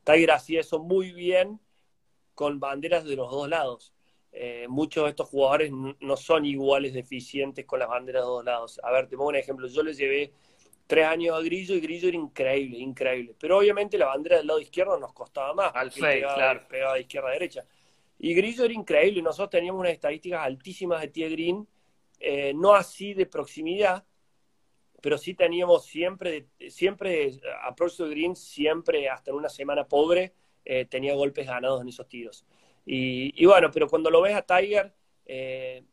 Tiger 0.03 0.31
hacía 0.31 0.61
eso 0.61 0.79
muy 0.79 1.11
bien 1.11 1.59
con 2.33 2.59
banderas 2.59 3.05
de 3.05 3.15
los 3.15 3.31
dos 3.31 3.49
lados. 3.49 3.93
Eh, 4.31 4.67
muchos 4.67 5.05
de 5.05 5.11
estos 5.11 5.29
jugadores 5.29 5.71
no 5.71 6.17
son 6.17 6.45
iguales 6.45 6.93
deficientes 6.93 7.65
con 7.65 7.79
las 7.79 7.87
banderas 7.87 8.23
de 8.23 8.27
los 8.27 8.35
dos 8.37 8.45
lados. 8.45 8.79
A 8.83 8.91
ver, 8.91 9.07
te 9.07 9.15
pongo 9.15 9.29
un 9.29 9.37
ejemplo. 9.37 9.67
Yo 9.67 9.81
les 9.81 9.97
llevé 9.97 10.33
tres 10.87 11.05
años 11.05 11.37
a 11.37 11.41
Grillo 11.41 11.73
y 11.73 11.79
Grillo 11.79 12.09
era 12.09 12.17
increíble, 12.17 12.77
increíble. 12.77 13.35
Pero 13.39 13.57
obviamente 13.59 13.97
la 13.97 14.07
bandera 14.07 14.37
del 14.37 14.47
lado 14.47 14.59
izquierdo 14.59 14.99
nos 14.99 15.13
costaba 15.13 15.53
más. 15.53 15.71
Al 15.73 15.91
fe, 15.91 16.19
claro. 16.21 16.67
Pegaba 16.67 16.95
de 16.95 17.01
izquierda 17.01 17.29
a 17.29 17.31
derecha. 17.31 17.65
Y 18.19 18.33
Grillo 18.33 18.65
era 18.65 18.73
increíble. 18.73 19.21
Nosotros 19.21 19.49
teníamos 19.49 19.79
unas 19.79 19.93
estadísticas 19.93 20.41
altísimas 20.41 21.01
de 21.01 21.07
Tie 21.07 21.29
Green, 21.29 21.67
eh, 22.19 22.53
no 22.53 22.75
así 22.75 23.13
de 23.13 23.25
proximidad, 23.25 24.03
pero 25.05 25.19
sí 25.19 25.35
teníamos 25.35 25.85
siempre, 25.85 26.47
siempre, 26.67 27.39
a 27.61 27.75
de 27.75 28.09
Green, 28.09 28.35
siempre, 28.35 29.07
hasta 29.07 29.29
en 29.29 29.37
una 29.37 29.49
semana 29.49 29.87
pobre, 29.87 30.33
eh, 30.65 30.85
tenía 30.85 31.13
golpes 31.13 31.45
ganados 31.45 31.79
en 31.79 31.89
esos 31.89 32.09
tiros. 32.09 32.43
Y, 32.87 33.45
bueno, 33.45 33.69
pero 33.71 33.87
cuando 33.87 34.09
lo 34.09 34.19
ves 34.19 34.33
a 34.33 34.41
Tiger, 34.41 34.95
eh, 35.27 35.83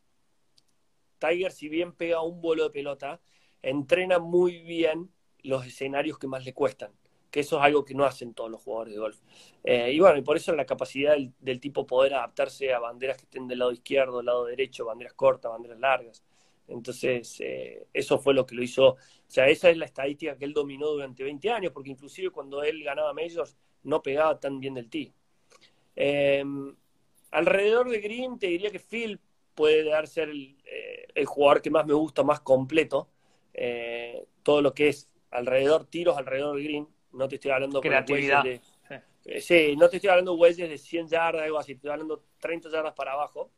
Tiger, 1.19 1.51
si 1.51 1.69
bien 1.69 1.93
pega 1.93 2.23
un 2.23 2.41
vuelo 2.41 2.63
de 2.63 2.71
pelota, 2.71 3.21
entrena 3.61 4.17
muy 4.17 4.63
bien 4.63 5.11
los 5.43 5.63
escenarios 5.63 6.17
que 6.17 6.25
más 6.25 6.43
le 6.43 6.55
cuestan, 6.55 6.91
que 7.29 7.41
eso 7.41 7.59
es 7.59 7.63
algo 7.63 7.85
que 7.85 7.93
no 7.93 8.05
hacen 8.05 8.33
todos 8.33 8.49
los 8.49 8.63
jugadores 8.63 8.95
de 8.95 8.99
golf. 8.99 9.19
Eh, 9.63 9.91
y 9.91 9.99
bueno, 9.99 10.17
y 10.17 10.23
por 10.23 10.37
eso 10.37 10.55
la 10.55 10.65
capacidad 10.65 11.15
del, 11.39 11.59
tipo 11.59 11.85
poder 11.85 12.15
adaptarse 12.15 12.73
a 12.73 12.79
banderas 12.79 13.17
que 13.17 13.25
estén 13.25 13.47
del 13.47 13.59
lado 13.59 13.73
izquierdo, 13.73 14.17
del 14.17 14.25
lado 14.25 14.45
derecho, 14.45 14.85
banderas 14.85 15.13
cortas, 15.13 15.51
banderas 15.51 15.79
largas. 15.79 16.23
Entonces, 16.73 17.39
eh, 17.39 17.85
eso 17.93 18.17
fue 18.17 18.33
lo 18.33 18.45
que 18.45 18.55
lo 18.55 18.63
hizo, 18.63 18.87
o 18.89 18.97
sea, 19.27 19.47
esa 19.47 19.69
es 19.69 19.77
la 19.77 19.85
estadística 19.85 20.37
que 20.37 20.45
él 20.45 20.53
dominó 20.53 20.87
durante 20.87 21.23
20 21.23 21.49
años, 21.51 21.71
porque 21.71 21.91
inclusive 21.91 22.31
cuando 22.31 22.63
él 22.63 22.83
ganaba 22.83 23.13
Majors 23.13 23.55
no 23.83 24.01
pegaba 24.01 24.39
tan 24.39 24.59
bien 24.59 24.73
del 24.73 24.89
tee. 24.89 25.13
Em, 25.95 26.75
alrededor 27.31 27.89
de 27.89 27.99
Green 27.99 28.39
te 28.39 28.47
diría 28.47 28.71
que 28.71 28.79
Phil 28.79 29.19
puede 29.53 29.83
dar 29.83 30.07
ser 30.07 30.29
eh, 30.29 31.07
el, 31.13 31.25
jugador 31.25 31.61
que 31.61 31.69
más 31.69 31.85
me 31.85 31.93
gusta, 31.93 32.23
más 32.23 32.41
completo. 32.41 33.09
Eh, 33.53 34.25
todo 34.41 34.61
lo 34.61 34.73
que 34.73 34.89
es 34.89 35.09
alrededor, 35.29 35.85
tiros 35.85 36.17
alrededor 36.17 36.57
de 36.57 36.63
Green, 36.63 36.87
no 37.11 37.27
te 37.27 37.35
estoy 37.35 37.51
hablando 37.51 37.81
Creatividad. 37.81 38.43
de... 38.43 38.61
sí, 39.41 39.75
no 39.77 39.89
te 39.89 39.97
estoy 39.97 40.09
hablando 40.09 40.35
de 40.35 40.67
de 40.67 40.77
100 40.77 41.07
yardas, 41.07 41.43
algo 41.43 41.59
así, 41.59 41.73
estoy 41.73 41.91
hablando 41.91 42.23
30 42.39 42.69
yardas 42.69 42.93
para 42.93 43.13
abajo. 43.13 43.51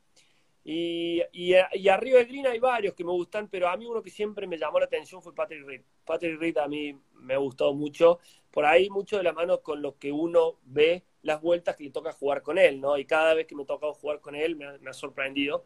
Y, 0.67 1.21
y, 1.31 1.53
arriba 1.89 2.17
de 2.17 2.25
Green 2.25 2.47
hay 2.47 2.57
varios 2.57 2.95
que 2.95 3.03
me 3.03 3.11
gustan, 3.11 3.47
pero 3.47 3.69
a 3.69 3.77
mí 3.77 3.85
uno 3.85 4.01
que 4.01 4.09
siempre 4.09 4.47
me 4.47 4.57
llamó 4.57 4.79
la 4.79 4.85
atención 4.85 5.21
fue 5.21 5.35
Patrick 5.35 5.63
Reed. 5.63 5.83
Patrick 6.03 6.39
Reed 6.39 6.57
a 6.57 6.67
mí 6.67 6.99
me 7.13 7.35
ha 7.35 7.37
gustado 7.37 7.75
mucho, 7.75 8.17
por 8.49 8.65
ahí 8.65 8.89
mucho 8.89 9.17
de 9.17 9.21
la 9.21 9.31
mano 9.31 9.61
con 9.61 9.83
lo 9.83 9.99
que 9.99 10.11
uno 10.11 10.57
ve 10.63 11.03
las 11.21 11.39
vueltas 11.39 11.75
que 11.75 11.83
le 11.83 11.91
toca 11.91 12.13
jugar 12.13 12.41
con 12.41 12.57
él, 12.57 12.81
¿no? 12.81 12.97
Y 12.97 13.05
cada 13.05 13.35
vez 13.35 13.45
que 13.45 13.55
me 13.55 13.61
ha 13.61 13.65
tocado 13.67 13.93
jugar 13.93 14.21
con 14.21 14.33
él 14.33 14.55
me 14.55 14.89
ha, 14.89 14.93
sorprendido. 14.93 15.65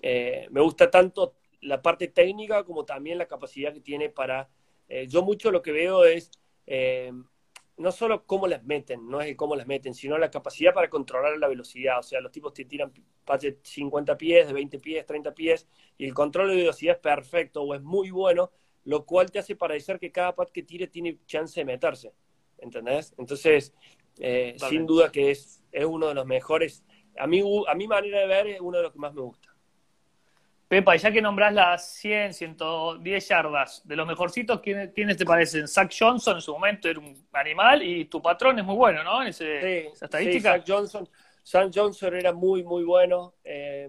Eh, 0.00 0.48
me 0.50 0.62
gusta 0.62 0.90
tanto 0.90 1.34
la 1.60 1.82
parte 1.82 2.08
técnica 2.08 2.64
como 2.64 2.86
también 2.86 3.18
la 3.18 3.26
capacidad 3.26 3.74
que 3.74 3.80
tiene 3.80 4.08
para... 4.08 4.48
Eh, 4.88 5.06
yo 5.08 5.22
mucho 5.22 5.50
lo 5.50 5.60
que 5.60 5.72
veo 5.72 6.06
es... 6.06 6.30
Eh, 6.66 7.12
no 7.78 7.92
solo 7.92 8.24
cómo 8.26 8.46
las 8.46 8.64
meten, 8.64 9.08
no 9.08 9.20
es 9.20 9.36
cómo 9.36 9.54
las 9.54 9.66
meten, 9.66 9.94
sino 9.94 10.18
la 10.18 10.30
capacidad 10.30 10.74
para 10.74 10.90
controlar 10.90 11.38
la 11.38 11.48
velocidad. 11.48 12.00
O 12.00 12.02
sea, 12.02 12.20
los 12.20 12.32
tipos 12.32 12.52
te 12.52 12.64
tiran 12.64 12.92
pases 13.24 13.54
de 13.54 13.60
50 13.62 14.18
pies, 14.18 14.48
de 14.48 14.52
20 14.52 14.78
pies, 14.80 15.06
30 15.06 15.32
pies, 15.32 15.68
y 15.96 16.04
el 16.04 16.12
control 16.12 16.50
de 16.50 16.56
velocidad 16.56 16.96
es 16.96 17.00
perfecto 17.00 17.62
o 17.62 17.74
es 17.74 17.82
muy 17.82 18.10
bueno, 18.10 18.50
lo 18.84 19.06
cual 19.06 19.30
te 19.30 19.38
hace 19.38 19.54
parecer 19.54 19.98
que 19.98 20.10
cada 20.10 20.34
pad 20.34 20.48
que 20.48 20.62
tire 20.62 20.88
tiene 20.88 21.18
chance 21.26 21.58
de 21.60 21.64
meterse. 21.64 22.12
¿Entendés? 22.58 23.14
Entonces, 23.16 23.72
eh, 24.18 24.56
sin 24.68 24.84
duda 24.84 25.12
que 25.12 25.30
es, 25.30 25.62
es 25.70 25.84
uno 25.84 26.08
de 26.08 26.14
los 26.14 26.26
mejores. 26.26 26.84
A 27.16 27.26
mí, 27.28 27.42
a 27.66 27.74
mi 27.74 27.86
manera 27.86 28.20
de 28.20 28.26
ver, 28.26 28.46
es 28.48 28.60
uno 28.60 28.78
de 28.78 28.82
los 28.82 28.92
que 28.92 28.98
más 28.98 29.14
me 29.14 29.22
gusta. 29.22 29.47
Pepa, 30.68 30.96
ya 30.96 31.10
que 31.10 31.22
nombrás 31.22 31.54
las 31.54 31.94
100, 31.94 32.34
110 32.34 33.28
yardas, 33.28 33.80
de 33.88 33.96
los 33.96 34.06
mejorcitos, 34.06 34.60
¿quiénes, 34.60 35.16
te 35.16 35.24
parecen? 35.24 35.66
Zach 35.66 35.90
Johnson 35.98 36.36
en 36.36 36.42
su 36.42 36.52
momento 36.52 36.90
era 36.90 37.00
un 37.00 37.26
animal 37.32 37.82
y 37.82 38.04
tu 38.04 38.20
patrón 38.20 38.58
es 38.58 38.64
muy 38.66 38.76
bueno, 38.76 39.02
¿no? 39.02 39.22
En 39.22 39.28
ese, 39.28 39.86
esa 39.86 40.04
estadística. 40.04 40.52
Sí, 40.52 40.58
Zach 40.58 40.64
Johnson, 40.68 41.08
Zach 41.42 41.70
Johnson 41.74 42.14
era 42.14 42.34
muy, 42.34 42.62
muy 42.64 42.84
bueno. 42.84 43.34
Eh, 43.44 43.88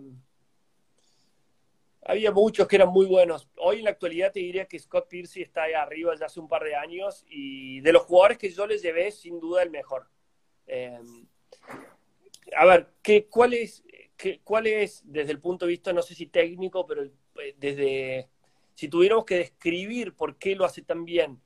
había 2.06 2.32
muchos 2.32 2.66
que 2.66 2.78
eran 2.78 2.90
muy 2.90 3.08
buenos. 3.08 3.50
Hoy 3.58 3.80
en 3.80 3.84
la 3.84 3.90
actualidad 3.90 4.32
te 4.32 4.40
diría 4.40 4.66
que 4.66 4.80
Scott 4.80 5.10
Piercy 5.10 5.42
está 5.42 5.64
ahí 5.64 5.74
arriba 5.74 6.16
ya 6.18 6.28
hace 6.28 6.40
un 6.40 6.48
par 6.48 6.64
de 6.64 6.76
años 6.76 7.26
y 7.28 7.82
de 7.82 7.92
los 7.92 8.04
jugadores 8.04 8.38
que 8.38 8.52
yo 8.52 8.66
les 8.66 8.82
llevé, 8.82 9.12
sin 9.12 9.38
duda 9.38 9.64
el 9.64 9.70
mejor. 9.70 10.08
Eh, 10.66 10.98
a 12.56 12.66
ver, 12.66 12.88
¿qué, 13.02 13.28
¿cuál 13.28 13.54
es 13.54 13.84
¿cuál 14.44 14.68
es, 14.68 15.02
desde 15.06 15.32
el 15.32 15.40
punto 15.40 15.66
de 15.66 15.72
vista, 15.72 15.94
no 15.94 16.02
sé 16.02 16.16
si 16.16 16.28
técnico, 16.28 16.86
pero 16.86 17.04
eh, 17.04 17.56
desde, 17.58 18.30
si 18.74 18.88
tuviéramos 18.88 19.26
que 19.26 19.38
describir 19.38 20.14
por 20.14 20.38
qué 20.38 20.56
lo 20.56 20.66
hace 20.66 20.82
tan 20.82 21.06
bien? 21.06 21.42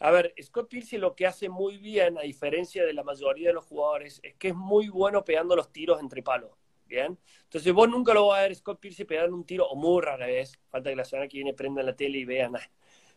A 0.00 0.10
ver, 0.10 0.34
Scott 0.42 0.68
Pierce 0.68 0.98
lo 0.98 1.14
que 1.14 1.26
hace 1.26 1.50
muy 1.50 1.76
bien, 1.76 2.16
a 2.16 2.22
diferencia 2.22 2.84
de 2.84 2.94
la 2.94 3.04
mayoría 3.04 3.48
de 3.48 3.54
los 3.54 3.66
jugadores, 3.66 4.20
es 4.22 4.34
que 4.36 4.48
es 4.48 4.54
muy 4.54 4.88
bueno 4.88 5.24
pegando 5.24 5.54
los 5.54 5.72
tiros 5.72 6.00
entre 6.00 6.22
palos. 6.22 6.52
¿Bien? 6.86 7.16
Entonces 7.44 7.72
vos 7.72 7.88
nunca 7.88 8.12
lo 8.12 8.26
vas 8.26 8.40
a 8.40 8.42
ver 8.42 8.54
Scott 8.56 8.80
Pierce 8.80 9.04
pegando 9.04 9.36
un 9.36 9.44
tiro, 9.44 9.64
o 9.68 9.76
muy 9.76 10.02
rara 10.02 10.26
vez, 10.26 10.58
falta 10.70 10.90
que 10.90 10.96
la 10.96 11.04
semana 11.04 11.28
que 11.28 11.36
viene 11.36 11.54
prendan 11.54 11.86
la 11.86 11.94
tele 11.94 12.18
y 12.18 12.24
vean, 12.24 12.54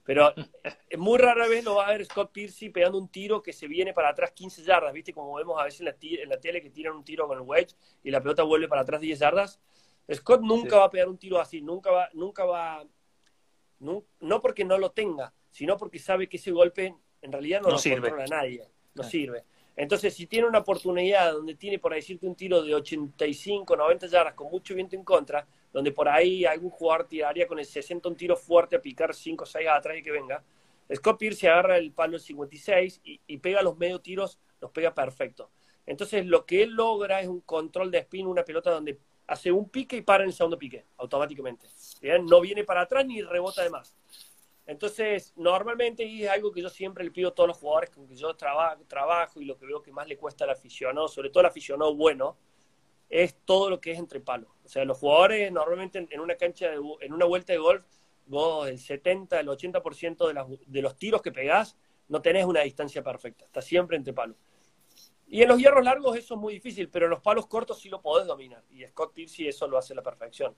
pero 0.04 0.34
muy 0.98 1.18
rara 1.18 1.48
vez 1.48 1.64
lo 1.64 1.76
va 1.76 1.88
a 1.88 1.92
ver 1.92 2.06
Scott 2.06 2.32
Piercy 2.32 2.70
pegando 2.70 2.98
un 2.98 3.08
tiro 3.08 3.42
que 3.42 3.54
se 3.54 3.68
viene 3.68 3.94
para 3.94 4.10
atrás 4.10 4.32
15 4.32 4.64
yardas, 4.64 4.94
¿viste? 4.94 5.14
Como 5.14 5.34
vemos 5.36 5.60
a 5.60 5.64
veces 5.64 5.82
en 5.82 5.86
la, 5.86 5.96
en 6.02 6.30
la 6.30 6.40
tele 6.40 6.62
que 6.62 6.70
tiran 6.70 6.96
un 6.96 7.04
tiro 7.04 7.28
con 7.28 7.38
el 7.38 7.44
wedge 7.44 7.76
y 8.04 8.12
la 8.12 8.22
pelota 8.22 8.44
vuelve 8.44 8.68
para 8.68 8.82
atrás 8.82 9.00
10 9.00 9.20
yardas. 9.20 9.60
Scott 10.14 10.42
nunca 10.42 10.78
va 10.78 10.86
a 10.86 10.90
pegar 10.90 11.08
un 11.08 11.18
tiro 11.18 11.40
así, 11.40 11.62
nunca 11.62 11.90
va, 11.90 12.10
nunca 12.14 12.44
va, 12.44 12.86
no, 13.80 14.42
porque 14.42 14.66
no 14.66 14.78
lo 14.78 14.92
tenga, 14.92 15.34
sino 15.50 15.78
porque 15.78 16.00
sabe 16.00 16.28
que 16.28 16.38
ese 16.38 16.52
golpe 16.52 16.96
en 17.22 17.32
realidad 17.32 17.62
no, 17.62 17.70
lo 17.70 17.78
controla 17.78 18.24
a 18.26 18.28
nadie, 18.28 18.68
no 18.96 19.04
sirve. 19.04 19.46
Entonces, 19.76 20.14
si 20.14 20.28
tiene 20.28 20.48
una 20.48 20.60
oportunidad 20.60 21.32
donde 21.32 21.56
tiene, 21.56 21.80
por 21.80 21.94
decirte, 21.94 22.28
un 22.28 22.36
tiro 22.36 22.62
de 22.62 22.76
85, 22.76 23.76
90 23.76 24.08
yardas 24.08 24.34
con 24.34 24.52
mucho 24.52 24.76
viento 24.76 24.96
en 24.96 25.04
contra, 25.04 25.48
donde 25.74 25.92
por 25.92 26.08
ahí 26.08 26.46
algún 26.46 26.70
jugador 26.70 27.08
tiraría 27.08 27.48
con 27.48 27.60
el 27.60 27.66
60 27.66 28.08
un 28.08 28.16
tiro 28.16 28.38
fuerte 28.38 28.76
a 28.76 28.82
picar 28.82 29.14
5 29.14 29.44
o 29.44 29.48
6 29.48 29.68
atrás 29.68 29.98
y 29.98 30.04
que 30.04 30.12
venga, 30.12 30.44
Scott 30.96 31.18
Pierce 31.18 31.50
agarra 31.50 31.78
el 31.78 31.92
palo 31.92 32.14
del 32.14 32.22
56 32.22 33.02
y, 33.04 33.20
y 33.28 33.38
pega 33.38 33.62
los 33.62 33.78
medio 33.78 34.00
tiros, 34.00 34.40
los 34.62 34.72
pega 34.72 34.94
perfecto. 34.94 35.50
Entonces, 35.86 36.26
lo 36.26 36.46
que 36.46 36.64
él 36.64 36.72
logra 36.72 37.20
es 37.22 37.28
un 37.28 37.42
control 37.42 37.92
de 37.92 38.00
spin, 38.00 38.28
una 38.28 38.46
pelota 38.46 38.72
donde 38.72 39.00
hace 39.28 39.52
un 39.52 39.70
pique 39.70 39.98
y 39.98 40.02
para 40.02 40.24
en 40.24 40.30
el 40.30 40.36
segundo 40.36 40.58
pique, 40.58 40.86
automáticamente. 40.98 41.68
¿Bien? 42.02 42.26
No 42.26 42.40
viene 42.40 42.64
para 42.64 42.82
atrás 42.82 43.06
ni 43.06 43.22
rebota 43.22 43.64
de 43.64 43.70
más. 43.70 43.96
Entonces, 44.66 45.34
normalmente, 45.36 46.04
y 46.06 46.24
es 46.24 46.30
algo 46.30 46.52
que 46.52 46.62
yo 46.62 46.70
siempre 46.70 47.04
le 47.04 47.12
pido 47.12 47.30
a 47.30 47.36
todos 47.36 47.50
los 47.50 47.58
jugadores 47.58 47.90
con 47.90 48.08
que 48.08 48.16
yo 48.16 48.34
trabajo, 48.36 48.82
trabajo 48.88 49.42
y 49.42 49.46
lo 49.46 49.58
que 49.58 49.66
veo 49.66 49.82
que 49.82 49.92
más 49.92 50.08
le 50.08 50.18
cuesta 50.18 50.46
al 50.46 50.52
aficionado, 50.52 51.08
sobre 51.10 51.30
todo 51.30 51.42
al 51.42 51.48
aficionado 51.48 51.94
bueno, 51.96 52.38
es 53.10 53.36
todo 53.46 53.70
lo 53.70 53.80
que 53.80 53.92
es 53.92 54.00
entre 54.00 54.20
palos. 54.20 54.50
O 54.64 54.68
sea, 54.68 54.86
los 54.86 54.98
jugadores 54.98 55.52
normalmente 55.52 56.08
en 56.10 56.20
una 56.20 56.36
cancha, 56.36 56.72
en 56.74 57.14
una 57.14 57.26
vuelta 57.26 57.54
de 57.54 57.60
golf, 57.60 57.84
vos 58.26 58.68
el 58.68 58.80
70, 58.80 59.40
el 59.40 59.48
80% 59.48 60.28
de, 60.28 60.60
de 60.66 60.82
los 60.82 60.96
tiros 60.96 61.22
que 61.22 61.32
pegás 61.32 61.78
no 62.10 62.22
tenés 62.22 62.46
una 62.46 62.62
distancia 62.62 63.04
perfecta, 63.04 63.46
está 63.46 63.62
siempre 63.62 63.98
entre 63.98 64.14
palos. 64.14 64.38
Y 65.28 65.42
en 65.42 65.48
los 65.48 65.58
hierros 65.58 65.84
largos 65.84 66.16
eso 66.16 66.36
es 66.36 66.40
muy 66.40 66.54
difícil, 66.54 66.90
pero 66.90 67.06
en 67.06 67.12
los 67.12 67.22
palos 67.22 67.48
cortos 67.48 67.80
sí 67.80 67.90
lo 67.90 68.02
podés 68.02 68.28
dominar. 68.28 68.64
Y 68.70 68.86
Scott 68.86 69.14
Piercy 69.14 69.48
eso 69.48 69.68
lo 69.68 69.78
hace 69.78 69.94
a 69.94 69.96
la 69.96 70.04
perfección. 70.04 70.54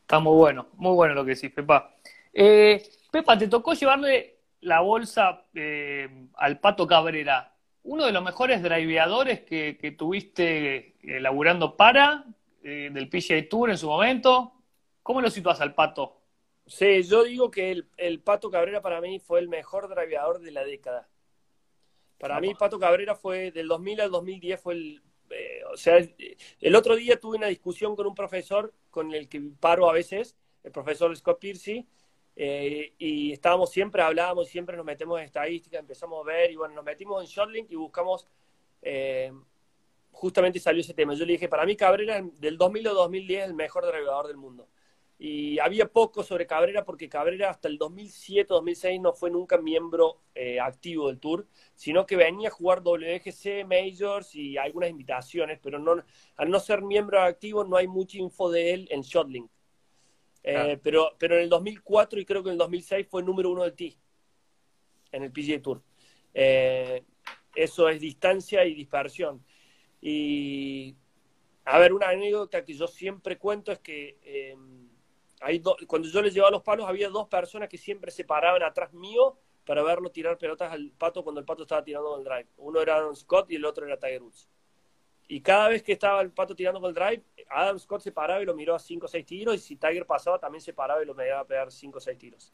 Está 0.00 0.18
muy 0.20 0.36
bueno, 0.36 0.68
muy 0.74 0.94
bueno 0.94 1.14
lo 1.14 1.24
que 1.24 1.34
decís, 1.34 1.52
Pepa. 1.52 1.94
Eh, 2.32 2.82
Pepa, 3.10 3.36
te 3.36 3.48
tocó 3.48 3.74
llevarle 3.74 4.38
la 4.62 4.80
bolsa 4.80 5.44
eh, 5.54 6.28
al 6.34 6.60
Pato 6.60 6.86
Cabrera, 6.86 7.54
uno 7.82 8.06
de 8.06 8.12
los 8.12 8.22
mejores 8.22 8.62
driveadores 8.62 9.40
que, 9.40 9.94
tuviste 9.96 10.96
elaborando 11.02 11.76
para 11.76 12.24
eh, 12.62 12.90
del 12.92 13.08
PGA 13.08 13.48
Tour 13.48 13.70
en 13.70 13.78
su 13.78 13.88
momento. 13.88 14.52
¿Cómo 15.02 15.20
lo 15.20 15.30
situas 15.30 15.60
al 15.60 15.74
Pato? 15.74 16.20
Sí, 16.66 17.02
yo 17.02 17.24
digo 17.24 17.50
que 17.50 17.72
el, 17.72 17.88
el 17.96 18.20
Pato 18.20 18.50
Cabrera 18.50 18.80
para 18.80 19.00
mí 19.00 19.18
fue 19.18 19.40
el 19.40 19.48
mejor 19.48 19.88
driveador 19.88 20.40
de 20.40 20.52
la 20.52 20.64
década. 20.64 21.08
Para 22.20 22.38
mí, 22.38 22.54
Pato 22.54 22.78
Cabrera 22.78 23.14
fue 23.14 23.50
del 23.50 23.66
2000 23.66 24.02
al 24.02 24.10
2010, 24.10 24.60
fue 24.60 24.74
el. 24.74 25.02
Eh, 25.30 25.62
o 25.72 25.76
sea, 25.76 25.98
el 26.60 26.76
otro 26.76 26.94
día 26.94 27.18
tuve 27.18 27.38
una 27.38 27.46
discusión 27.46 27.96
con 27.96 28.06
un 28.06 28.14
profesor 28.14 28.74
con 28.90 29.14
el 29.14 29.28
que 29.28 29.40
paro 29.58 29.88
a 29.88 29.94
veces, 29.94 30.36
el 30.62 30.70
profesor 30.70 31.16
Scott 31.16 31.40
Piercy, 31.40 31.88
eh, 32.42 32.94
y 32.98 33.32
estábamos 33.32 33.70
siempre, 33.70 34.00
hablábamos, 34.00 34.48
siempre 34.48 34.76
nos 34.76 34.86
metemos 34.86 35.18
en 35.18 35.26
estadística, 35.26 35.78
empezamos 35.78 36.24
a 36.24 36.26
ver, 36.26 36.50
y 36.50 36.56
bueno, 36.56 36.74
nos 36.74 36.84
metimos 36.84 37.22
en 37.22 37.28
Shotlink 37.28 37.70
y 37.70 37.76
buscamos. 37.76 38.26
Eh, 38.80 39.30
justamente 40.12 40.58
salió 40.58 40.80
ese 40.80 40.94
tema. 40.94 41.14
Yo 41.14 41.26
le 41.26 41.32
dije, 41.32 41.48
para 41.48 41.66
mí 41.66 41.76
Cabrera 41.76 42.22
del 42.38 42.56
2000 42.56 42.88
al 42.88 42.94
2010 42.94 43.42
es 43.42 43.48
el 43.48 43.54
mejor 43.54 43.84
navegador 43.84 44.26
del 44.26 44.36
mundo 44.36 44.68
y 45.22 45.58
había 45.58 45.86
poco 45.86 46.22
sobre 46.22 46.46
Cabrera 46.46 46.82
porque 46.82 47.10
Cabrera 47.10 47.50
hasta 47.50 47.68
el 47.68 47.78
2007-2006 47.78 49.02
no 49.02 49.12
fue 49.12 49.30
nunca 49.30 49.58
miembro 49.58 50.22
eh, 50.34 50.58
activo 50.58 51.08
del 51.08 51.20
Tour, 51.20 51.46
sino 51.74 52.06
que 52.06 52.16
venía 52.16 52.48
a 52.48 52.52
jugar 52.52 52.82
WGC, 52.82 53.66
Majors 53.66 54.34
y 54.34 54.56
algunas 54.56 54.88
invitaciones, 54.88 55.60
pero 55.62 55.78
no, 55.78 56.02
al 56.36 56.50
no 56.50 56.58
ser 56.58 56.80
miembro 56.80 57.20
activo 57.20 57.64
no 57.64 57.76
hay 57.76 57.86
mucha 57.86 58.16
info 58.16 58.50
de 58.50 58.72
él 58.72 58.88
en 58.90 59.02
Shotlink. 59.02 59.50
Eh, 60.42 60.78
pero, 60.82 61.16
pero 61.18 61.36
en 61.36 61.42
el 61.42 61.48
2004 61.48 62.20
y 62.20 62.24
creo 62.24 62.42
que 62.42 62.48
en 62.48 62.54
el 62.54 62.58
2006 62.58 63.06
fue 63.08 63.22
número 63.22 63.50
uno 63.50 63.62
del 63.62 63.74
T 63.74 63.96
en 65.12 65.22
el 65.22 65.32
PGA 65.32 65.60
Tour. 65.60 65.82
Eh, 66.32 67.04
eso 67.54 67.88
es 67.88 68.00
distancia 68.00 68.64
y 68.64 68.74
dispersión. 68.74 69.44
Y, 70.00 70.96
a 71.64 71.78
ver, 71.78 71.92
una 71.92 72.08
anécdota 72.08 72.64
que 72.64 72.74
yo 72.74 72.86
siempre 72.86 73.36
cuento 73.38 73.72
es 73.72 73.80
que 73.80 74.56
cuando 75.86 76.08
yo 76.08 76.22
les 76.22 76.32
llevaba 76.32 76.52
los 76.52 76.62
palos, 76.62 76.88
había 76.88 77.08
dos 77.08 77.28
personas 77.28 77.68
que 77.68 77.78
siempre 77.78 78.10
se 78.10 78.24
paraban 78.24 78.62
atrás 78.62 78.92
mío 78.92 79.38
para 79.64 79.82
verlo 79.82 80.10
tirar 80.10 80.38
pelotas 80.38 80.72
al 80.72 80.90
pato 80.90 81.22
cuando 81.22 81.40
el 81.40 81.46
pato 81.46 81.62
estaba 81.62 81.84
tirando 81.84 82.10
con 82.10 82.20
el 82.20 82.24
drive. 82.24 82.48
Uno 82.56 82.80
era 82.80 82.96
Adam 82.96 83.14
Scott 83.14 83.50
y 83.50 83.56
el 83.56 83.64
otro 83.64 83.86
era 83.86 83.98
Tiger 83.98 84.22
Woods. 84.22 84.48
Y 85.32 85.42
cada 85.42 85.68
vez 85.68 85.84
que 85.84 85.92
estaba 85.92 86.20
el 86.22 86.32
pato 86.32 86.56
tirando 86.56 86.80
con 86.80 86.88
el 86.88 86.94
drive, 86.94 87.22
Adam 87.48 87.78
Scott 87.78 88.00
se 88.00 88.10
paraba 88.10 88.42
y 88.42 88.44
lo 88.44 88.52
miró 88.52 88.74
a 88.74 88.80
5 88.80 89.06
o 89.06 89.08
6 89.08 89.24
tiros, 89.24 89.54
y 89.54 89.58
si 89.60 89.76
Tiger 89.76 90.04
pasaba 90.04 90.40
también 90.40 90.60
se 90.60 90.72
paraba 90.72 91.00
y 91.04 91.06
lo 91.06 91.12
iba 91.24 91.38
a 91.38 91.46
pegar 91.46 91.70
5 91.70 91.98
o 91.98 92.00
6 92.00 92.18
tiros. 92.18 92.52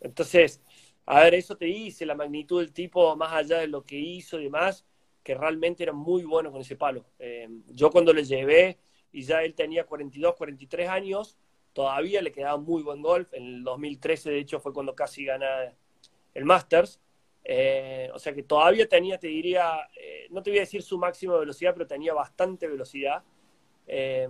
Entonces, 0.00 0.62
a 1.04 1.20
ver, 1.20 1.34
eso 1.34 1.58
te 1.58 1.66
dice 1.66 2.06
la 2.06 2.14
magnitud 2.14 2.60
del 2.60 2.72
tipo, 2.72 3.14
más 3.16 3.34
allá 3.34 3.58
de 3.58 3.66
lo 3.66 3.84
que 3.84 3.98
hizo 3.98 4.40
y 4.40 4.44
demás, 4.44 4.86
que 5.22 5.34
realmente 5.34 5.82
era 5.82 5.92
muy 5.92 6.24
bueno 6.24 6.50
con 6.50 6.62
ese 6.62 6.74
palo. 6.74 7.04
Eh, 7.18 7.50
yo 7.66 7.90
cuando 7.90 8.14
le 8.14 8.24
llevé, 8.24 8.78
y 9.12 9.20
ya 9.20 9.42
él 9.42 9.54
tenía 9.54 9.84
42, 9.84 10.36
43 10.36 10.88
años, 10.88 11.36
todavía 11.74 12.22
le 12.22 12.32
quedaba 12.32 12.56
muy 12.56 12.82
buen 12.82 13.02
golf. 13.02 13.28
En 13.34 13.44
el 13.44 13.62
2013, 13.62 14.30
de 14.30 14.38
hecho, 14.38 14.58
fue 14.58 14.72
cuando 14.72 14.94
casi 14.94 15.26
gana 15.26 15.74
el 16.32 16.44
Masters. 16.46 16.98
Eh, 17.48 18.10
o 18.12 18.18
sea 18.18 18.34
que 18.34 18.42
todavía 18.42 18.88
tenía, 18.88 19.18
te 19.18 19.28
diría, 19.28 19.88
eh, 19.96 20.26
no 20.30 20.42
te 20.42 20.50
voy 20.50 20.58
a 20.58 20.62
decir 20.62 20.82
su 20.82 20.98
máxima 20.98 21.38
velocidad, 21.38 21.74
pero 21.74 21.86
tenía 21.86 22.12
bastante 22.12 22.66
velocidad. 22.66 23.22
Eh, 23.86 24.28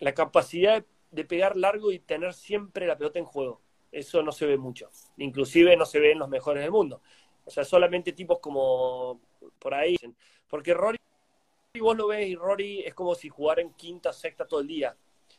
la 0.00 0.12
capacidad 0.12 0.84
de 1.12 1.24
pegar 1.24 1.56
largo 1.56 1.92
y 1.92 2.00
tener 2.00 2.34
siempre 2.34 2.88
la 2.88 2.98
pelota 2.98 3.20
en 3.20 3.24
juego. 3.24 3.60
Eso 3.92 4.24
no 4.24 4.32
se 4.32 4.44
ve 4.44 4.58
mucho. 4.58 4.90
Inclusive 5.18 5.76
no 5.76 5.86
se 5.86 6.00
ve 6.00 6.10
en 6.10 6.18
los 6.18 6.28
mejores 6.28 6.64
del 6.64 6.72
mundo. 6.72 7.00
O 7.44 7.50
sea, 7.50 7.64
solamente 7.64 8.12
tipos 8.12 8.40
como 8.40 9.20
por 9.60 9.72
ahí. 9.72 9.96
Porque 10.48 10.74
Rory, 10.74 10.98
vos 11.78 11.96
lo 11.96 12.08
ves 12.08 12.26
y 12.26 12.34
Rory 12.34 12.80
es 12.80 12.92
como 12.92 13.14
si 13.14 13.28
jugara 13.28 13.62
en 13.62 13.72
quinta, 13.74 14.12
sexta 14.12 14.48
todo 14.48 14.58
el 14.58 14.66
día. 14.66 14.96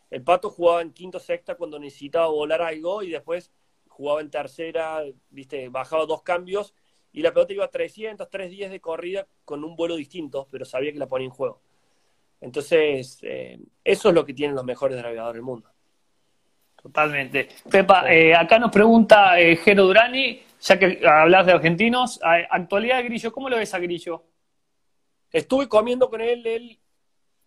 El 0.10 0.24
Pato 0.24 0.49
jugaba 0.49 0.82
en 0.82 0.93
quinto 0.93 1.20
sexta 1.20 1.56
cuando 1.56 1.78
necesitaba 1.80 2.28
volar 2.28 2.62
algo 2.62 3.03
y 3.03 3.10
después 3.10 3.51
jugaba 3.96 4.20
en 4.20 4.30
tercera, 4.30 5.04
viste, 5.30 5.70
bajaba 5.70 6.06
dos 6.06 6.22
cambios 6.22 6.74
y 7.14 7.22
la 7.22 7.32
pelota 7.32 7.54
iba 7.54 7.64
a 7.64 7.70
300, 7.72 8.30
310 8.30 8.72
de 8.72 8.82
corrida 8.82 9.26
con 9.46 9.64
un 9.64 9.78
vuelo 9.78 9.96
distinto, 9.96 10.50
pero 10.52 10.66
sabía 10.66 10.91
que 10.91 11.00
la 11.00 11.08
ponía 11.08 11.28
en 11.28 11.32
juego. 11.32 11.62
Entonces, 12.41 13.20
eh, 13.22 13.58
eso 13.86 14.10
es 14.10 14.16
lo 14.16 14.26
que 14.26 14.34
tienen 14.34 14.54
los 14.54 14.66
mejores 14.66 14.98
navegadores 14.98 15.36
del 15.36 15.43
mundo. 15.43 15.72
Totalmente. 16.76 17.48
Pepa, 17.72 18.12
eh, 18.14 18.36
acá 18.36 18.60
nos 18.60 18.70
pregunta 18.70 19.39
eh, 19.39 19.56
Jero 19.56 19.86
Durani, 19.86 20.41
ya 20.60 20.78
que 20.78 21.02
hablas 21.08 21.46
de 21.46 21.54
argentinos, 21.54 22.20
actualidad 22.22 22.98
de 22.98 23.04
Grillo, 23.04 23.32
¿cómo 23.32 23.50
lo 23.50 23.56
ves 23.56 23.74
a 23.74 23.80
Grillo? 23.80 24.26
Estuve 25.32 25.70
comiendo 25.70 26.10
con 26.10 26.20
él 26.20 26.46
el 26.46 26.80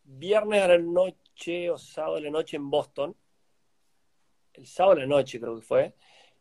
viernes 0.03 0.63
a 0.63 0.69
la 0.69 0.79
noche 0.79 1.71
o 1.71 1.77
sábado 1.77 2.15
de 2.15 2.23
la 2.23 2.31
noche 2.31 2.57
en 2.57 2.71
Boston. 2.71 3.15
El 4.55 4.67
sábado 4.67 4.95
de 4.95 5.03
la 5.03 5.09
noche 5.09 5.39
creo 5.39 5.57
que 5.57 5.63
fue. 5.63 5.95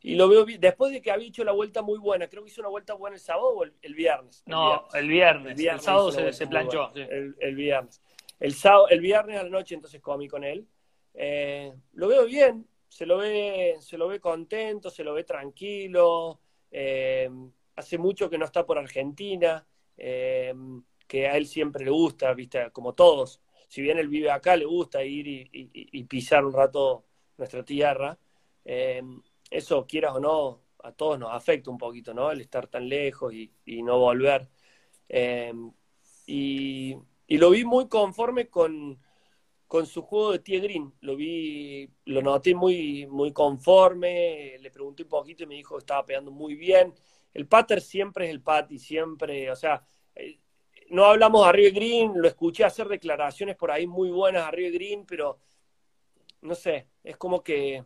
Y 0.07 0.15
lo 0.15 0.29
veo 0.29 0.45
después 0.45 0.91
de 0.91 1.01
que 1.01 1.11
había 1.11 1.27
hecho 1.27 1.43
la 1.43 1.51
vuelta 1.51 1.81
muy 1.81 1.97
buena. 1.99 2.27
Creo 2.27 2.43
que 2.43 2.49
hizo 2.49 2.61
una 2.61 2.69
vuelta 2.69 2.93
buena 2.93 3.15
el 3.15 3.19
sábado 3.19 3.49
o 3.49 3.63
el, 3.63 3.95
viernes. 3.95 4.43
no, 4.45 4.87
el 4.93 5.07
viernes. 5.07 5.59
El, 5.59 5.79
sábado 5.79 6.11
se, 6.11 6.47
planchó. 6.47 6.93
El, 6.95 7.55
viernes. 7.55 8.01
El, 8.39 8.53
sábado, 8.53 8.87
el 8.89 9.01
viernes 9.01 9.39
a 9.39 9.43
la 9.43 9.49
noche 9.49 9.75
entonces 9.75 10.01
comí 10.01 10.27
con 10.27 10.43
él. 10.43 10.65
Eh, 11.13 11.73
lo 11.93 12.07
veo 12.07 12.25
bien. 12.25 12.65
Se 12.87 13.05
lo 13.05 13.17
ve, 13.17 13.75
se 13.79 13.97
lo 13.97 14.07
ve 14.07 14.19
contento, 14.19 14.89
se 14.89 15.03
lo 15.03 15.13
ve 15.13 15.23
tranquilo. 15.23 16.39
Eh, 16.71 17.29
hace 17.75 17.97
mucho 17.97 18.29
que 18.29 18.37
no 18.37 18.45
está 18.45 18.65
por 18.65 18.77
Argentina. 18.77 19.65
Eh, 19.97 20.53
que 21.05 21.27
a 21.27 21.35
él 21.35 21.47
siempre 21.47 21.83
le 21.83 21.91
gusta, 21.91 22.33
viste, 22.33 22.71
como 22.71 22.93
todos 22.93 23.41
si 23.67 23.81
bien 23.81 23.97
él 23.97 24.07
vive 24.07 24.31
acá, 24.31 24.55
le 24.55 24.65
gusta 24.65 25.03
ir 25.03 25.27
y, 25.27 26.03
pisar 26.05 26.45
un 26.45 26.53
rato 26.53 27.03
nuestra 27.37 27.63
tierra, 27.63 28.17
eh, 28.65 29.01
eso, 29.49 29.85
quieras 29.87 30.15
o 30.15 30.19
no, 30.19 30.61
a 30.83 30.91
todos 30.91 31.19
nos 31.19 31.33
afecta 31.33 31.69
un 31.69 31.77
poquito, 31.77 32.13
¿no? 32.13 32.31
El 32.31 32.41
estar 32.41 32.67
tan 32.67 32.87
lejos 32.87 33.33
y, 33.33 33.51
no 33.83 33.99
volver. 33.99 34.49
Eh, 35.09 35.53
y, 36.25 36.97
lo 37.29 37.49
vi 37.51 37.65
muy 37.65 37.87
conforme 37.87 38.49
con, 38.49 38.99
su 39.85 40.01
juego 40.01 40.31
de 40.33 40.39
tee 40.39 40.59
green. 40.59 40.93
Lo 41.01 41.15
vi, 41.15 41.89
lo 42.05 42.21
noté 42.21 42.55
muy, 42.55 43.05
muy 43.07 43.31
conforme, 43.33 44.57
le 44.59 44.71
pregunté 44.71 45.03
un 45.03 45.09
poquito 45.09 45.43
y 45.43 45.47
me 45.47 45.55
dijo 45.55 45.75
que 45.75 45.79
estaba 45.79 46.05
pegando 46.05 46.31
muy 46.31 46.55
bien. 46.55 46.93
El 47.33 47.47
patter 47.47 47.81
siempre 47.81 48.25
es 48.25 48.31
el 48.31 48.41
pat 48.41 48.71
y 48.71 48.79
siempre, 48.79 49.51
o 49.51 49.55
sea, 49.55 49.83
eh, 50.15 50.39
no 50.89 51.05
hablamos 51.05 51.43
de 51.43 51.49
Arriba 51.49 51.71
Green, 51.75 52.13
lo 52.15 52.27
escuché 52.27 52.63
hacer 52.63 52.87
declaraciones 52.87 53.55
por 53.55 53.71
ahí 53.71 53.87
muy 53.87 54.09
buenas 54.09 54.43
a 54.43 54.47
Arriba 54.47 54.71
Green, 54.71 55.05
pero 55.05 55.39
no 56.41 56.55
sé, 56.55 56.87
es 57.03 57.17
como 57.17 57.43
que... 57.43 57.83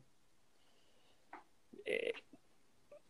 Eh, 1.85 2.13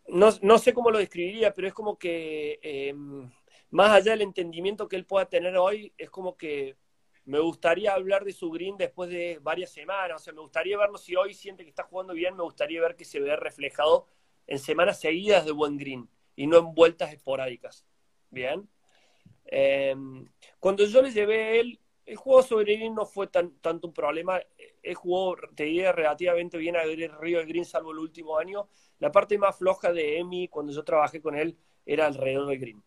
no, 0.07 0.57
sé 0.57 0.73
cómo 0.73 0.91
lo 0.91 0.99
describiría, 0.99 1.53
pero 1.53 1.67
es 1.67 1.73
como 1.73 1.97
que 1.97 2.59
em, 2.61 3.29
más 3.69 3.91
allá 3.91 4.11
del 4.11 4.21
entendimiento 4.23 4.87
que 4.87 4.97
él 4.97 5.05
pueda 5.05 5.25
tener 5.27 5.55
hoy, 5.57 5.93
es 5.97 6.09
como 6.09 6.35
que 6.35 6.75
me 7.25 7.39
gustaría 7.39 7.93
hablar 7.93 8.25
de 8.25 8.33
su 8.33 8.49
green 8.49 8.77
después 8.77 9.09
de 9.09 9.39
varias 9.41 9.71
semanas. 9.71 10.21
O 10.21 10.23
sea, 10.23 10.33
me 10.33 10.41
gustaría 10.41 10.77
verlo 10.77 10.97
si 10.97 11.15
hoy 11.15 11.33
siente 11.33 11.63
que 11.63 11.69
está 11.69 11.83
jugando 11.83 12.13
bien, 12.13 12.35
me 12.35 12.43
gustaría 12.43 12.81
ver 12.81 12.95
que 12.95 13.05
se 13.05 13.19
ve 13.19 13.35
reflejado 13.35 14.07
en 14.47 14.59
semanas 14.59 14.99
seguidas 14.99 15.45
de 15.45 15.51
buen 15.51 15.77
green 15.77 16.09
y 16.35 16.47
no 16.47 16.57
en 16.57 16.73
vueltas 16.73 17.13
esporádicas. 17.13 17.85
Bien. 18.29 18.67
Em, 19.45 20.25
cuando 20.59 20.85
yo 20.85 21.01
le 21.01 21.11
llevé 21.11 21.43
a 21.43 21.51
él, 21.51 21.79
el 22.11 22.17
juego 22.17 22.43
sobre 22.43 22.75
Green 22.75 22.93
no 22.93 23.05
fue 23.05 23.27
tan, 23.27 23.51
tanto 23.61 23.87
un 23.87 23.93
problema. 23.93 24.41
Él 24.83 24.95
jugó, 24.95 25.37
te 25.55 25.63
diría, 25.63 25.93
relativamente 25.93 26.57
bien 26.57 26.75
a 26.75 26.83
Río 26.83 27.39
de 27.39 27.45
Green, 27.45 27.63
salvo 27.63 27.91
el 27.91 27.99
último 27.99 28.37
año. 28.37 28.67
La 28.99 29.13
parte 29.13 29.37
más 29.37 29.57
floja 29.57 29.93
de 29.93 30.19
Emi, 30.19 30.49
cuando 30.49 30.73
yo 30.73 30.83
trabajé 30.83 31.21
con 31.21 31.37
él, 31.37 31.57
era 31.85 32.07
alrededor 32.07 32.47
del 32.47 32.59
Green. 32.59 32.83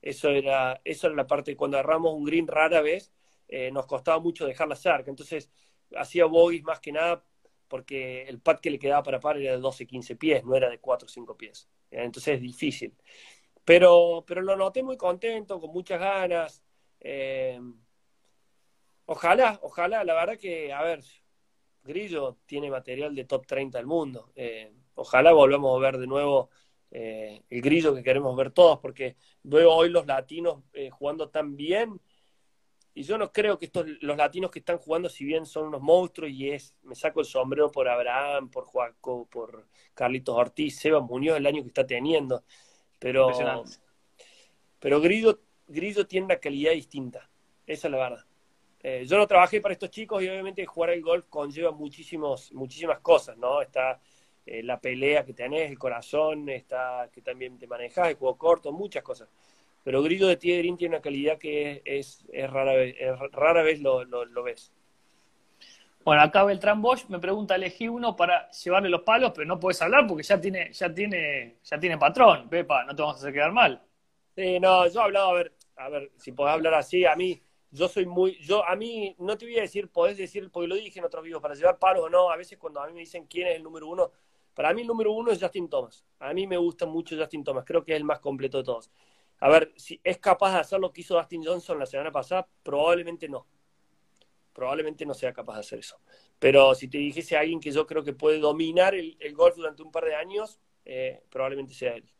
Eso 0.00 0.28
era, 0.30 0.80
eso 0.84 1.08
era 1.08 1.16
la 1.16 1.26
parte, 1.26 1.56
cuando 1.56 1.76
agarramos 1.76 2.14
un 2.14 2.24
Green 2.24 2.46
rara 2.46 2.80
vez, 2.80 3.12
eh, 3.48 3.72
nos 3.72 3.84
costaba 3.86 4.20
mucho 4.20 4.46
dejar 4.46 4.68
la 4.68 4.76
cerca. 4.76 5.10
Entonces, 5.10 5.50
hacía 5.96 6.26
bogies 6.26 6.62
más 6.62 6.78
que 6.78 6.92
nada 6.92 7.24
porque 7.66 8.22
el 8.28 8.40
pad 8.40 8.60
que 8.60 8.70
le 8.70 8.78
quedaba 8.78 9.02
para 9.02 9.18
par 9.18 9.38
era 9.38 9.52
de 9.54 9.58
12, 9.58 9.88
15 9.88 10.14
pies, 10.14 10.44
no 10.44 10.54
era 10.54 10.70
de 10.70 10.78
4 10.78 11.06
o 11.06 11.08
5 11.08 11.36
pies. 11.36 11.68
Entonces 11.90 12.36
es 12.36 12.42
difícil. 12.42 12.94
Pero, 13.64 14.24
pero 14.24 14.40
lo 14.40 14.54
noté 14.56 14.84
muy 14.84 14.96
contento, 14.96 15.60
con 15.60 15.72
muchas 15.72 15.98
ganas. 15.98 16.62
Eh, 17.00 17.60
ojalá, 19.08 19.58
ojalá, 19.62 20.04
la 20.04 20.14
verdad 20.14 20.38
que, 20.38 20.72
a 20.72 20.82
ver, 20.82 21.02
Grillo 21.82 22.38
tiene 22.46 22.70
material 22.70 23.14
de 23.14 23.24
top 23.24 23.46
30 23.46 23.78
del 23.78 23.86
mundo. 23.86 24.32
Eh, 24.36 24.72
ojalá 24.94 25.32
volvamos 25.32 25.76
a 25.76 25.80
ver 25.80 25.98
de 25.98 26.06
nuevo 26.06 26.50
eh, 26.90 27.42
el 27.48 27.60
Grillo 27.60 27.94
que 27.94 28.02
queremos 28.02 28.36
ver 28.36 28.50
todos, 28.52 28.78
porque 28.78 29.16
veo 29.42 29.72
hoy 29.72 29.90
los 29.90 30.06
latinos 30.06 30.62
jugando 30.92 31.28
tan 31.28 31.56
bien 31.56 32.00
y 32.98 33.04
yo 33.04 33.16
no 33.16 33.30
creo 33.30 33.60
que 33.60 33.66
estos, 33.66 33.86
los 34.00 34.16
latinos 34.16 34.50
que 34.50 34.58
están 34.58 34.78
jugando, 34.78 35.08
si 35.08 35.24
bien 35.24 35.46
son 35.46 35.68
unos 35.68 35.80
monstruos, 35.80 36.32
y 36.32 36.50
es, 36.50 36.74
me 36.82 36.96
saco 36.96 37.20
el 37.20 37.26
sombrero 37.26 37.70
por 37.70 37.88
Abraham, 37.88 38.50
por 38.50 38.64
Joaco, 38.64 39.24
por 39.26 39.68
Carlitos 39.94 40.34
Ortiz, 40.34 40.80
Seba 40.80 41.00
Muñoz, 41.00 41.36
el 41.36 41.46
año 41.46 41.62
que 41.62 41.68
está 41.68 41.86
teniendo. 41.86 42.42
Pero, 42.98 43.62
pero 44.80 45.00
Grillo, 45.00 45.38
Grillo 45.68 46.08
tiene 46.08 46.24
una 46.24 46.40
calidad 46.40 46.72
distinta. 46.72 47.30
Esa 47.68 47.86
es 47.86 47.92
la 47.92 47.98
verdad. 47.98 48.26
Eh, 48.88 49.04
yo 49.06 49.18
no 49.18 49.26
trabajé 49.26 49.60
para 49.60 49.72
estos 49.72 49.90
chicos 49.90 50.22
y 50.22 50.28
obviamente 50.28 50.64
jugar 50.64 50.90
el 50.90 51.02
golf 51.02 51.26
conlleva 51.28 51.72
muchísimos, 51.72 52.52
muchísimas 52.52 53.00
cosas, 53.00 53.36
¿no? 53.36 53.60
Está 53.60 54.00
eh, 54.46 54.62
la 54.62 54.80
pelea 54.80 55.24
que 55.24 55.34
tenés, 55.34 55.70
el 55.70 55.78
corazón, 55.78 56.48
está 56.48 57.08
que 57.12 57.20
también 57.22 57.58
te 57.58 57.66
manejas, 57.66 58.08
el 58.08 58.14
juego 58.14 58.36
corto, 58.36 58.72
muchas 58.72 59.02
cosas 59.02 59.28
pero 59.88 60.02
Grillo 60.02 60.26
de 60.26 60.36
Tigrín 60.36 60.76
tiene 60.76 60.96
una 60.96 61.02
calidad 61.02 61.38
que 61.38 61.80
es, 61.82 62.22
es 62.30 62.50
rara 62.50 62.74
vez, 62.74 62.94
rara 63.32 63.62
vez 63.62 63.80
lo, 63.80 64.04
lo, 64.04 64.42
ves. 64.42 64.70
Bueno, 66.04 66.20
acá 66.20 66.44
Beltrán 66.44 66.82
Bosch 66.82 67.06
me 67.08 67.18
pregunta, 67.18 67.54
elegí 67.54 67.88
uno 67.88 68.14
para 68.14 68.50
llevarle 68.50 68.90
los 68.90 69.00
palos, 69.00 69.32
pero 69.34 69.46
no 69.46 69.58
puedes 69.58 69.80
hablar 69.80 70.06
porque 70.06 70.24
ya 70.24 70.38
tiene, 70.38 70.72
ya 70.74 70.92
tiene, 70.92 71.56
ya 71.64 71.80
tiene 71.80 71.96
patrón, 71.96 72.50
Pepa, 72.50 72.84
no 72.84 72.94
te 72.94 73.00
vamos 73.00 73.16
a 73.16 73.18
hacer 73.20 73.32
quedar 73.32 73.52
mal. 73.52 73.82
Sí, 74.36 74.60
no, 74.60 74.86
yo 74.88 75.00
he 75.00 75.04
hablado, 75.04 75.30
a 75.30 75.34
ver, 75.34 75.52
a 75.76 75.88
ver, 75.88 76.10
si 76.16 76.32
podés 76.32 76.52
hablar 76.52 76.74
así, 76.74 77.06
a 77.06 77.16
mí, 77.16 77.40
yo 77.70 77.88
soy 77.88 78.06
muy, 78.06 78.38
yo, 78.38 78.66
a 78.66 78.76
mí, 78.76 79.14
no 79.18 79.36
te 79.36 79.44
voy 79.44 79.58
a 79.58 79.62
decir, 79.62 79.90
podés 79.90 80.16
decir, 80.16 80.50
porque 80.50 80.68
lo 80.68 80.74
dije 80.74 80.98
en 80.98 81.04
otros 81.04 81.22
videos, 81.22 81.42
para 81.42 81.54
llevar 81.54 81.78
palos 81.78 82.04
o 82.04 82.08
no, 82.10 82.30
a 82.30 82.36
veces 82.36 82.58
cuando 82.58 82.80
a 82.80 82.86
mí 82.86 82.92
me 82.94 83.00
dicen 83.00 83.26
quién 83.26 83.48
es 83.48 83.56
el 83.56 83.62
número 83.62 83.86
uno, 83.88 84.10
para 84.54 84.72
mí 84.72 84.80
el 84.80 84.86
número 84.86 85.12
uno 85.12 85.30
es 85.30 85.40
Justin 85.40 85.68
Thomas. 85.68 86.04
A 86.18 86.32
mí 86.34 86.46
me 86.46 86.56
gusta 86.56 86.84
mucho 86.86 87.16
Justin 87.16 87.44
Thomas, 87.44 87.64
creo 87.64 87.84
que 87.84 87.92
es 87.92 87.96
el 87.96 88.04
más 88.04 88.20
completo 88.20 88.58
de 88.58 88.64
todos. 88.64 88.90
A 89.40 89.48
ver, 89.48 89.72
si 89.76 90.00
es 90.02 90.18
capaz 90.18 90.52
de 90.54 90.58
hacer 90.58 90.80
lo 90.80 90.92
que 90.92 91.02
hizo 91.02 91.14
Dustin 91.14 91.44
Johnson 91.44 91.78
la 91.78 91.86
semana 91.86 92.10
pasada, 92.10 92.48
probablemente 92.62 93.28
no. 93.28 93.46
Probablemente 94.52 95.06
no 95.06 95.14
sea 95.14 95.32
capaz 95.32 95.54
de 95.54 95.60
hacer 95.60 95.78
eso. 95.78 96.00
Pero 96.40 96.74
si 96.74 96.88
te 96.88 96.98
dijese 96.98 97.36
a 97.36 97.40
alguien 97.40 97.60
que 97.60 97.70
yo 97.70 97.86
creo 97.86 98.02
que 98.02 98.12
puede 98.12 98.40
dominar 98.40 98.94
el, 98.96 99.16
golf 99.34 99.54
durante 99.54 99.82
un 99.82 99.92
par 99.92 100.04
de 100.04 100.16
años, 100.16 100.58
eh, 100.84 101.22
probablemente 101.30 101.72
sea 101.72 101.94
él. 101.94 102.10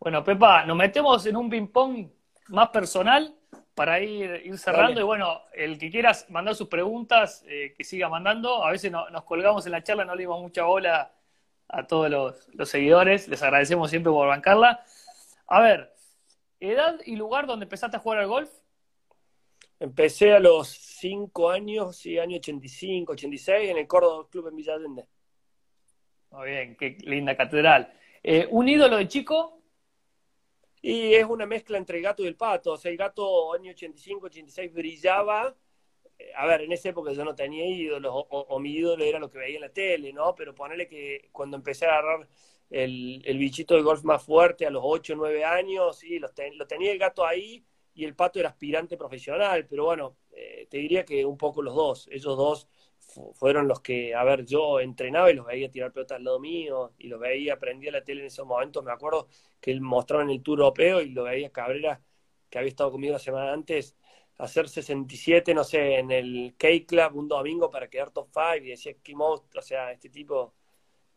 Bueno, 0.00 0.24
Pepa, 0.24 0.64
nos 0.64 0.76
metemos 0.76 1.24
en 1.26 1.36
un 1.36 1.48
ping-pong 1.48 2.10
más 2.48 2.70
personal 2.70 3.36
para 3.74 4.00
ir, 4.00 4.42
ir 4.44 4.58
cerrando. 4.58 5.00
Y 5.00 5.04
bueno, 5.04 5.42
el 5.52 5.78
que 5.78 5.90
quieras 5.90 6.28
mandar 6.30 6.54
sus 6.54 6.68
preguntas, 6.68 7.44
eh, 7.46 7.74
que 7.76 7.84
siga 7.84 8.08
mandando. 8.08 8.64
A 8.64 8.70
veces 8.70 8.90
nos 8.90 9.24
colgamos 9.24 9.66
en 9.66 9.72
la 9.72 9.82
charla, 9.82 10.04
no 10.04 10.14
le 10.14 10.22
dimos 10.22 10.40
mucha 10.40 10.64
bola 10.64 11.12
a 11.68 11.86
todos 11.86 12.10
los, 12.10 12.48
los 12.54 12.68
seguidores. 12.68 13.28
Les 13.28 13.42
agradecemos 13.42 13.90
siempre 13.90 14.12
por 14.12 14.28
bancarla. 14.28 14.84
A 15.46 15.60
ver, 15.60 15.92
edad 16.60 16.98
y 17.04 17.16
lugar 17.16 17.46
donde 17.46 17.64
empezaste 17.64 17.96
a 17.96 18.00
jugar 18.00 18.18
al 18.18 18.28
golf. 18.28 18.50
Empecé 19.78 20.34
a 20.34 20.40
los 20.40 20.68
5 20.68 21.50
años, 21.50 21.96
sí, 21.96 22.18
año 22.18 22.36
85, 22.36 23.12
86, 23.12 23.70
en 23.70 23.78
el 23.78 23.86
Córdoba 23.86 24.28
Club 24.30 24.48
en 24.48 24.56
Villa 24.56 24.74
Allende. 24.74 25.06
Muy 26.30 26.50
bien, 26.50 26.76
qué 26.76 26.98
linda 27.00 27.34
catedral. 27.34 27.92
Eh, 28.22 28.46
¿Un 28.50 28.68
ídolo 28.68 28.98
de 28.98 29.08
chico? 29.08 29.59
Y 30.82 31.14
es 31.14 31.24
una 31.26 31.46
mezcla 31.46 31.78
entre 31.78 31.98
el 31.98 32.04
gato 32.04 32.22
y 32.22 32.26
el 32.26 32.36
pato. 32.36 32.72
O 32.72 32.76
sea, 32.76 32.90
el 32.90 32.96
gato 32.96 33.52
año 33.54 33.70
85, 33.72 34.26
86 34.26 34.72
brillaba. 34.72 35.54
Eh, 36.18 36.32
a 36.36 36.46
ver, 36.46 36.62
en 36.62 36.72
esa 36.72 36.90
época 36.90 37.12
yo 37.12 37.24
no 37.24 37.34
tenía 37.34 37.66
ídolos, 37.66 38.12
o, 38.14 38.26
o, 38.28 38.58
mi 38.60 38.72
ídolo 38.72 39.04
era 39.04 39.18
lo 39.18 39.30
que 39.30 39.38
veía 39.38 39.56
en 39.56 39.62
la 39.62 39.72
tele, 39.72 40.12
¿no? 40.12 40.34
Pero 40.34 40.54
ponerle 40.54 40.86
que 40.88 41.28
cuando 41.32 41.56
empecé 41.56 41.86
a 41.86 41.90
agarrar 41.98 42.28
el, 42.70 43.22
el, 43.24 43.38
bichito 43.38 43.74
de 43.74 43.82
golf 43.82 44.04
más 44.04 44.22
fuerte 44.22 44.66
a 44.66 44.70
los 44.70 44.82
8 44.84 45.14
o 45.14 45.16
9 45.16 45.44
años, 45.44 46.02
y 46.04 46.18
lo, 46.18 46.30
tenía 46.30 46.92
el 46.92 46.98
gato 46.98 47.26
ahí 47.26 47.64
y 47.94 48.04
el 48.04 48.14
pato 48.14 48.38
era 48.38 48.50
aspirante 48.50 48.96
profesional, 48.96 49.66
pero 49.66 49.84
bueno, 49.84 50.16
eh, 50.32 50.66
te 50.70 50.78
diría 50.78 51.04
que 51.04 51.24
un 51.26 51.36
poco 51.36 51.62
los 51.62 51.74
dos, 51.74 52.08
ellos 52.10 52.36
dos 52.36 52.68
fueron 53.34 53.68
los 53.68 53.80
que, 53.80 54.14
a 54.14 54.24
ver, 54.24 54.44
yo 54.44 54.80
entrenaba 54.80 55.30
y 55.30 55.34
los 55.34 55.46
veía 55.46 55.70
tirar 55.70 55.92
pelotas 55.92 56.16
al 56.16 56.24
lado 56.24 56.40
mío, 56.40 56.92
y 56.98 57.08
los 57.08 57.20
veía, 57.20 57.54
aprendía 57.54 57.92
la 57.92 58.02
tele 58.02 58.20
en 58.20 58.26
esos 58.26 58.46
momentos, 58.46 58.84
me 58.84 58.92
acuerdo 58.92 59.28
que 59.60 59.70
él 59.70 59.80
mostraba 59.80 60.22
en 60.22 60.30
el 60.30 60.42
Tour 60.42 60.60
Europeo 60.60 61.00
y 61.00 61.10
lo 61.10 61.24
veía 61.24 61.50
Cabrera, 61.50 62.00
que 62.48 62.58
había 62.58 62.68
estado 62.68 62.92
conmigo 62.92 63.12
la 63.12 63.18
semana 63.18 63.52
antes, 63.52 63.96
hacer 64.38 64.68
67, 64.68 65.54
no 65.54 65.64
sé, 65.64 65.98
en 65.98 66.10
el 66.10 66.54
K-Club 66.56 67.16
un 67.16 67.28
domingo 67.28 67.70
para 67.70 67.88
quedar 67.88 68.10
top 68.10 68.28
5 68.32 68.64
y 68.64 68.70
decía, 68.70 68.94
qué 69.02 69.14
monstruo, 69.14 69.60
o 69.60 69.64
sea, 69.64 69.92
este 69.92 70.08
tipo 70.08 70.54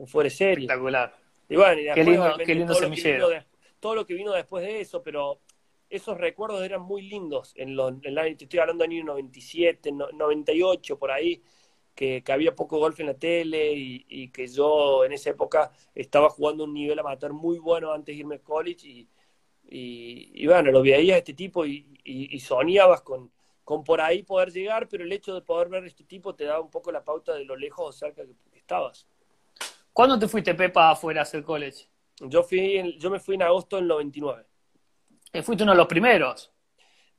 fuera 0.05 0.29
serie. 0.29 0.65
Espectacular. 0.65 1.15
Y 1.49 1.55
bueno, 1.55 1.81
y 1.81 1.93
qué 1.93 2.03
lindo, 2.03 2.33
qué 2.45 2.55
lindo 2.55 2.73
todo 2.73 2.83
semillero. 2.83 3.29
Lo 3.29 3.43
todo 3.79 3.95
lo 3.95 4.05
que 4.05 4.13
vino 4.13 4.31
después 4.31 4.63
de 4.63 4.79
eso, 4.79 5.03
pero 5.03 5.41
esos 5.89 6.17
recuerdos 6.17 6.63
eran 6.63 6.81
muy 6.81 7.01
lindos. 7.01 7.53
En, 7.57 7.75
los, 7.75 7.93
en 8.01 8.15
la, 8.15 8.23
te 8.23 8.45
estoy 8.45 8.59
hablando 8.59 8.83
del 8.83 8.91
año 8.91 9.03
97, 9.03 9.91
98, 9.91 10.97
por 10.97 11.11
ahí, 11.11 11.43
que, 11.95 12.23
que, 12.23 12.31
había 12.31 12.55
poco 12.55 12.79
golf 12.79 12.99
en 12.99 13.07
la 13.07 13.13
tele 13.13 13.73
y, 13.73 14.05
y, 14.09 14.29
que 14.29 14.47
yo 14.47 15.05
en 15.05 15.13
esa 15.13 15.29
época 15.29 15.71
estaba 15.93 16.29
jugando 16.29 16.63
un 16.63 16.73
nivel 16.73 16.99
amateur 16.99 17.33
muy 17.33 17.59
bueno 17.59 17.91
antes 17.91 18.15
de 18.15 18.19
irme 18.19 18.35
al 18.35 18.41
college. 18.41 18.87
Y, 18.87 19.07
y, 19.69 20.45
bueno, 20.47 20.71
lo 20.71 20.81
veías 20.81 21.15
a 21.15 21.17
este 21.19 21.33
tipo 21.33 21.65
y, 21.65 22.39
soñabas 22.39 23.01
con, 23.01 23.31
con 23.63 23.83
por 23.83 24.01
ahí 24.01 24.23
poder 24.23 24.51
llegar, 24.51 24.87
pero 24.87 25.03
el 25.03 25.11
hecho 25.11 25.33
de 25.33 25.41
poder 25.41 25.69
ver 25.69 25.83
a 25.83 25.87
este 25.87 26.03
tipo 26.03 26.35
te 26.35 26.45
daba 26.45 26.61
un 26.61 26.69
poco 26.69 26.91
la 26.91 27.03
pauta 27.03 27.33
de 27.33 27.45
lo 27.45 27.55
lejos 27.55 27.87
o 27.87 27.91
cerca 27.91 28.23
que 28.23 28.57
estabas. 28.57 29.07
¿Cuándo 29.91 30.17
te 30.17 30.27
fuiste, 30.27 30.53
Pepa, 30.55 30.91
afuera 30.91 31.21
a 31.21 31.23
hacer 31.23 31.43
college? 31.43 31.87
Yo, 32.19 32.43
fui 32.43 32.97
yo 32.99 33.09
me 33.09 33.19
fui 33.19 33.35
en 33.35 33.43
agosto 33.43 33.75
del 33.77 33.87
99. 33.87 34.45
Eh, 35.31 35.41
¿Fuiste 35.41 35.63
uno 35.63 35.73
de 35.73 35.77
los 35.77 35.87
primeros? 35.87 36.52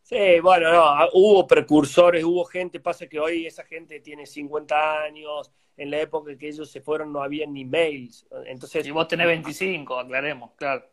Sí, 0.04 0.38
bueno, 0.40 0.70
no, 0.70 0.82
ah, 0.84 1.08
hubo 1.14 1.46
precursores, 1.46 2.22
hubo 2.24 2.44
gente, 2.44 2.78
pasa 2.78 3.06
que 3.06 3.18
hoy 3.18 3.46
esa 3.46 3.64
gente 3.64 4.00
tiene 4.00 4.26
50 4.26 5.02
años, 5.02 5.50
en 5.78 5.90
la 5.90 5.98
época 5.98 6.30
en 6.30 6.36
que 6.36 6.48
ellos 6.48 6.70
se 6.70 6.82
fueron 6.82 7.10
no 7.10 7.22
había 7.22 7.46
ni 7.46 7.64
mails, 7.64 8.26
entonces... 8.44 8.86
Y 8.86 8.90
vos 8.90 9.08
tenés 9.08 9.26
25, 9.26 9.98
aclaremos, 9.98 10.50
claro. 10.56 10.84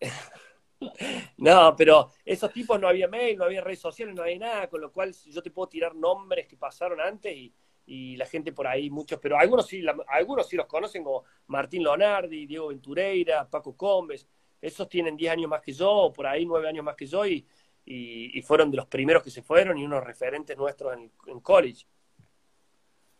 no, 1.36 1.76
pero 1.76 2.10
esos 2.24 2.52
tipos 2.52 2.80
no 2.80 2.88
había 2.88 3.06
mail, 3.06 3.38
no 3.38 3.44
había 3.44 3.60
redes 3.60 3.78
sociales, 3.78 4.16
no 4.16 4.22
había 4.22 4.40
nada, 4.40 4.68
con 4.68 4.80
lo 4.80 4.90
cual 4.90 5.14
yo 5.14 5.40
te 5.40 5.52
puedo 5.52 5.68
tirar 5.68 5.94
nombres 5.94 6.48
que 6.48 6.56
pasaron 6.56 7.00
antes 7.00 7.32
y, 7.36 7.54
y 7.86 8.16
la 8.16 8.26
gente 8.26 8.52
por 8.52 8.66
ahí, 8.66 8.90
muchos, 8.90 9.20
pero 9.22 9.38
algunos 9.38 9.68
sí, 9.68 9.80
algunos 10.08 10.48
sí 10.48 10.56
los 10.56 10.66
conocen 10.66 11.04
como 11.04 11.22
Martín 11.46 11.84
Leonardi, 11.84 12.46
Diego 12.46 12.66
Ventureira, 12.66 13.48
Paco 13.48 13.76
Combes, 13.76 14.26
esos 14.60 14.88
tienen 14.88 15.16
10 15.16 15.32
años 15.32 15.48
más 15.48 15.62
que 15.62 15.72
yo, 15.72 15.88
o 15.88 16.12
por 16.12 16.26
ahí 16.26 16.44
9 16.44 16.68
años 16.68 16.84
más 16.84 16.96
que 16.96 17.06
yo, 17.06 17.24
y, 17.24 17.46
y, 17.86 18.42
fueron 18.42 18.70
de 18.70 18.76
los 18.76 18.86
primeros 18.86 19.22
que 19.22 19.30
se 19.30 19.42
fueron 19.42 19.78
y 19.78 19.84
unos 19.84 20.02
referentes 20.02 20.56
nuestros 20.56 20.92
en, 21.26 21.40
college. 21.40 21.86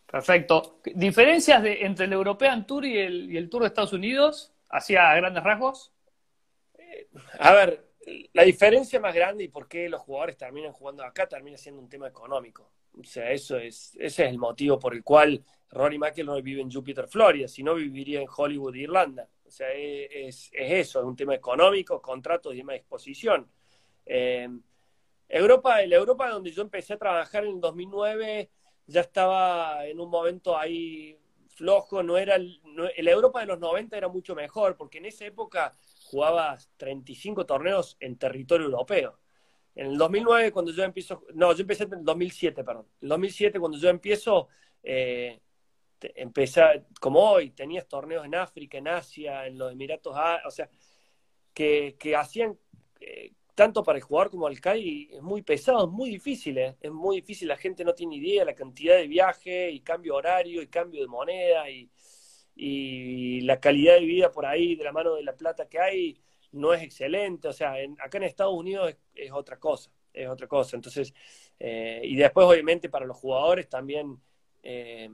Perfecto. 0.06 0.80
¿Diferencias 0.84 1.62
de, 1.62 1.84
entre 1.84 2.06
el 2.06 2.12
European 2.12 2.66
Tour 2.66 2.84
y 2.84 2.98
el, 2.98 3.30
y 3.30 3.36
el 3.36 3.48
Tour 3.48 3.62
de 3.62 3.68
Estados 3.68 3.92
Unidos, 3.92 4.52
hacia 4.68 5.14
grandes 5.14 5.42
rasgos? 5.42 5.92
Eh, 6.78 7.08
a 7.38 7.52
ver, 7.52 7.86
la 8.32 8.42
diferencia 8.42 8.98
más 8.98 9.14
grande 9.14 9.44
y 9.44 9.48
por 9.48 9.68
qué 9.68 9.88
los 9.88 10.00
jugadores 10.00 10.36
terminan 10.36 10.72
jugando 10.72 11.04
acá 11.04 11.28
termina 11.28 11.56
siendo 11.56 11.80
un 11.80 11.88
tema 11.88 12.08
económico. 12.08 12.72
O 12.98 13.04
sea, 13.04 13.30
eso 13.30 13.58
es, 13.58 13.94
ese 13.96 14.24
es 14.24 14.30
el 14.30 14.38
motivo 14.38 14.78
por 14.78 14.94
el 14.94 15.04
cual 15.04 15.44
Rory 15.70 15.98
McIlroy 15.98 16.42
vive 16.42 16.62
en 16.62 16.70
Jupiter, 16.70 17.06
Florida, 17.06 17.46
si 17.46 17.62
no 17.62 17.74
viviría 17.74 18.20
en 18.20 18.28
Hollywood, 18.34 18.74
Irlanda. 18.74 19.28
O 19.44 19.50
sea, 19.50 19.70
es, 19.72 20.50
es 20.52 20.72
eso, 20.72 21.00
es 21.00 21.04
un 21.04 21.14
tema 21.14 21.34
económico, 21.34 22.00
contratos 22.02 22.54
y 22.54 22.62
de 22.62 22.76
exposición. 22.76 23.48
Eh, 24.06 24.48
Europa, 25.28 25.84
la 25.84 25.96
Europa 25.96 26.30
donde 26.30 26.52
yo 26.52 26.62
empecé 26.62 26.94
a 26.94 26.98
trabajar 26.98 27.44
en 27.44 27.56
el 27.56 27.60
2009 27.60 28.50
ya 28.86 29.00
estaba 29.00 29.84
en 29.86 30.00
un 30.00 30.08
momento 30.08 30.56
ahí 30.56 31.18
flojo, 31.48 32.02
no 32.02 32.18
era, 32.18 32.38
la 32.38 33.10
Europa 33.10 33.40
de 33.40 33.46
los 33.46 33.58
90 33.58 33.96
era 33.96 34.08
mucho 34.08 34.34
mejor, 34.34 34.76
porque 34.76 34.98
en 34.98 35.06
esa 35.06 35.24
época 35.24 35.72
jugabas 36.04 36.70
35 36.76 37.46
torneos 37.46 37.96
en 37.98 38.16
territorio 38.16 38.66
europeo. 38.66 39.18
En 39.74 39.88
el 39.88 39.98
2009, 39.98 40.52
cuando 40.52 40.72
yo 40.72 40.84
empiezo, 40.84 41.24
no, 41.34 41.52
yo 41.54 41.62
empecé 41.62 41.84
en 41.84 41.94
el 41.94 42.04
2007, 42.04 42.62
perdón. 42.62 42.86
En 43.00 43.06
el 43.06 43.08
2007, 43.08 43.58
cuando 43.58 43.78
yo 43.78 43.88
empiezo, 43.88 44.48
eh, 44.82 45.40
empecé, 46.00 46.84
como 47.00 47.20
hoy, 47.20 47.50
tenías 47.50 47.88
torneos 47.88 48.24
en 48.24 48.34
África, 48.34 48.78
en 48.78 48.88
Asia, 48.88 49.46
en 49.46 49.58
los 49.58 49.72
Emiratos, 49.72 50.14
o 50.46 50.50
sea, 50.50 50.68
que, 51.52 51.96
que 51.98 52.16
hacían, 52.16 52.58
eh, 53.00 53.32
tanto 53.56 53.82
para 53.82 53.96
el 53.96 54.04
jugador 54.04 54.30
como 54.30 54.48
el 54.48 54.60
CAI 54.60 55.08
es 55.14 55.22
muy 55.22 55.40
pesado, 55.40 55.86
es 55.86 55.90
muy 55.90 56.10
difícil, 56.10 56.58
¿eh? 56.58 56.76
es 56.78 56.92
muy 56.92 57.16
difícil, 57.16 57.48
la 57.48 57.56
gente 57.56 57.84
no 57.84 57.94
tiene 57.94 58.16
idea 58.16 58.44
la 58.44 58.54
cantidad 58.54 58.96
de 58.96 59.08
viaje 59.08 59.70
y 59.70 59.80
cambio 59.80 60.14
horario 60.16 60.60
y 60.60 60.66
cambio 60.66 61.00
de 61.00 61.08
moneda 61.08 61.64
y, 61.70 61.90
la 63.42 63.58
calidad 63.58 63.94
de 63.94 64.04
vida 64.04 64.30
por 64.30 64.44
ahí 64.44 64.76
de 64.76 64.84
la 64.84 64.92
mano 64.92 65.14
de 65.14 65.22
la 65.22 65.36
plata 65.36 65.68
que 65.68 65.78
hay 65.78 66.20
no 66.52 66.72
es 66.74 66.82
excelente, 66.82 67.48
o 67.48 67.52
sea, 67.52 67.74
acá 67.98 68.18
en 68.18 68.24
Estados 68.24 68.54
Unidos 68.54 68.94
es, 69.14 69.32
otra 69.32 69.58
cosa, 69.58 69.90
es 70.12 70.28
otra 70.28 70.46
cosa, 70.46 70.76
entonces, 70.76 71.14
eh, 71.58 72.02
y 72.04 72.16
después 72.16 72.46
obviamente 72.46 72.88
para 72.88 73.06
los 73.06 73.16
jugadores 73.16 73.68
también, 73.68 74.18
eh, 74.62 75.10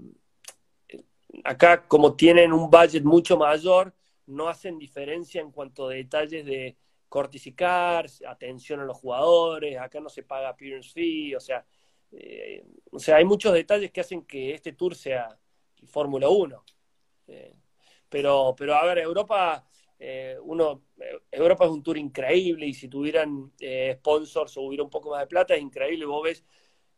acá 1.44 1.86
como 1.86 2.14
tienen 2.16 2.52
un 2.52 2.70
budget 2.70 3.04
mucho 3.04 3.36
mayor, 3.36 3.94
no 4.26 4.48
hacen 4.48 4.78
diferencia 4.78 5.40
en 5.40 5.50
cuanto 5.50 5.88
a 5.88 5.94
detalles 5.94 6.44
de 6.44 6.76
corticicar, 7.12 8.06
atención 8.26 8.80
a 8.80 8.86
los 8.86 8.96
jugadores, 8.96 9.78
acá 9.78 10.00
no 10.00 10.08
se 10.08 10.22
paga 10.22 10.48
appearance 10.48 10.90
fee, 10.94 11.36
o 11.36 11.40
sea, 11.40 11.62
eh, 12.10 12.64
o 12.90 12.98
sea, 12.98 13.16
hay 13.16 13.26
muchos 13.26 13.52
detalles 13.52 13.90
que 13.92 14.00
hacen 14.00 14.24
que 14.24 14.54
este 14.54 14.72
tour 14.72 14.94
sea 14.94 15.38
Fórmula 15.88 16.30
1. 16.30 16.64
Eh, 17.26 17.54
pero, 18.08 18.54
pero 18.56 18.76
a 18.76 18.86
ver, 18.86 19.00
Europa, 19.00 19.62
eh, 19.98 20.38
uno, 20.42 20.84
Europa 21.30 21.66
es 21.66 21.70
un 21.70 21.82
tour 21.82 21.98
increíble 21.98 22.64
y 22.66 22.72
si 22.72 22.88
tuvieran 22.88 23.52
sponsors 23.92 24.56
o 24.56 24.62
hubiera 24.62 24.82
un 24.82 24.88
poco 24.88 25.10
más 25.10 25.20
de 25.20 25.26
plata, 25.26 25.54
es 25.54 25.60
increíble. 25.60 26.06
Vos 26.06 26.22
ves, 26.22 26.46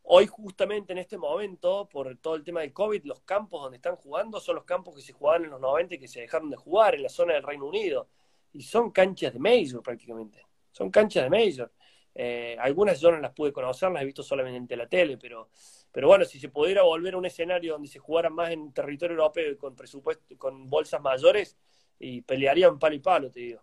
hoy 0.05 0.29
justamente 0.29 0.93
en 0.93 1.01
este 1.01 1.19
momento, 1.19 1.89
por 1.89 2.17
todo 2.19 2.37
el 2.37 2.45
tema 2.45 2.61
del 2.61 2.73
COVID, 2.73 3.03
los 3.05 3.23
campos 3.23 3.63
donde 3.63 3.79
están 3.79 3.97
jugando 3.97 4.39
son 4.39 4.55
los 4.55 4.65
campos 4.65 4.95
que 4.95 5.03
se 5.03 5.13
jugaban 5.13 5.43
en 5.45 5.51
los 5.51 5.61
90 5.61 5.97
y 5.97 5.99
que 5.99 6.07
se 6.07 6.21
dejaron 6.21 6.51
de 6.51 6.57
jugar 6.57 6.95
en 6.95 7.03
la 7.03 7.09
zona 7.09 7.35
del 7.35 7.43
Reino 7.43 7.67
Unido 7.67 8.09
y 8.55 8.63
son 8.63 8.91
canchas 8.91 9.33
de 9.33 9.39
Major 9.39 9.83
prácticamente. 9.83 10.47
Son 10.71 10.91
canchas 10.91 11.25
de 11.25 11.31
Major. 11.31 11.71
Eh, 12.15 12.57
algunas 12.61 13.01
yo 13.01 13.11
no 13.11 13.19
las 13.19 13.33
pude 13.33 13.53
conocer, 13.53 13.91
las 13.91 14.03
he 14.03 14.07
visto 14.07 14.23
solamente 14.23 14.75
en 14.75 14.79
la 14.79 14.89
tele, 14.89 15.19
pero, 15.19 15.51
pero 15.91 16.09
bueno, 16.09 16.25
si 16.25 16.39
se 16.39 16.49
pudiera 16.49 16.83
volver 16.83 17.15
a 17.15 17.19
un 17.19 17.27
escenario 17.27 17.73
donde 17.73 17.89
se 17.89 17.99
jugara 17.99 18.31
más 18.31 18.51
en 18.51 18.73
territorio 18.73 19.17
europeo 19.17 19.53
y 19.53 19.57
con 19.57 19.75
presupuesto, 19.75 20.37
con 20.39 20.71
bolsas 20.71 21.01
mayores, 21.01 21.59
y 21.99 22.23
pelearían 22.23 22.79
palo 22.79 22.95
y 22.95 23.01
palo, 23.01 23.31
te 23.31 23.41
digo. 23.41 23.63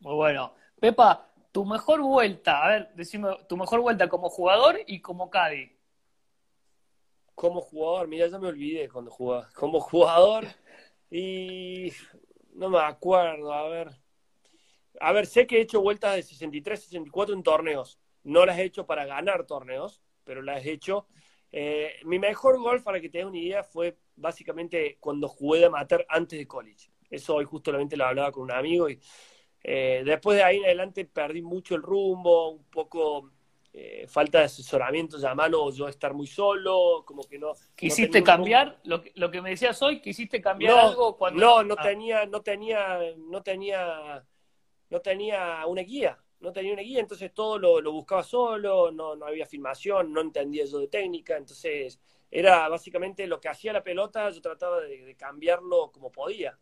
Muy 0.00 0.14
bueno. 0.14 0.54
Pepa, 0.80 1.30
tu 1.52 1.64
mejor 1.66 2.00
vuelta, 2.00 2.64
a 2.64 2.68
ver, 2.70 2.90
decime, 2.94 3.28
tu 3.46 3.56
mejor 3.56 3.80
vuelta 3.80 4.08
como 4.08 4.30
jugador 4.30 4.78
y 4.86 5.00
como 5.00 5.28
Cadi. 5.28 5.76
Como 7.34 7.60
jugador, 7.60 8.08
mira, 8.08 8.26
ya 8.26 8.38
me 8.38 8.48
olvidé 8.48 8.88
cuando 8.88 9.10
jugaba. 9.10 9.50
Como 9.54 9.80
jugador, 9.80 10.46
y 11.10 11.92
no 12.60 12.68
me 12.68 12.78
acuerdo, 12.78 13.54
a 13.54 13.66
ver. 13.70 13.90
A 15.00 15.12
ver, 15.12 15.24
sé 15.26 15.46
que 15.46 15.56
he 15.56 15.60
hecho 15.62 15.80
vueltas 15.80 16.14
de 16.14 16.22
63, 16.22 16.78
64 16.78 17.34
en 17.34 17.42
torneos. 17.42 17.98
No 18.22 18.44
las 18.44 18.58
he 18.58 18.64
hecho 18.64 18.86
para 18.86 19.06
ganar 19.06 19.46
torneos, 19.46 20.02
pero 20.24 20.42
las 20.42 20.64
he 20.66 20.72
hecho. 20.72 21.06
Eh, 21.52 21.94
mi 22.04 22.18
mejor 22.18 22.60
golf, 22.60 22.82
para 22.82 23.00
que 23.00 23.08
te 23.08 23.16
des 23.16 23.26
una 23.26 23.38
idea, 23.38 23.64
fue 23.64 23.96
básicamente 24.14 24.98
cuando 25.00 25.26
jugué 25.26 25.60
de 25.60 25.66
amateur 25.66 26.04
antes 26.10 26.38
de 26.38 26.46
college. 26.46 26.92
Eso 27.08 27.36
hoy 27.36 27.46
justamente 27.46 27.96
lo 27.96 28.04
hablaba 28.04 28.30
con 28.30 28.42
un 28.42 28.52
amigo 28.52 28.90
y 28.90 29.00
eh, 29.64 30.02
después 30.04 30.36
de 30.36 30.44
ahí 30.44 30.58
en 30.58 30.66
adelante 30.66 31.06
perdí 31.06 31.40
mucho 31.40 31.74
el 31.74 31.82
rumbo, 31.82 32.50
un 32.50 32.64
poco 32.64 33.30
eh, 33.72 34.06
falta 34.08 34.38
de 34.40 34.44
asesoramiento, 34.46 35.16
llamarlo 35.16 35.64
o 35.64 35.72
yo 35.72 35.86
estar 35.86 36.12
muy 36.12 36.26
solo, 36.26 37.04
como 37.06 37.22
que 37.22 37.38
no. 37.38 37.52
¿Quisiste 37.76 38.22
cambiar? 38.22 38.80
Lo 38.82 39.00
que, 39.00 39.12
lo 39.14 39.30
que 39.30 39.40
me 39.40 39.50
decías 39.50 39.80
hoy, 39.82 40.00
¿quisiste 40.00 40.40
cambiar 40.40 40.76
algo 40.76 41.16
cuando.? 41.16 41.40
No, 41.40 41.62
no 41.62 41.74
ah. 41.78 41.82
tenía, 41.82 42.26
no 42.26 42.42
tenía, 42.42 42.98
no 43.16 43.42
tenía, 43.42 44.26
no 44.88 45.00
tenía 45.00 45.66
una 45.66 45.82
guía, 45.82 46.18
no 46.40 46.52
tenía 46.52 46.72
una 46.72 46.82
guía, 46.82 46.98
entonces 46.98 47.32
todo 47.32 47.58
lo, 47.58 47.92
buscaba 47.92 48.24
solo, 48.24 48.90
no, 48.90 49.14
no 49.14 49.26
había 49.26 49.46
filmación, 49.46 50.12
no 50.12 50.20
entendía 50.20 50.64
yo 50.64 50.80
de 50.80 50.88
técnica, 50.88 51.36
entonces 51.36 52.00
era 52.28 52.68
básicamente 52.68 53.26
lo 53.28 53.40
que 53.40 53.48
hacía 53.48 53.72
la 53.72 53.84
pelota, 53.84 54.30
yo 54.30 54.40
trataba 54.40 54.80
de 54.80 55.14
cambiarlo 55.16 55.92
como 55.92 56.10
podía. 56.10 56.58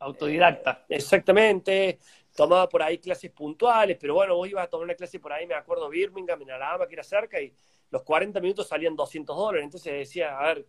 Autodidacta. 0.00 0.86
Eh, 0.88 0.96
exactamente, 0.96 1.98
tomaba 2.34 2.68
por 2.68 2.82
ahí 2.82 2.98
clases 2.98 3.30
puntuales, 3.30 3.96
pero 4.00 4.14
bueno, 4.14 4.36
vos 4.36 4.48
ibas 4.48 4.64
a 4.64 4.68
tomar 4.68 4.84
una 4.84 4.94
clase 4.94 5.18
por 5.18 5.32
ahí, 5.32 5.46
me 5.46 5.54
acuerdo, 5.54 5.88
Birmingham, 5.88 6.42
en 6.42 6.50
Alabama, 6.50 6.86
que 6.86 6.94
era 6.94 7.02
cerca, 7.02 7.40
y 7.40 7.52
los 7.90 8.02
40 8.02 8.40
minutos 8.40 8.68
salían 8.68 8.94
200 8.96 9.36
dólares, 9.36 9.64
entonces 9.64 9.92
decía, 9.92 10.38
a 10.38 10.54
ver, 10.54 10.66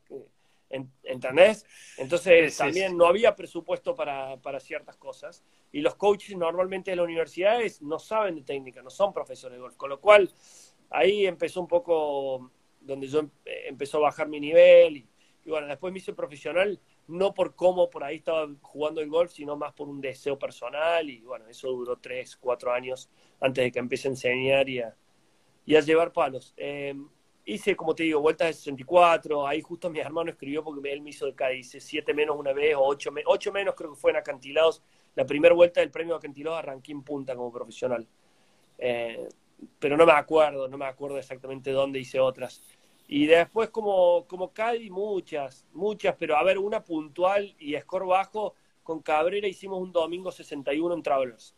¿entendés? 1.03 1.65
Entonces 1.97 2.57
también 2.57 2.97
no 2.97 3.05
había 3.05 3.35
presupuesto 3.35 3.95
para, 3.95 4.37
para 4.37 4.59
ciertas 4.59 4.97
cosas, 4.97 5.43
y 5.71 5.81
los 5.81 5.95
coaches 5.95 6.35
normalmente 6.35 6.91
de 6.91 6.97
las 6.97 7.05
universidades 7.05 7.81
no 7.81 7.99
saben 7.99 8.35
de 8.35 8.43
técnica, 8.43 8.81
no 8.81 8.89
son 8.89 9.13
profesores 9.13 9.57
de 9.57 9.61
golf, 9.61 9.75
con 9.75 9.89
lo 9.89 9.99
cual 9.99 10.29
ahí 10.89 11.25
empezó 11.25 11.61
un 11.61 11.67
poco 11.67 12.51
donde 12.79 13.07
yo 13.07 13.29
empezó 13.45 13.97
a 13.97 14.01
bajar 14.01 14.27
mi 14.27 14.39
nivel, 14.39 14.97
y, 14.97 15.07
y 15.45 15.49
bueno, 15.49 15.67
después 15.67 15.93
me 15.93 15.99
hice 15.99 16.13
profesional 16.13 16.79
no 17.11 17.33
por 17.33 17.55
cómo 17.55 17.89
por 17.89 18.03
ahí 18.03 18.17
estaba 18.17 18.47
jugando 18.61 19.01
el 19.01 19.09
golf, 19.09 19.31
sino 19.31 19.55
más 19.55 19.73
por 19.73 19.87
un 19.89 20.01
deseo 20.01 20.39
personal 20.39 21.09
y 21.09 21.21
bueno, 21.21 21.47
eso 21.47 21.69
duró 21.69 21.97
tres, 21.97 22.37
cuatro 22.37 22.71
años 22.71 23.09
antes 23.39 23.63
de 23.63 23.71
que 23.71 23.79
empiece 23.79 24.07
a 24.07 24.11
enseñar 24.11 24.69
y 24.69 24.79
a, 24.79 24.95
y 25.65 25.75
a 25.75 25.81
llevar 25.81 26.11
palos. 26.13 26.53
Em, 26.57 27.07
hice, 27.45 27.75
como 27.75 27.93
te 27.93 28.03
digo, 28.03 28.21
vueltas 28.21 28.47
de 28.47 28.53
64, 28.53 29.47
ahí 29.47 29.61
justo 29.61 29.89
mi 29.89 29.99
hermano 29.99 30.31
escribió 30.31 30.63
porque 30.63 30.91
él 30.91 31.01
me 31.01 31.09
hizo 31.09 31.25
de 31.25 31.35
cada, 31.35 31.53
hice 31.53 31.79
siete 31.79 32.13
menos 32.13 32.37
una 32.37 32.53
vez 32.53 32.75
o 32.75 32.81
ocho, 32.81 33.11
ocho 33.25 33.51
menos 33.51 33.75
creo 33.75 33.91
que 33.91 33.99
fue 33.99 34.11
en 34.11 34.17
acantilados, 34.17 34.81
la 35.15 35.25
primera 35.25 35.53
vuelta 35.53 35.81
del 35.81 35.91
premio 35.91 36.13
de 36.13 36.19
acantilados 36.19 36.59
arranqué 36.59 36.91
en 36.91 37.03
punta 37.03 37.35
como 37.35 37.51
profesional. 37.51 38.07
Eh, 38.77 39.27
pero 39.79 39.97
no 39.97 40.05
me 40.05 40.13
acuerdo, 40.13 40.67
no 40.67 40.77
me 40.77 40.85
acuerdo 40.85 41.17
exactamente 41.17 41.71
dónde 41.71 41.99
hice 41.99 42.19
otras. 42.19 42.63
Y 43.13 43.25
después 43.25 43.69
como, 43.71 44.25
como 44.25 44.53
Cadi, 44.53 44.89
muchas, 44.89 45.67
muchas, 45.73 46.15
pero 46.17 46.37
a 46.37 46.43
ver, 46.43 46.57
una 46.57 46.81
puntual 46.81 47.53
y 47.59 47.77
score 47.77 48.05
bajo, 48.05 48.55
con 48.83 49.01
Cabrera 49.01 49.49
hicimos 49.49 49.81
un 49.81 49.91
domingo 49.91 50.31
61 50.31 50.95
en 50.95 51.03
Travelers. 51.03 51.53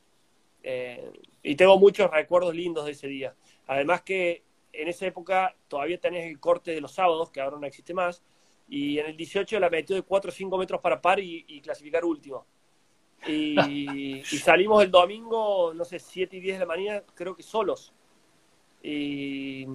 Eh, 0.64 1.14
y 1.44 1.56
tengo 1.56 1.78
muchos 1.78 2.10
recuerdos 2.10 2.56
lindos 2.56 2.86
de 2.86 2.94
ese 2.94 3.08
día. 3.08 3.36
Además 3.68 4.02
que 4.02 4.42
en 4.72 4.88
esa 4.88 5.06
época 5.06 5.56
todavía 5.68 6.00
tenés 6.00 6.26
el 6.26 6.40
corte 6.40 6.72
de 6.72 6.82
los 6.82 6.92
sábados, 6.92 7.30
que 7.30 7.40
ahora 7.40 7.60
no 7.60 7.68
existe 7.68 7.94
más, 7.94 8.24
y 8.68 8.98
en 8.98 9.06
el 9.06 9.16
18 9.16 9.60
la 9.60 9.70
metió 9.70 9.96
de 9.96 10.02
4 10.02 10.30
o 10.30 10.34
5 10.34 10.58
metros 10.58 10.82
para 10.82 11.00
par 11.00 11.20
y, 11.20 11.62
clasificar 11.62 12.04
último. 12.04 12.48
Y, 13.28 13.60
y, 14.32 14.38
salimos 14.40 14.84
el 14.84 14.90
domingo, 14.90 15.72
no 15.76 15.86
sé, 15.86 16.00
7 16.00 16.36
y 16.36 16.40
10 16.40 16.56
de 16.56 16.60
la 16.62 16.66
mañana, 16.66 17.04
creo 17.14 17.36
que 17.36 17.44
solos. 17.44 17.94
Y 18.82 19.68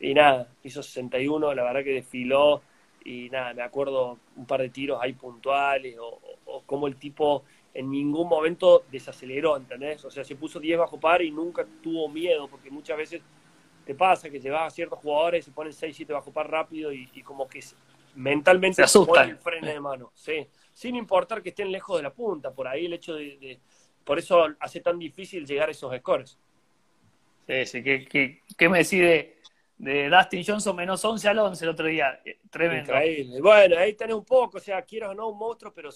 y 0.00 0.14
nada, 0.14 0.48
hizo 0.62 0.82
61, 0.82 1.54
la 1.54 1.62
verdad 1.62 1.84
que 1.84 1.94
desfiló 1.94 2.62
y 3.04 3.30
nada, 3.30 3.54
me 3.54 3.62
acuerdo 3.62 4.18
un 4.36 4.46
par 4.46 4.60
de 4.60 4.68
tiros 4.68 4.98
ahí 5.00 5.12
puntuales 5.12 5.96
o, 5.98 6.20
o, 6.46 6.62
como 6.62 6.86
el 6.86 6.96
tipo 6.96 7.44
en 7.72 7.90
ningún 7.90 8.28
momento 8.28 8.84
desaceleró, 8.90 9.56
¿entendés? 9.56 10.04
O 10.04 10.10
sea, 10.10 10.24
se 10.24 10.34
puso 10.34 10.58
10 10.58 10.78
bajo 10.78 10.98
par 10.98 11.20
y 11.22 11.30
nunca 11.30 11.66
tuvo 11.82 12.08
miedo, 12.08 12.48
porque 12.48 12.70
muchas 12.70 12.96
veces 12.96 13.22
te 13.86 13.94
pasa 13.94 14.28
que 14.28 14.40
llevas 14.40 14.66
a 14.66 14.70
ciertos 14.74 14.98
jugadores, 14.98 15.44
se 15.44 15.52
ponen 15.52 15.72
6, 15.72 15.94
7 15.96 16.12
bajo 16.12 16.32
par 16.32 16.50
rápido 16.50 16.92
y, 16.92 17.06
como 17.22 17.46
que 17.46 17.60
mentalmente 18.16 18.86
se, 18.86 18.98
ponen 18.98 19.30
el 19.30 19.38
freno 19.38 19.66
de 19.68 19.80
mano, 19.80 20.10
sí, 20.14 20.46
sin 20.72 20.96
importar 20.96 21.42
que 21.42 21.50
estén 21.50 21.70
lejos 21.70 21.98
de 21.98 22.02
la 22.02 22.12
punta, 22.12 22.50
por 22.50 22.66
ahí 22.66 22.86
el 22.86 22.94
hecho 22.94 23.14
de, 23.14 23.60
por 24.04 24.18
eso 24.18 24.44
hace 24.58 24.80
tan 24.80 24.98
difícil 24.98 25.46
llegar 25.46 25.68
a 25.68 25.72
esos 25.72 25.94
scores. 25.98 26.38
Sí, 27.46 27.66
sí, 27.66 27.82
¿qué, 27.84 28.68
me 28.68 28.78
decide 28.78 29.35
de 29.78 30.08
Dustin 30.08 30.44
Johnson 30.46 30.74
menos 30.74 31.04
11 31.04 31.28
al 31.28 31.38
11 31.38 31.64
el 31.64 31.70
otro 31.70 31.86
día. 31.86 32.20
Eh, 32.24 32.40
tremendo. 32.50 32.92
Increíble. 32.92 33.40
Bueno, 33.40 33.78
ahí 33.78 33.94
tenés 33.94 34.16
un 34.16 34.24
poco, 34.24 34.58
o 34.58 34.60
sea, 34.60 34.82
quieras 34.82 35.10
o 35.10 35.14
no 35.14 35.28
un 35.28 35.38
monstruo, 35.38 35.72
pero 35.72 35.90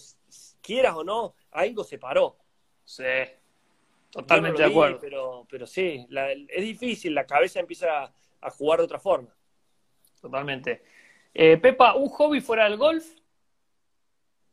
quieras 0.61 0.95
o 0.97 1.05
no, 1.05 1.35
algo 1.53 1.85
se 1.85 1.99
paró. 1.99 2.37
Sí, 2.85 3.05
totalmente 4.11 4.63
de 4.63 4.69
acuerdo. 4.69 4.99
pero, 5.01 5.47
pero 5.49 5.67
sí, 5.67 6.07
es 6.49 6.63
difícil, 6.63 7.15
la 7.15 7.27
cabeza 7.27 7.61
empieza 7.61 8.13
a, 8.41 8.51
jugar 8.51 8.81
de 8.81 8.85
otra 8.85 8.99
forma. 8.99 9.35
Totalmente. 10.21 10.83
Eh, 11.33 11.57
Pepa, 11.57 11.95
¿un 11.95 12.09
hobby 12.09 12.41
fuera 12.41 12.65
del 12.65 12.77
golf? 12.77 13.07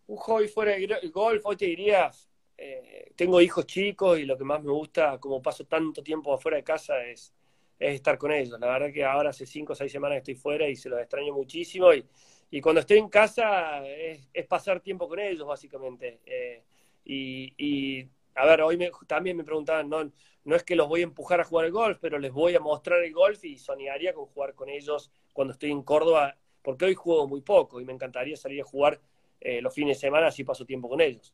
Un 0.07 0.17
hobby 0.17 0.47
fuera 0.47 0.73
del 0.73 1.11
golf, 1.11 1.45
hoy 1.45 1.57
te 1.57 1.65
diría, 1.65 2.09
eh, 2.55 3.11
tengo 3.15 3.41
hijos 3.41 3.65
chicos 3.65 4.19
y 4.19 4.25
lo 4.25 4.37
que 4.37 4.45
más 4.45 4.63
me 4.63 4.71
gusta, 4.71 5.19
como 5.19 5.41
paso 5.41 5.65
tanto 5.65 6.01
tiempo 6.01 6.33
afuera 6.33 6.55
de 6.57 6.63
casa, 6.63 7.03
es 7.03 7.33
es 7.79 7.95
estar 7.95 8.17
con 8.17 8.31
ellos. 8.31 8.59
La 8.59 8.67
verdad 8.67 8.91
que 8.91 9.03
ahora 9.03 9.29
hace 9.29 9.45
cinco 9.45 9.73
o 9.73 9.75
seis 9.75 9.91
semanas 9.91 10.17
estoy 10.17 10.35
fuera 10.35 10.67
y 10.67 10.75
se 10.75 10.89
los 10.89 10.99
extraño 10.99 11.33
muchísimo. 11.33 11.93
Y, 11.93 12.05
y 12.49 12.61
cuando 12.61 12.81
estoy 12.81 12.97
en 12.97 13.09
casa 13.09 13.85
es, 13.85 14.45
pasar 14.47 14.79
tiempo 14.79 15.07
con 15.07 15.19
ellos, 15.19 15.45
básicamente. 15.45 16.21
Eh, 16.25 16.63
y, 17.05 18.07
a 18.35 18.45
ver, 18.45 18.61
hoy 18.61 18.91
también 19.05 19.37
me 19.37 19.43
preguntaban, 19.43 19.89
no, 19.89 20.11
no 20.43 20.55
es 20.55 20.63
que 20.63 20.75
los 20.75 20.87
voy 20.87 21.01
a 21.01 21.03
empujar 21.03 21.39
a 21.39 21.43
jugar 21.43 21.65
el 21.65 21.71
golf, 21.71 21.97
pero 21.99 22.19
les 22.19 22.31
voy 22.31 22.55
a 22.55 22.59
mostrar 22.59 23.03
el 23.03 23.13
golf 23.13 23.43
y 23.43 23.57
soñaría 23.57 24.13
con 24.13 24.25
jugar 24.27 24.55
con 24.55 24.69
ellos 24.69 25.11
cuando 25.33 25.53
estoy 25.53 25.71
en 25.71 25.83
Córdoba, 25.83 26.37
porque 26.61 26.85
hoy 26.85 26.95
juego 26.95 27.27
muy 27.27 27.41
poco 27.41 27.79
y 27.79 27.85
me 27.85 27.93
encantaría 27.93 28.35
salir 28.35 28.61
a 28.61 28.65
jugar 28.65 28.99
eh, 29.39 29.61
los 29.61 29.73
fines 29.73 29.97
de 29.97 30.01
semana, 30.01 30.27
así 30.27 30.43
paso 30.43 30.65
tiempo 30.65 30.89
con 30.89 31.01
ellos. 31.01 31.33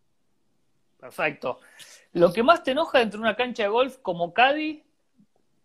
Perfecto. 1.00 1.60
Lo 2.14 2.32
que 2.32 2.44
más 2.44 2.64
te 2.64 2.72
enoja 2.72 3.00
dentro 3.00 3.20
de 3.20 3.24
una 3.24 3.36
cancha 3.36 3.64
de 3.64 3.70
golf 3.70 3.98
como 3.98 4.34
Caddy 4.34 4.84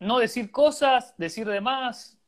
no 0.01 0.19
decir 0.19 0.51
cosas, 0.51 1.15
decir 1.17 1.47
de 1.47 1.61
más. 1.61 2.19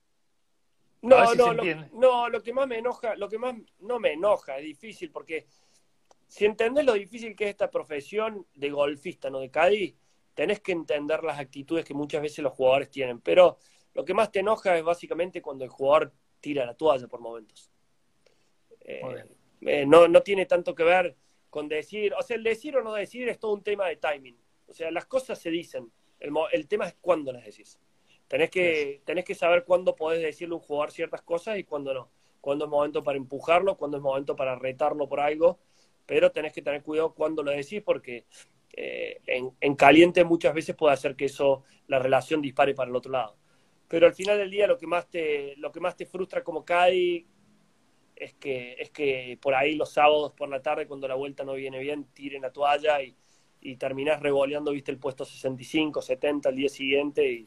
No, 1.02 1.34
no, 1.34 1.54
lo, 1.54 1.64
no, 1.94 2.28
lo 2.28 2.42
que 2.42 2.52
más 2.52 2.68
me 2.68 2.78
enoja, 2.78 3.16
lo 3.16 3.28
que 3.28 3.38
más 3.38 3.54
no 3.78 3.98
me 3.98 4.12
enoja, 4.12 4.58
es 4.58 4.64
difícil, 4.64 5.10
porque 5.10 5.46
si 6.28 6.44
entendés 6.44 6.84
lo 6.84 6.92
difícil 6.92 7.34
que 7.34 7.44
es 7.44 7.50
esta 7.50 7.70
profesión 7.70 8.46
de 8.54 8.70
golfista, 8.70 9.30
no 9.30 9.40
de 9.40 9.50
Cádiz, 9.50 9.96
tenés 10.34 10.60
que 10.60 10.72
entender 10.72 11.24
las 11.24 11.38
actitudes 11.38 11.84
que 11.84 11.94
muchas 11.94 12.22
veces 12.22 12.38
los 12.38 12.52
jugadores 12.52 12.90
tienen. 12.90 13.20
Pero 13.20 13.58
lo 13.94 14.04
que 14.04 14.14
más 14.14 14.30
te 14.30 14.40
enoja 14.40 14.76
es 14.76 14.84
básicamente 14.84 15.42
cuando 15.42 15.64
el 15.64 15.70
jugador 15.70 16.12
tira 16.40 16.64
la 16.64 16.74
toalla 16.74 17.08
por 17.08 17.20
momentos. 17.20 17.70
Eh, 18.80 19.24
eh, 19.62 19.86
no, 19.86 20.06
no 20.08 20.22
tiene 20.22 20.46
tanto 20.46 20.74
que 20.74 20.84
ver 20.84 21.16
con 21.48 21.68
decir, 21.68 22.14
o 22.14 22.22
sea, 22.22 22.36
el 22.36 22.44
decir 22.44 22.76
o 22.76 22.82
no 22.82 22.94
decir 22.94 23.28
es 23.28 23.38
todo 23.38 23.52
un 23.52 23.62
tema 23.62 23.88
de 23.88 23.96
timing. 23.96 24.38
O 24.66 24.72
sea, 24.72 24.90
las 24.90 25.06
cosas 25.06 25.38
se 25.38 25.50
dicen, 25.50 25.90
el, 26.20 26.32
el 26.52 26.68
tema 26.68 26.86
es 26.86 26.94
cuándo 27.00 27.32
las 27.32 27.44
decís. 27.44 27.78
Tenés 28.28 28.50
que, 28.50 29.02
tenés 29.04 29.24
que 29.24 29.34
saber 29.34 29.64
cuándo 29.64 29.96
podés 29.96 30.22
decirle 30.22 30.54
a 30.54 30.58
un 30.58 30.62
jugador 30.62 30.92
ciertas 30.92 31.22
cosas 31.22 31.58
y 31.58 31.64
cuándo 31.64 31.92
no. 31.92 32.10
Cuándo 32.40 32.66
es 32.66 32.70
momento 32.70 33.02
para 33.02 33.18
empujarlo, 33.18 33.76
cuándo 33.76 33.96
es 33.96 34.02
momento 34.02 34.36
para 34.36 34.54
retarlo 34.54 35.08
por 35.08 35.20
algo, 35.20 35.58
pero 36.06 36.30
tenés 36.30 36.52
que 36.52 36.62
tener 36.62 36.82
cuidado 36.82 37.12
cuándo 37.12 37.42
lo 37.42 37.50
decís 37.50 37.82
porque 37.82 38.26
eh, 38.72 39.20
en, 39.26 39.50
en, 39.60 39.74
caliente 39.74 40.24
muchas 40.24 40.54
veces 40.54 40.76
puede 40.76 40.94
hacer 40.94 41.16
que 41.16 41.24
eso, 41.24 41.64
la 41.88 41.98
relación 41.98 42.40
dispare 42.40 42.74
para 42.74 42.88
el 42.88 42.96
otro 42.96 43.10
lado. 43.10 43.36
Pero 43.88 44.06
al 44.06 44.14
final 44.14 44.38
del 44.38 44.50
día 44.50 44.68
lo 44.68 44.78
que 44.78 44.86
más 44.86 45.10
te, 45.10 45.56
lo 45.56 45.72
que 45.72 45.80
más 45.80 45.96
te 45.96 46.06
frustra 46.06 46.44
como 46.44 46.64
Cádiz 46.64 47.26
es 48.14 48.34
que, 48.34 48.74
es 48.74 48.90
que 48.90 49.38
por 49.42 49.54
ahí 49.54 49.74
los 49.74 49.92
sábados 49.92 50.32
por 50.34 50.48
la 50.48 50.62
tarde, 50.62 50.86
cuando 50.86 51.08
la 51.08 51.16
vuelta 51.16 51.42
no 51.42 51.54
viene 51.54 51.80
bien, 51.80 52.04
tiren 52.14 52.42
la 52.42 52.52
toalla 52.52 53.02
y, 53.02 53.16
y 53.60 53.76
terminás 53.76 54.20
revoleando, 54.20 54.72
viste, 54.72 54.90
el 54.90 54.98
puesto 54.98 55.24
65, 55.24 56.02
70 56.02 56.48
al 56.48 56.56
día 56.56 56.68
siguiente. 56.68 57.46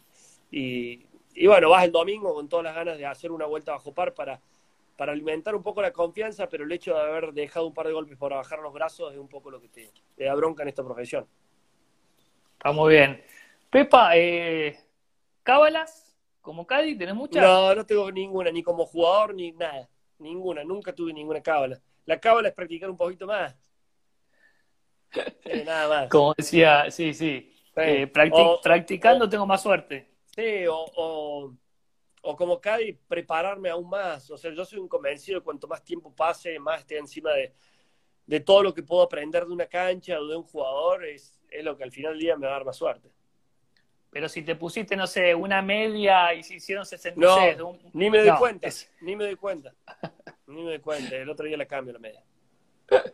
Y, 0.51 1.05
y, 1.33 1.47
bueno, 1.47 1.69
vas 1.69 1.83
el 1.83 1.91
domingo 1.91 2.33
con 2.33 2.47
todas 2.47 2.65
las 2.65 2.75
ganas 2.75 2.97
de 2.97 3.05
hacer 3.05 3.31
una 3.31 3.45
vuelta 3.45 3.71
bajo 3.71 3.93
par 3.93 4.13
para, 4.13 4.39
para 4.95 5.11
alimentar 5.11 5.55
un 5.55 5.63
poco 5.63 5.81
la 5.81 5.91
confianza, 5.91 6.47
pero 6.47 6.65
el 6.65 6.71
hecho 6.71 6.93
de 6.93 7.01
haber 7.01 7.33
dejado 7.33 7.67
un 7.67 7.73
par 7.73 7.87
de 7.87 7.93
golpes 7.93 8.17
para 8.17 8.35
bajar 8.35 8.59
los 8.59 8.73
brazos 8.73 9.11
es 9.11 9.19
un 9.19 9.27
poco 9.27 9.49
lo 9.49 9.59
que 9.59 9.69
te, 9.69 9.91
te 10.15 10.25
da 10.25 10.35
bronca 10.35 10.63
en 10.63 10.69
esta 10.69 10.83
profesión. 10.83 11.27
Está 12.57 12.71
muy 12.71 12.93
bien. 12.93 13.23
Pepa, 13.69 14.15
eh, 14.15 14.77
¿cábalas 15.41 16.15
como 16.41 16.67
Cádiz? 16.67 16.97
¿Tenés 16.97 17.15
muchas? 17.15 17.41
No, 17.41 17.73
no 17.73 17.85
tengo 17.85 18.11
ninguna, 18.11 18.51
ni 18.51 18.61
como 18.61 18.85
jugador, 18.85 19.33
ni 19.33 19.51
nada. 19.51 19.89
Ninguna, 20.19 20.63
nunca 20.63 20.93
tuve 20.93 21.11
ninguna 21.11 21.41
cábala. 21.41 21.81
La 22.05 22.19
cábala 22.19 22.49
es 22.49 22.53
practicar 22.53 22.89
un 22.89 22.97
poquito 22.97 23.25
más. 23.25 23.55
Nada 25.65 25.87
más. 25.87 26.09
Como 26.09 26.33
decía, 26.37 26.89
sí, 26.91 27.13
sí. 27.13 27.53
Eh, 27.75 28.07
practicando 28.07 29.27
tengo 29.27 29.45
más 29.45 29.61
suerte. 29.61 30.11
Sí, 30.35 30.65
o, 30.67 31.55
o, 32.21 32.35
como 32.35 32.59
Cádiz, 32.59 32.97
prepararme 33.07 33.69
aún 33.69 33.89
más. 33.89 34.29
O 34.31 34.37
sea, 34.37 34.51
yo 34.51 34.65
soy 34.65 34.79
un 34.79 34.87
convencido 34.87 35.43
cuanto 35.43 35.67
más 35.67 35.83
tiempo 35.83 36.13
pase, 36.13 36.59
más 36.59 36.81
esté 36.81 36.97
encima 36.97 37.31
de, 37.31 37.53
de 38.25 38.39
todo 38.39 38.63
lo 38.63 38.73
que 38.73 38.83
puedo 38.83 39.01
aprender 39.01 39.45
de 39.45 39.53
una 39.53 39.65
cancha 39.65 40.19
o 40.19 40.27
de 40.27 40.35
un 40.35 40.43
jugador, 40.43 41.05
es, 41.05 41.39
es 41.49 41.63
lo 41.63 41.75
que 41.77 41.83
al 41.83 41.91
final 41.91 42.13
del 42.13 42.21
día 42.21 42.37
me 42.37 42.47
va 42.47 42.53
a 42.53 42.55
dar 42.57 42.65
más 42.65 42.77
suerte. 42.77 43.09
Pero 44.11 44.29
si 44.29 44.43
te 44.43 44.55
pusiste, 44.55 44.95
no 44.95 45.07
sé, 45.07 45.33
una 45.33 45.61
media 45.63 46.33
y 46.35 46.43
se 46.43 46.55
hicieron 46.55 46.85
66. 46.85 47.57
No, 47.57 47.79
ni 47.93 48.11
me 48.11 48.19
doy 48.19 48.37
cuenta, 48.37 48.69
ni 49.01 49.15
me 49.15 49.25
doy 49.25 49.35
cuenta. 49.35 49.73
ni 50.47 50.61
me 50.61 50.69
doy 50.69 50.79
cuenta, 50.79 51.15
el 51.15 51.29
otro 51.29 51.47
día 51.47 51.57
la 51.57 51.65
cambio 51.65 51.93
la 51.93 51.99
media. 51.99 52.23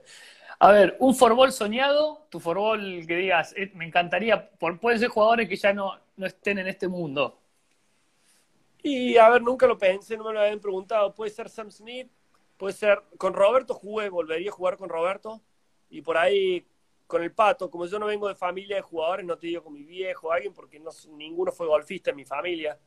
A 0.61 0.71
ver, 0.73 0.97
un 0.99 1.15
forbol 1.15 1.51
soñado, 1.53 2.27
tu 2.29 2.39
forbol 2.41 3.05
que 3.07 3.15
digas, 3.15 3.53
eh, 3.55 3.71
me 3.75 3.85
encantaría, 3.85 4.49
por, 4.51 4.77
pueden 4.79 4.99
ser 4.99 5.07
jugadores 5.07 5.47
que 5.47 5.55
ya 5.55 5.73
no, 5.73 5.97
no 6.17 6.25
estén 6.25 6.57
en 6.59 6.67
este 6.67 6.87
mundo. 6.89 7.39
Y 8.83 9.17
a 9.17 9.29
ver, 9.29 9.41
nunca 9.41 9.67
lo 9.67 9.77
pensé, 9.77 10.17
no 10.17 10.25
me 10.25 10.33
lo 10.33 10.41
habían 10.41 10.59
preguntado. 10.59 11.13
Puede 11.13 11.31
ser 11.31 11.49
Sam 11.49 11.71
Smith, 11.71 12.09
puede 12.57 12.73
ser. 12.73 13.01
Con 13.17 13.33
Roberto 13.33 13.73
jugué, 13.73 14.09
volvería 14.09 14.49
a 14.49 14.53
jugar 14.53 14.77
con 14.77 14.89
Roberto. 14.89 15.41
Y 15.89 16.01
por 16.01 16.17
ahí 16.17 16.65
con 17.07 17.23
el 17.23 17.33
pato, 17.33 17.69
como 17.71 17.85
yo 17.87 17.97
no 17.97 18.05
vengo 18.05 18.27
de 18.27 18.35
familia 18.35 18.75
de 18.75 18.81
jugadores, 18.81 19.25
no 19.25 19.37
te 19.37 19.47
digo 19.47 19.63
con 19.63 19.73
mi 19.73 19.83
viejo, 19.83 20.31
alguien, 20.31 20.53
porque 20.53 20.79
no, 20.79 20.91
ninguno 21.11 21.51
fue 21.51 21.67
golfista 21.67 22.11
en 22.11 22.17
mi 22.17 22.25
familia. 22.25 22.77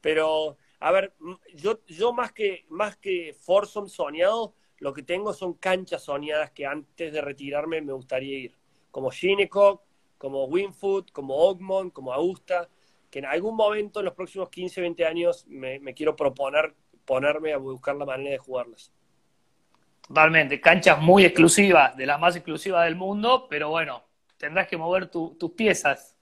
Pero, 0.00 0.56
a 0.80 0.92
ver, 0.92 1.14
yo, 1.54 1.80
yo 1.86 2.12
más 2.12 2.32
que, 2.32 2.64
más 2.68 2.96
que 2.96 3.34
Forsom 3.34 3.88
soñado, 3.88 4.54
lo 4.78 4.92
que 4.92 5.02
tengo 5.02 5.32
son 5.32 5.54
canchas 5.54 6.04
soñadas 6.04 6.50
que 6.50 6.66
antes 6.66 7.12
de 7.12 7.20
retirarme 7.20 7.80
me 7.80 7.92
gustaría 7.92 8.38
ir. 8.38 8.56
Como 8.90 9.10
Shinnecock, 9.10 9.82
como 10.18 10.44
Winfoot, 10.44 11.10
como 11.10 11.36
Ogmont, 11.36 11.92
como 11.92 12.12
Augusta, 12.12 12.68
que 13.10 13.20
en 13.20 13.26
algún 13.26 13.56
momento 13.56 14.00
en 14.00 14.06
los 14.06 14.14
próximos 14.14 14.50
15, 14.50 14.80
20 14.80 15.06
años 15.06 15.46
me, 15.46 15.78
me 15.78 15.94
quiero 15.94 16.16
proponer 16.16 16.74
ponerme 17.04 17.52
a 17.52 17.58
buscar 17.58 17.96
la 17.96 18.04
manera 18.04 18.30
de 18.30 18.38
jugarlas. 18.38 18.92
Totalmente, 20.06 20.60
canchas 20.60 21.00
muy 21.00 21.24
exclusivas, 21.24 21.96
de 21.96 22.06
las 22.06 22.20
más 22.20 22.36
exclusivas 22.36 22.84
del 22.84 22.96
mundo, 22.96 23.46
pero 23.48 23.70
bueno, 23.70 24.04
tendrás 24.36 24.68
que 24.68 24.76
mover 24.76 25.08
tus 25.08 25.52
piezas. 25.56 26.16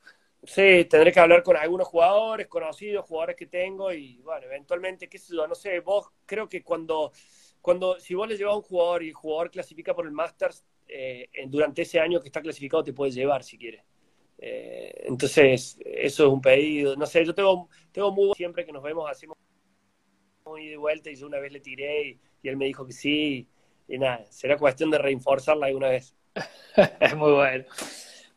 Sí, 0.45 0.87
tendré 0.91 1.13
que 1.13 1.21
hablar 1.21 1.43
con 1.43 1.57
algunos 1.57 1.87
jugadores, 1.87 2.49
conocidos, 2.49 3.07
jugadores 3.07 3.37
que 3.37 3.47
tengo 3.47 3.93
y 3.93 4.21
bueno, 4.23 4.47
eventualmente, 4.47 5.09
qué 5.09 5.19
sé 5.19 5.35
yo, 5.37 5.47
no 5.47 5.55
sé, 5.55 5.81
vos 5.81 6.09
creo 6.27 6.49
que 6.49 6.63
cuando, 6.63 7.13
cuando 7.63 7.99
si 7.99 8.15
vos 8.15 8.29
le 8.29 8.37
llevas 8.37 8.55
a 8.55 8.57
un 8.57 8.63
jugador 8.63 9.03
y 9.03 9.09
el 9.09 9.15
jugador 9.15 9.51
clasifica 9.51 9.95
por 9.95 10.05
el 10.05 10.13
Masters, 10.13 10.65
eh, 10.89 11.31
durante 11.47 11.83
ese 11.83 12.01
año 12.01 12.21
que 12.21 12.27
está 12.27 12.43
clasificado 12.43 12.85
te 12.85 12.93
puedes 12.93 13.15
llevar 13.15 13.43
si 13.43 13.57
quieres. 13.57 13.83
Eh, 14.39 15.05
entonces, 15.07 15.79
eso 15.85 16.27
es 16.27 16.29
un 16.29 16.41
pedido. 16.43 16.97
No 16.97 17.07
sé, 17.07 17.25
yo 17.25 17.35
tengo, 17.35 17.69
tengo 17.93 18.11
muy 18.11 18.35
siempre 18.35 18.67
que 18.67 18.73
nos 18.73 18.83
vemos, 18.83 19.09
hacemos 19.09 19.39
muy 20.45 20.69
de 20.69 20.77
vuelta 20.77 21.09
y 21.09 21.15
yo 21.15 21.29
una 21.29 21.39
vez 21.39 21.53
le 21.53 21.61
tiré 21.61 22.09
y, 22.09 22.21
y 22.43 22.49
él 22.49 22.57
me 22.57 22.67
dijo 22.67 22.85
que 22.85 22.93
sí 22.93 23.49
y 23.89 23.99
nada, 23.99 24.25
será 24.31 24.57
cuestión 24.57 24.91
de 24.91 24.99
reforzarla 24.99 25.67
alguna 25.67 25.89
vez. 25.89 26.15
es 27.01 27.17
muy 27.17 27.33
bueno. 27.33 27.65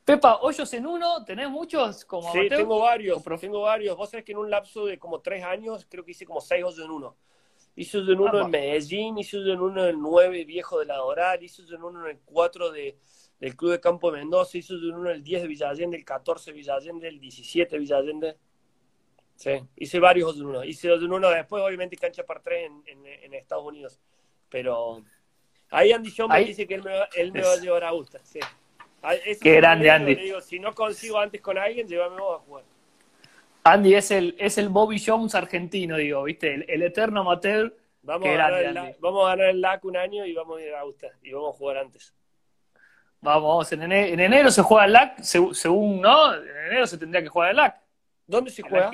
Pepa, 0.03 0.38
hoyos 0.41 0.71
en 0.73 0.86
uno, 0.86 1.23
¿tenés 1.26 1.49
muchos 1.49 2.05
como 2.05 2.32
Sí, 2.32 2.47
tengo 2.47 2.80
varios, 2.80 3.23
pero 3.23 3.39
tengo 3.39 3.61
varios. 3.61 3.97
Vos 3.97 4.11
sabés 4.11 4.23
que 4.23 4.34
en 4.34 4.38
un 4.38 4.51
lapso 4.51 4.86
de 4.86 4.99
como 4.99 5.21
tres 5.21 5.43
años, 5.43 5.88
creo 5.89 6.05
que 6.05 6.11
hice 6.11 6.26
como 6.26 6.41
seis 6.41 6.63
hoyos 6.63 6.86
en 6.86 6.91
uno. 6.91 7.15
Hice 7.76 7.97
hoyo 7.97 8.13
en 8.13 8.19
uno 8.19 8.41
en 8.41 8.51
Medellín, 8.51 9.17
hice 9.17 9.38
hoyo 9.38 9.53
en 9.53 9.59
uno 9.61 9.84
en 9.84 9.89
el 9.89 9.99
9 9.99 10.45
Viejo 10.45 10.80
de 10.80 10.86
la 10.86 10.97
Doral, 10.97 11.43
hice 11.43 11.63
hoyo 11.63 11.76
en 11.76 11.84
uno 11.84 12.05
en 12.05 12.11
el 12.11 12.19
4 12.23 12.71
de, 12.71 12.97
del 13.39 13.55
Club 13.55 13.71
de 13.71 13.80
Campo 13.80 14.11
de 14.11 14.19
Mendoza, 14.19 14.57
hice 14.57 14.73
hoyo 14.73 14.89
en 14.89 14.95
uno 14.95 15.09
en 15.09 15.15
el 15.17 15.23
10 15.23 15.41
de 15.41 15.47
Villallende, 15.47 15.97
el 15.97 16.05
14 16.05 16.51
de 16.51 16.57
Villallende, 16.57 17.07
el 17.07 17.19
17 17.19 17.76
de 17.76 17.80
Villallende. 17.80 18.38
Sí, 19.36 19.51
hice 19.76 19.99
varios 19.99 20.30
hoyos 20.30 20.41
en 20.41 20.47
uno. 20.47 20.63
Hice 20.63 20.89
hoyo 20.89 21.05
en 21.05 21.11
uno 21.11 21.30
después, 21.30 21.61
obviamente, 21.61 21.97
cancha 21.97 22.23
par 22.23 22.41
tres 22.41 22.67
en, 22.67 22.84
en, 22.86 23.05
en 23.05 23.34
Estados 23.34 23.65
Unidos. 23.65 23.99
Pero 24.49 25.03
Ahí 25.69 25.91
Andy 25.91 26.13
John 26.15 26.30
me 26.30 26.43
dice 26.45 26.67
que 26.67 26.76
él 26.76 26.84
me 26.84 26.93
va, 26.93 27.09
él 27.15 27.32
me 27.32 27.41
va 27.41 27.53
a 27.53 27.57
llevar 27.57 27.84
a 27.84 27.89
Augusta. 27.89 28.19
Sí. 28.23 28.39
Ah, 29.01 29.13
Qué 29.41 29.55
grande, 29.55 29.89
Andy. 29.89 30.15
digo, 30.15 30.41
si 30.41 30.59
no 30.59 30.73
consigo 30.73 31.19
antes 31.19 31.41
con 31.41 31.57
alguien, 31.57 31.88
llévame 31.88 32.19
vos 32.19 32.41
a 32.41 32.43
jugar. 32.43 32.63
Andy 33.66 33.95
es 33.95 34.11
el, 34.11 34.36
es 34.38 34.59
el 34.59 34.70
Bobby 34.70 35.03
Jones 35.03 35.34
argentino, 35.34 35.97
digo, 35.97 36.24
¿viste? 36.24 36.53
El, 36.72 36.84
eterno 36.84 37.22
amateur. 37.22 37.76
Vamos, 38.03 38.30
a 38.30 38.32
grande, 38.32 38.66
el, 38.66 38.95
vamos 38.99 39.26
a 39.26 39.30
ganar 39.30 39.47
el 39.47 39.59
LAC 39.59 39.86
un 39.86 39.97
año 39.97 40.24
y 40.24 40.34
vamos 40.36 40.59
a 40.59 40.61
ir 40.61 40.74
a 40.76 40.82
Augusta. 40.82 41.07
Y 41.24 41.32
vamos 41.32 41.55
a 41.55 41.57
jugar 41.57 41.78
antes. 41.78 42.13
Vamos, 43.22 43.72
en 43.74 43.82
enero, 43.82 44.13
en 44.13 44.20
enero 44.20 44.51
se 44.51 44.61
juega 44.61 44.86
el 44.86 44.93
LAC, 44.93 45.20
según, 45.24 45.99
¿no? 45.99 46.36
En 46.36 46.47
enero 46.68 46.86
se 46.86 46.99
tendría 46.99 47.24
que 47.24 47.28
jugar 47.28 47.49
el 47.49 47.55
LAC. 47.55 47.82
¿Dónde 48.28 48.51
se 48.51 48.61
juega? 48.61 48.91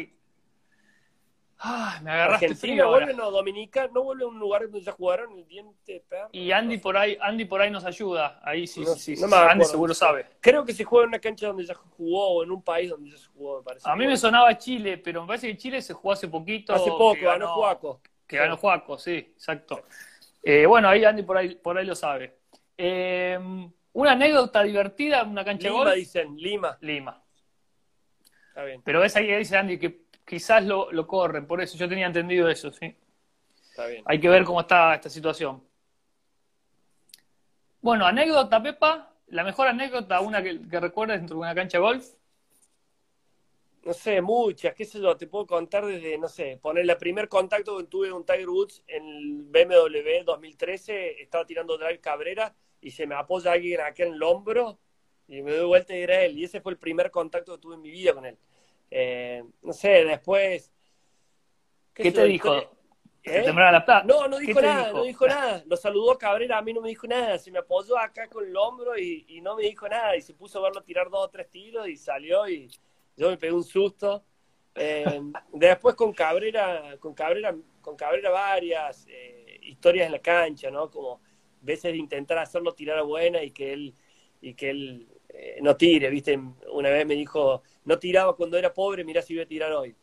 Ah, 1.63 1.99
me 2.01 2.09
agarraste 2.09 2.47
Argentina 2.47 2.85
vuelve, 2.87 3.13
no, 3.13 3.29
Dominica, 3.29 3.87
no 3.93 4.01
vuelve 4.01 4.23
a 4.23 4.27
un 4.27 4.39
lugar 4.39 4.63
donde 4.63 4.81
ya 4.81 4.93
jugaron 4.93 5.37
el 5.37 5.47
diente 5.47 6.03
perro. 6.09 6.29
Y 6.31 6.51
Andy 6.51 6.79
por 6.79 6.97
ahí, 6.97 7.15
Andy 7.21 7.45
por 7.45 7.61
ahí 7.61 7.69
nos 7.69 7.85
ayuda. 7.85 8.39
Ahí 8.43 8.65
sí, 8.65 8.83
sí, 8.97 9.15
sí. 9.15 9.23
Andy 9.31 9.65
seguro 9.65 9.93
sabe. 9.93 10.25
Creo 10.39 10.65
que 10.65 10.73
se 10.73 10.83
juega 10.83 11.03
en 11.03 11.09
una 11.09 11.19
cancha 11.19 11.47
donde 11.47 11.63
ya 11.63 11.75
jugó 11.75 12.29
o 12.29 12.43
en 12.43 12.49
un 12.49 12.63
país 12.63 12.89
donde 12.89 13.11
ya 13.11 13.17
se 13.17 13.27
jugó, 13.27 13.59
me 13.59 13.63
parece. 13.63 13.87
A 13.87 13.95
mí 13.95 14.07
me 14.07 14.17
sonaba 14.17 14.57
Chile, 14.57 14.97
pero 14.97 15.21
me 15.21 15.27
parece 15.27 15.49
que 15.49 15.57
Chile 15.57 15.83
se 15.83 15.93
jugó 15.93 16.13
hace 16.13 16.27
poquito. 16.27 16.73
Hace 16.73 16.89
poco, 16.89 17.17
ganó, 17.21 17.53
Juaco. 17.53 18.01
Que 18.25 18.37
ganó 18.37 18.57
Juaco, 18.57 18.97
sí, 18.97 19.17
exacto. 19.17 19.83
Eh, 20.41 20.65
bueno, 20.65 20.89
ahí 20.89 21.05
Andy 21.05 21.21
por 21.21 21.37
ahí, 21.37 21.53
por 21.53 21.77
ahí 21.77 21.85
lo 21.85 21.93
sabe. 21.93 22.39
Eh, 22.75 23.37
una 23.93 24.13
anécdota 24.13 24.63
divertida 24.63 25.21
una 25.23 25.45
cancha 25.45 25.67
Lima, 25.67 25.79
de 25.79 25.85
golf. 25.85 25.95
dicen, 25.95 26.35
Lima. 26.37 26.75
Lima. 26.81 27.23
Está 28.47 28.63
bien. 28.63 28.81
Pero 28.83 28.99
ves 28.99 29.15
ahí 29.15 29.27
que 29.27 29.37
dice 29.37 29.57
Andy 29.57 29.77
que 29.77 30.00
quizás 30.25 30.65
lo, 30.65 30.91
lo 30.91 31.07
corren, 31.07 31.45
por 31.45 31.61
eso 31.61 31.77
yo 31.77 31.87
tenía 31.87 32.07
entendido 32.07 32.49
eso, 32.49 32.71
sí. 32.71 32.95
Está 33.69 33.87
bien. 33.87 34.03
Hay 34.05 34.19
que 34.19 34.29
ver 34.29 34.43
cómo 34.43 34.61
está 34.61 34.95
esta 34.95 35.09
situación. 35.09 35.63
Bueno, 37.81 38.05
anécdota, 38.05 38.61
Pepa, 38.61 39.13
la 39.27 39.43
mejor 39.43 39.67
anécdota, 39.67 40.19
una 40.21 40.43
que, 40.43 40.61
que 40.67 40.79
recuerdes 40.79 41.19
dentro 41.19 41.37
de 41.37 41.41
una 41.41 41.55
cancha 41.55 41.77
de 41.77 41.83
golf. 41.83 42.05
No 43.83 43.93
sé, 43.93 44.21
muchas, 44.21 44.75
qué 44.75 44.85
sé 44.85 44.99
yo, 44.99 45.17
te 45.17 45.25
puedo 45.25 45.47
contar 45.47 45.85
desde, 45.85 46.15
no 46.19 46.27
sé, 46.27 46.59
poner 46.61 46.87
el 46.87 46.97
primer 46.97 47.27
contacto 47.27 47.77
que 47.79 47.85
tuve 47.85 48.11
con 48.11 48.23
Tiger 48.23 48.47
Woods 48.47 48.83
en 48.85 49.03
el 49.07 49.43
BMW 49.43 50.23
2013, 50.23 51.19
estaba 51.19 51.45
tirando 51.45 51.79
drive 51.79 51.99
Cabrera 51.99 52.53
y 52.79 52.91
se 52.91 53.07
me 53.07 53.15
apoya 53.15 53.53
alguien 53.53 53.81
aquí 53.81 54.03
en 54.03 54.13
el 54.13 54.21
hombro 54.21 54.77
y 55.27 55.41
me 55.41 55.53
doy 55.53 55.65
vuelta 55.65 55.95
y 55.95 56.01
era 56.01 56.21
él. 56.21 56.37
Y 56.37 56.43
ese 56.43 56.61
fue 56.61 56.73
el 56.73 56.77
primer 56.77 57.09
contacto 57.09 57.55
que 57.55 57.61
tuve 57.61 57.75
en 57.75 57.81
mi 57.81 57.89
vida 57.89 58.13
con 58.13 58.25
él. 58.25 58.37
Eh, 58.91 59.41
no 59.61 59.71
sé, 59.71 60.03
después... 60.03 60.69
¿Qué, 61.93 62.11
te 62.11 62.25
dijo? 62.25 62.55
¿Eh? 63.23 63.53
la 63.53 64.03
No, 64.05 64.27
no 64.27 64.37
dijo 64.39 64.61
nada, 64.61 64.91
no 64.91 65.03
dijo 65.03 65.27
nada. 65.27 65.63
Lo 65.67 65.77
saludó 65.77 66.17
Cabrera, 66.17 66.57
a 66.57 66.61
mí 66.61 66.73
no 66.73 66.81
me 66.81 66.89
dijo 66.89 67.07
nada. 67.07 67.37
Se 67.37 67.51
me 67.51 67.59
apoyó 67.59 67.97
acá 67.97 68.27
con 68.27 68.45
el 68.45 68.55
hombro 68.55 68.97
y, 68.97 69.39
no 69.41 69.55
me 69.55 69.63
dijo 69.63 69.87
nada. 69.87 70.15
Y 70.15 70.21
se 70.21 70.33
puso 70.33 70.59
a 70.59 70.63
verlo 70.63 70.81
tirar 70.81 71.09
dos 71.09 71.25
o 71.25 71.29
tres 71.29 71.49
tiros 71.49 71.87
y 71.87 71.95
salió 71.95 72.47
y 72.47 72.69
yo 73.15 73.29
me 73.29 73.37
pegué 73.37 73.53
un 73.53 73.63
susto. 73.63 74.23
Eh, 74.75 75.21
después 75.53 75.95
con 75.95 76.13
Cabrera, 76.13 76.97
con 76.99 77.13
Cabrera, 77.13 77.55
con 77.81 77.95
Cabrera 77.95 78.31
varias 78.31 79.05
eh, 79.07 79.59
historias 79.61 80.07
en 80.07 80.13
la 80.13 80.19
cancha, 80.19 80.71
¿no? 80.71 80.89
Como 80.89 81.21
veces 81.61 81.91
de 81.91 81.97
intentar 81.97 82.39
hacerlo 82.39 82.73
tirar 82.73 82.97
a 82.97 83.03
buena 83.03 83.43
y 83.43 83.51
que 83.51 83.73
él, 83.73 83.93
y 84.41 84.55
que 84.55 84.69
él 84.71 85.07
no 85.61 85.77
tire, 85.77 86.09
¿viste? 86.09 86.39
Una 86.71 86.89
vez 86.89 87.05
me 87.05 87.15
dijo, 87.15 87.63
no 87.85 87.99
tiraba 87.99 88.35
cuando 88.35 88.57
era 88.57 88.73
pobre, 88.73 89.03
mirá 89.03 89.21
si 89.21 89.33
voy 89.33 89.43
a 89.43 89.47
tirar 89.47 89.71
hoy. 89.73 89.95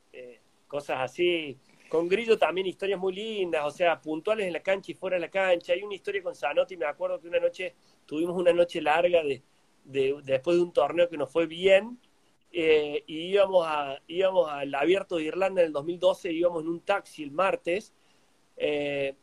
cosas 0.67 0.99
así 1.01 1.59
con 1.89 2.09
Grillo 2.09 2.39
también 2.39 2.67
historias 2.67 3.01
muy 3.01 3.15
lindas, 3.15 3.65
o 3.65 3.71
sea, 3.71 4.01
puntuales 4.01 4.47
en 4.47 4.53
la 4.53 4.63
cancha 4.63 4.93
y 4.93 4.95
fuera 4.95 5.17
de 5.17 5.21
la 5.21 5.31
cancha. 5.31 5.73
Hay 5.73 5.83
una 5.83 5.95
historia 5.95 6.23
con 6.23 6.35
Zanotti, 6.35 6.77
me 6.77 6.87
acuerdo 6.87 7.21
que 7.21 7.29
una 7.29 7.41
noche 7.41 7.75
tuvimos 8.07 8.37
una 8.37 8.53
noche 8.53 8.81
larga 8.81 9.23
de, 9.23 9.43
después 10.23 10.57
de 10.57 10.63
un 10.63 10.73
torneo 10.73 11.09
que 11.09 11.17
nos 11.17 11.31
fue 11.31 11.47
bien, 11.47 11.99
eh, 12.53 13.05
y 13.07 13.31
íbamos, 13.33 13.67
a, 13.67 14.01
íbamos 14.07 14.51
al 14.51 14.75
Abierto 14.75 15.17
de 15.17 15.25
Irlanda 15.25 15.63
en 15.63 15.69
el 15.69 15.73
2012, 15.73 16.33
íbamos 16.33 16.63
en 16.63 16.69
un 16.69 16.81
taxi 16.81 17.23
el 17.23 17.31
martes, 17.31 17.95
eh, 18.57 19.15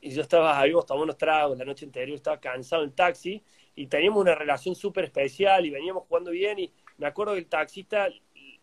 y 0.00 0.10
yo 0.10 0.22
estaba, 0.22 0.58
habíamos 0.58 0.86
tomado 0.86 1.04
unos 1.04 1.18
tragos 1.18 1.58
la 1.58 1.64
noche 1.64 1.84
anterior, 1.84 2.16
estaba 2.16 2.40
cansado 2.40 2.82
en 2.82 2.88
el 2.88 2.94
taxi, 2.94 3.42
y 3.76 3.86
teníamos 3.86 4.20
una 4.20 4.34
relación 4.34 4.74
súper 4.74 5.04
especial, 5.04 5.64
y 5.64 5.70
veníamos 5.70 6.04
jugando 6.08 6.32
bien, 6.32 6.58
y 6.58 6.72
me 7.00 7.06
acuerdo 7.06 7.32
que 7.32 7.40
el 7.40 7.46
taxista 7.46 8.08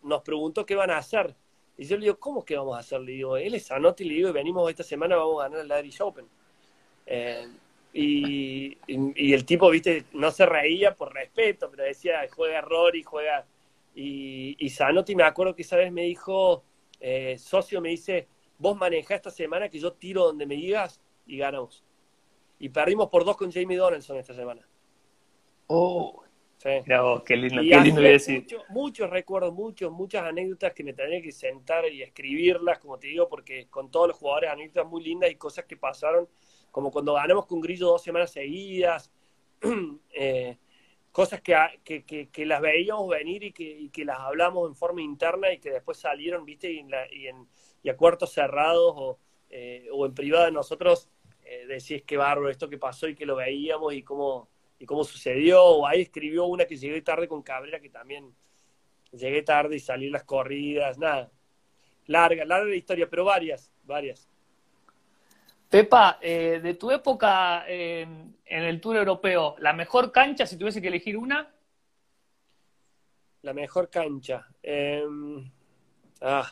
nos 0.03 0.21
preguntó 0.21 0.65
qué 0.65 0.75
van 0.75 0.91
a 0.91 0.97
hacer 0.97 1.35
y 1.77 1.85
yo 1.85 1.95
le 1.95 2.03
digo, 2.03 2.19
¿cómo 2.19 2.43
que 2.43 2.57
vamos 2.57 2.75
a 2.75 2.79
hacer? 2.79 3.01
Le 3.01 3.11
digo, 3.11 3.37
él 3.37 3.53
es 3.53 3.69
Anotti, 3.71 4.03
le 4.03 4.15
digo, 4.15 4.33
venimos 4.33 4.67
esta 4.69 4.83
semana, 4.83 5.15
vamos 5.15 5.43
a 5.43 5.47
ganar 5.47 5.65
el 5.65 5.85
Irish 5.85 6.01
Open. 6.01 6.25
Eh, 7.05 7.47
y, 7.93 8.77
el 9.33 9.45
tipo, 9.45 9.69
viste, 9.69 10.05
no 10.13 10.31
se 10.31 10.45
reía 10.45 10.95
por 10.95 11.13
respeto, 11.13 11.69
pero 11.69 11.83
decía, 11.83 12.27
juega 12.33 12.61
Rory, 12.61 13.03
juega... 13.03 13.45
Y, 13.93 14.55
y 14.59 14.69
Zanotti 14.69 15.15
me 15.15 15.23
acuerdo 15.23 15.55
que 15.55 15.63
esa 15.63 15.75
vez 15.75 15.91
me 15.91 16.03
dijo, 16.03 16.63
eh, 16.99 17.37
socio 17.39 17.81
me 17.81 17.89
dice, 17.89 18.27
vos 18.59 18.75
manejá 18.77 19.15
esta 19.15 19.31
semana 19.31 19.69
que 19.69 19.79
yo 19.79 19.93
tiro 19.93 20.25
donde 20.25 20.45
me 20.45 20.55
digas 20.55 21.01
y 21.25 21.37
ganamos. 21.37 21.83
Y 22.59 22.69
perdimos 22.69 23.09
por 23.09 23.23
dos 23.23 23.37
con 23.37 23.51
Jamie 23.51 23.77
Donaldson 23.77 24.17
esta 24.17 24.33
semana. 24.33 24.67
Oh, 25.67 26.23
Sí. 26.67 26.83
qué 27.25 27.35
lindo, 27.37 27.61
qué 27.61 27.79
lindo 27.79 28.01
decir. 28.01 28.45
muchos 28.69 29.09
recuerdos, 29.09 29.53
muchos, 29.53 29.91
muchas 29.91 30.23
anécdotas 30.23 30.73
que 30.73 30.83
me 30.83 30.93
tenía 30.93 31.21
que 31.21 31.31
sentar 31.31 31.85
y 31.91 32.03
escribirlas, 32.03 32.79
como 32.79 32.99
te 32.99 33.07
digo, 33.07 33.29
porque 33.29 33.67
con 33.69 33.89
todos 33.89 34.09
los 34.09 34.17
jugadores 34.17 34.51
anécdotas 34.51 34.85
muy 34.87 35.03
lindas 35.03 35.31
y 35.31 35.35
cosas 35.35 35.65
que 35.65 35.77
pasaron, 35.77 36.27
como 36.71 36.91
cuando 36.91 37.13
ganamos 37.13 37.45
con 37.45 37.61
Grillo 37.61 37.87
dos 37.87 38.03
semanas 38.03 38.31
seguidas, 38.31 39.11
eh, 40.13 40.57
cosas 41.11 41.41
que, 41.41 41.55
que, 41.83 42.29
que, 42.29 42.45
las 42.45 42.61
veíamos 42.61 43.07
venir 43.09 43.43
y 43.43 43.51
que, 43.51 43.63
y 43.63 43.89
que 43.89 44.05
las 44.05 44.19
hablamos 44.19 44.67
en 44.67 44.75
forma 44.75 45.01
interna 45.01 45.51
y 45.51 45.59
que 45.59 45.71
después 45.71 45.97
salieron, 45.97 46.45
viste, 46.45 46.71
y, 46.71 46.79
en, 46.79 46.89
y, 47.11 47.27
en 47.27 47.47
y 47.83 47.89
a 47.89 47.95
cuartos 47.97 48.33
cerrados 48.33 48.93
o, 48.95 49.19
eh, 49.49 49.87
o 49.93 50.05
en 50.05 50.13
privado 50.13 50.51
nosotros 50.51 51.09
eh, 51.45 51.65
decís 51.67 52.03
que 52.03 52.17
bárbaro 52.17 52.49
esto 52.49 52.69
que 52.69 52.77
pasó 52.77 53.07
y 53.07 53.15
que 53.15 53.25
lo 53.25 53.37
veíamos 53.37 53.93
y 53.93 54.03
cómo 54.03 54.49
y 54.79 54.85
cómo 54.85 55.03
sucedió. 55.03 55.63
O 55.63 55.87
ahí 55.87 56.01
escribió 56.01 56.45
una 56.45 56.65
que 56.65 56.77
llegué 56.77 57.01
tarde 57.01 57.27
con 57.27 57.41
Cabrera, 57.41 57.79
que 57.79 57.89
también 57.89 58.33
llegué 59.11 59.41
tarde 59.41 59.75
y 59.75 59.79
salí 59.79 60.09
las 60.09 60.23
corridas, 60.23 60.97
nada. 60.97 61.31
Larga, 62.07 62.45
larga 62.45 62.69
la 62.69 62.75
historia, 62.75 63.09
pero 63.09 63.25
varias, 63.25 63.71
varias. 63.83 64.29
Pepa, 65.69 66.19
eh, 66.21 66.61
de 66.63 66.73
tu 66.75 66.89
época 66.91 67.65
en 67.67 68.33
el 68.45 68.79
Tour 68.79 68.95
Europeo, 68.95 69.55
¿la 69.59 69.73
mejor 69.73 70.11
cancha 70.11 70.45
si 70.45 70.57
tuviese 70.57 70.81
que 70.81 70.87
elegir 70.87 71.17
una? 71.17 71.53
La 73.41 73.53
mejor 73.53 73.89
cancha. 73.89 74.47
Em, 74.63 75.51
ah, 76.21 76.51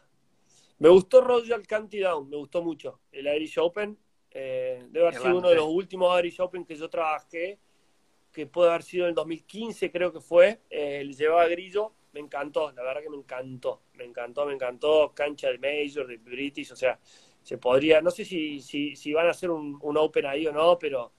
me 0.80 0.90
gustó 0.90 1.22
Royal 1.22 1.66
County 1.66 2.00
Down, 2.00 2.30
me 2.30 2.38
gustó 2.38 2.62
mucho. 2.62 3.02
El 3.12 3.28
Irish 3.28 3.58
Open. 3.60 3.98
Eh, 4.30 4.86
debe 4.90 5.08
haber 5.08 5.22
sido 5.22 5.38
uno 5.38 5.50
de 5.50 5.56
los 5.56 5.68
últimos 5.68 6.20
Irish 6.20 6.42
Open 6.42 6.66
que 6.66 6.76
yo 6.76 6.90
trabajé 6.90 7.60
que 8.36 8.46
puede 8.48 8.70
haber 8.70 8.84
sido 8.84 9.06
en 9.06 9.10
el 9.10 9.16
2015, 9.16 9.92
creo 9.92 10.12
que 10.12 10.20
fue, 10.20 10.60
eh, 10.70 11.02
le 11.06 11.14
llevaba 11.14 11.48
Grillo, 11.48 11.94
me 12.12 12.20
encantó, 12.20 12.70
la 12.74 12.84
verdad 12.84 13.02
que 13.02 13.10
me 13.10 13.16
encantó, 13.16 13.84
me 13.94 14.04
encantó, 14.04 14.46
me 14.46 14.54
encantó, 14.54 15.14
cancha 15.16 15.50
de 15.50 15.58
Major, 15.58 16.06
de 16.06 16.18
British, 16.18 16.74
o 16.74 16.76
sea, 16.76 17.00
se 17.42 17.58
podría, 17.58 18.02
no 18.02 18.12
sé 18.12 18.26
si, 18.26 18.60
si, 18.60 18.98
si 18.98 19.14
van 19.14 19.28
a 19.28 19.30
hacer 19.32 19.50
un, 19.50 19.80
Open 19.82 20.26
ahí 20.26 20.46
o 20.48 20.52
no, 20.52 20.78
pero 20.78 21.14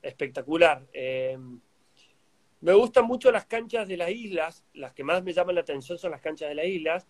espectacular. 0.00 0.86
Eh, 0.94 1.38
me 2.62 2.72
gustan 2.72 3.04
mucho 3.04 3.30
las 3.30 3.44
canchas 3.44 3.86
de 3.86 3.98
las 3.98 4.10
islas, 4.10 4.64
las 4.72 4.94
que 4.94 5.04
más 5.04 5.22
me 5.22 5.34
llaman 5.34 5.56
la 5.56 5.60
atención 5.60 5.98
son 5.98 6.12
las 6.12 6.22
canchas 6.22 6.48
de 6.48 6.54
las 6.54 6.66
islas, 6.66 7.06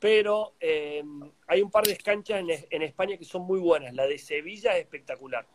pero 0.00 0.56
eh, 0.58 1.04
hay 1.46 1.62
un 1.62 1.70
par 1.70 1.84
de 1.84 1.96
canchas 1.98 2.40
en, 2.40 2.48
en 2.68 2.82
España 2.82 3.16
que 3.16 3.24
son 3.24 3.42
muy 3.42 3.60
buenas, 3.60 3.94
la 3.94 4.08
de 4.08 4.18
Sevilla 4.18 4.76
es 4.76 4.82
espectacular 4.82 5.46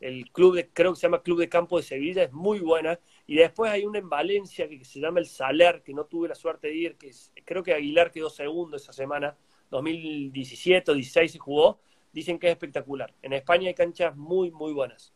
el 0.00 0.30
club 0.30 0.56
de, 0.56 0.68
creo 0.68 0.92
que 0.92 0.96
se 0.96 1.06
llama 1.06 1.22
Club 1.22 1.40
de 1.40 1.48
Campo 1.48 1.76
de 1.76 1.82
Sevilla, 1.82 2.22
es 2.22 2.32
muy 2.32 2.60
buena. 2.60 2.98
Y 3.26 3.36
después 3.36 3.70
hay 3.70 3.84
una 3.84 3.98
en 3.98 4.08
Valencia 4.08 4.68
que 4.68 4.84
se 4.84 5.00
llama 5.00 5.20
el 5.20 5.26
Saler, 5.26 5.82
que 5.82 5.94
no 5.94 6.04
tuve 6.04 6.28
la 6.28 6.34
suerte 6.34 6.68
de 6.68 6.74
ir, 6.74 6.96
que 6.96 7.10
creo 7.44 7.62
que 7.62 7.72
Aguilar 7.72 8.10
quedó 8.10 8.28
segundo 8.28 8.76
esa 8.76 8.92
semana, 8.92 9.36
2017 9.70 10.90
o 10.90 10.94
16 10.94 11.32
se 11.32 11.38
jugó. 11.38 11.80
Dicen 12.12 12.38
que 12.38 12.46
es 12.46 12.52
espectacular. 12.52 13.12
En 13.22 13.32
España 13.32 13.68
hay 13.68 13.74
canchas 13.74 14.14
muy, 14.14 14.50
muy 14.50 14.72
buenas. 14.72 15.12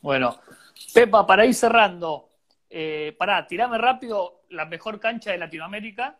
Bueno, 0.00 0.38
Pepa, 0.92 1.26
para 1.26 1.46
ir 1.46 1.54
cerrando, 1.54 2.28
eh, 2.68 3.14
pará, 3.16 3.46
tirame 3.46 3.78
rápido 3.78 4.42
la 4.50 4.64
mejor 4.66 4.98
cancha 4.98 5.30
de 5.30 5.38
Latinoamérica. 5.38 6.18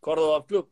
Córdoba 0.00 0.46
Club. 0.46 0.70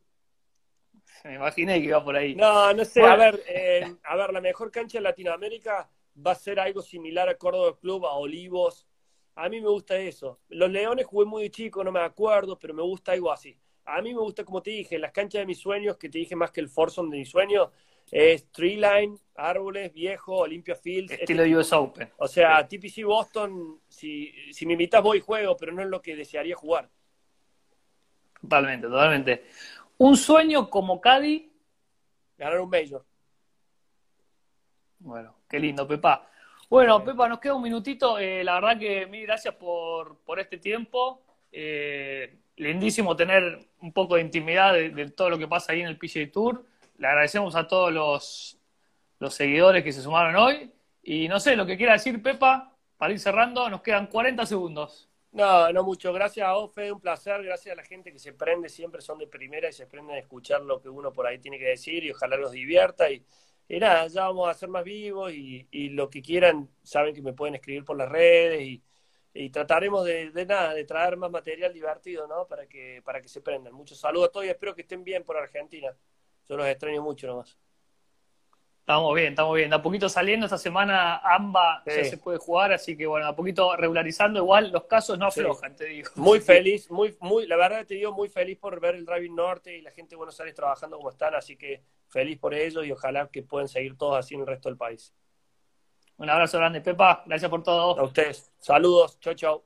Me 1.23 1.35
imaginé 1.35 1.79
que 1.79 1.87
iba 1.87 2.03
por 2.03 2.15
ahí. 2.15 2.35
No, 2.35 2.73
no 2.73 2.85
sé. 2.85 3.01
A 3.01 3.15
ver, 3.15 3.43
eh, 3.47 3.95
a 4.03 4.15
ver, 4.15 4.33
la 4.33 4.41
mejor 4.41 4.71
cancha 4.71 4.97
de 4.97 5.03
Latinoamérica 5.03 5.89
va 6.25 6.31
a 6.31 6.35
ser 6.35 6.59
algo 6.59 6.81
similar 6.81 7.29
a 7.29 7.37
Córdoba 7.37 7.77
Club, 7.79 8.05
a 8.05 8.13
Olivos. 8.13 8.87
A 9.35 9.49
mí 9.49 9.61
me 9.61 9.69
gusta 9.69 9.97
eso. 9.97 10.39
Los 10.49 10.69
Leones 10.71 11.05
jugué 11.05 11.25
muy 11.25 11.49
chico, 11.49 11.83
no 11.83 11.91
me 11.91 11.99
acuerdo, 11.99 12.57
pero 12.57 12.73
me 12.73 12.81
gusta 12.81 13.11
algo 13.11 13.31
así. 13.31 13.57
A 13.85 14.01
mí 14.01 14.13
me 14.13 14.19
gusta, 14.19 14.43
como 14.43 14.61
te 14.61 14.71
dije, 14.71 14.97
las 14.97 15.11
canchas 15.11 15.39
de 15.39 15.45
mis 15.45 15.59
sueños, 15.59 15.97
que 15.97 16.09
te 16.09 16.17
dije 16.17 16.35
más 16.35 16.51
que 16.51 16.59
el 16.59 16.69
Forson 16.69 17.09
de 17.09 17.19
mis 17.19 17.29
sueños, 17.29 17.69
es 18.11 18.51
Tree 18.51 18.75
Line, 18.75 19.17
Árboles, 19.35 19.93
Viejo, 19.93 20.37
Olympia 20.37 20.75
Fields. 20.75 21.11
Estilo 21.11 21.43
este 21.43 21.55
US 21.55 21.73
Open. 21.73 22.09
O 22.17 22.27
sea, 22.27 22.67
TPC 22.67 23.03
Boston, 23.05 23.79
si, 23.87 24.33
si 24.51 24.65
me 24.65 24.73
invitas 24.73 25.03
voy 25.03 25.19
y 25.19 25.21
juego, 25.21 25.55
pero 25.55 25.71
no 25.71 25.81
es 25.81 25.87
lo 25.87 26.01
que 26.01 26.15
desearía 26.15 26.55
jugar. 26.55 26.89
Totalmente, 28.41 28.87
totalmente. 28.87 29.45
Un 29.97 30.15
sueño 30.15 30.69
como 30.69 31.01
Cadi. 31.01 31.51
Ganar 32.37 32.59
un 32.59 32.69
Major. 32.69 33.03
Bueno, 34.99 35.35
qué 35.49 35.59
lindo, 35.59 35.87
Pepa. 35.87 36.29
Bueno, 36.69 37.03
Pepa, 37.03 37.27
nos 37.27 37.39
queda 37.39 37.55
un 37.55 37.63
minutito. 37.63 38.19
Eh, 38.19 38.43
la 38.43 38.55
verdad 38.55 38.77
que 38.77 39.05
mil 39.07 39.25
gracias 39.25 39.55
por, 39.55 40.17
por 40.19 40.39
este 40.39 40.57
tiempo. 40.57 41.21
Eh, 41.51 42.37
lindísimo 42.57 43.15
tener 43.15 43.67
un 43.81 43.93
poco 43.93 44.15
de 44.15 44.21
intimidad 44.21 44.73
de, 44.73 45.11
todo 45.11 45.29
lo 45.29 45.37
que 45.37 45.47
pasa 45.47 45.71
ahí 45.71 45.81
en 45.81 45.87
el 45.87 45.97
PGA 45.97 46.31
Tour. 46.31 46.65
Le 46.97 47.07
agradecemos 47.07 47.55
a 47.55 47.67
todos 47.67 47.91
los, 47.91 48.57
los 49.19 49.33
seguidores 49.33 49.83
que 49.83 49.93
se 49.93 50.01
sumaron 50.01 50.35
hoy. 50.35 50.71
Y 51.03 51.27
no 51.27 51.39
sé, 51.39 51.55
lo 51.55 51.65
que 51.65 51.77
quiera 51.77 51.93
decir 51.93 52.21
Pepa, 52.21 52.75
para 52.97 53.13
ir 53.13 53.19
cerrando, 53.19 53.69
nos 53.69 53.81
quedan 53.81 54.07
40 54.07 54.45
segundos. 54.45 55.06
No, 55.31 55.71
no 55.71 55.83
mucho. 55.83 56.11
Gracias 56.13 56.47
a 56.47 56.55
Ofe, 56.57 56.91
un 56.91 56.99
placer. 56.99 57.43
Gracias 57.43 57.73
a 57.73 57.75
la 57.75 57.83
gente 57.83 58.11
que 58.11 58.19
se 58.19 58.33
prende, 58.33 58.69
siempre 58.69 59.01
son 59.01 59.19
de 59.19 59.27
primera 59.27 59.69
y 59.69 59.73
se 59.73 59.85
prenden 59.85 60.15
a 60.15 60.19
escuchar 60.19 60.61
lo 60.61 60.81
que 60.81 60.89
uno 60.89 61.13
por 61.13 61.27
ahí 61.27 61.39
tiene 61.39 61.59
que 61.59 61.65
decir 61.65 62.03
y 62.03 62.11
ojalá 62.11 62.37
los 62.37 62.51
divierta. 62.51 63.09
Y, 63.11 63.23
nada, 63.69 64.07
ya 64.07 64.23
vamos 64.25 64.49
a 64.49 64.53
ser 64.53 64.69
más 64.69 64.83
vivos 64.83 65.31
y, 65.33 65.89
lo 65.89 66.09
que 66.09 66.21
quieran, 66.21 66.69
saben 66.83 67.13
que 67.13 67.21
me 67.21 67.33
pueden 67.33 67.55
escribir 67.55 67.85
por 67.85 67.97
las 67.97 68.09
redes 68.09 68.61
y, 69.33 69.49
trataremos 69.51 70.03
de, 70.05 70.31
nada, 70.47 70.73
de 70.73 70.83
traer 70.85 71.15
más 71.17 71.29
material 71.31 71.71
divertido, 71.73 72.27
¿no? 72.27 72.47
Para 72.47 72.67
que, 72.67 73.01
para 73.05 73.21
que 73.21 73.29
se 73.29 73.41
prendan. 73.41 73.73
Muchos 73.73 73.99
saludos 73.99 74.29
a 74.29 74.31
todos 74.31 74.45
y 74.47 74.49
espero 74.49 74.73
que 74.75 74.81
estén 74.81 75.03
bien 75.03 75.23
por 75.23 75.37
Argentina. 75.37 75.95
Yo 76.49 76.57
los 76.57 76.67
extraño 76.67 77.03
mucho 77.03 77.27
nomás. 77.27 77.57
Estamos 78.87 79.13
bien, 79.15 79.27
estamos 79.33 79.53
bien. 79.53 79.73
a 79.73 79.81
poquito 79.81 80.07
saliendo 80.07 80.45
esta 80.45 80.57
semana, 80.57 81.17
AMBA 81.17 81.83
ya 81.85 82.05
se 82.05 82.17
puede 82.17 82.37
jugar, 82.37 82.71
así 82.71 82.95
que 82.95 83.05
bueno, 83.05 83.27
a 83.27 83.35
poquito 83.35 83.75
regularizando, 83.75 84.39
igual 84.39 84.71
los 84.71 84.85
casos 84.85 85.19
no 85.19 85.25
aflojan, 85.25 85.75
te 85.75 85.87
digo. 85.87 86.09
Muy 86.15 86.39
feliz, 86.39 86.89
muy, 86.89 87.13
muy, 87.19 87.45
la 87.47 87.57
verdad 87.57 87.85
te 87.85 87.95
digo 87.95 88.13
muy 88.13 88.29
feliz 88.29 88.57
por 88.57 88.79
ver 88.79 88.95
el 88.95 89.03
Driving 89.03 89.35
Norte 89.35 89.77
y 89.77 89.81
la 89.81 89.91
gente 89.91 90.11
de 90.11 90.15
Buenos 90.15 90.39
Aires 90.39 90.55
trabajando 90.55 90.95
como 90.95 91.09
están, 91.09 91.35
así 91.35 91.57
que 91.57 91.83
feliz 92.07 92.39
por 92.39 92.53
ello 92.53 92.81
y 92.81 92.93
ojalá 92.93 93.27
que 93.27 93.43
puedan 93.43 93.67
seguir 93.67 93.97
todos 93.97 94.17
así 94.17 94.35
en 94.35 94.39
el 94.39 94.47
resto 94.47 94.69
del 94.69 94.77
país. 94.77 95.13
Un 96.15 96.29
abrazo 96.29 96.57
grande, 96.57 96.79
Pepa, 96.79 97.23
gracias 97.25 97.51
por 97.51 97.63
todo. 97.63 97.99
A 97.99 98.03
ustedes, 98.03 98.53
saludos, 98.57 99.19
chau 99.19 99.33
chau. 99.33 99.63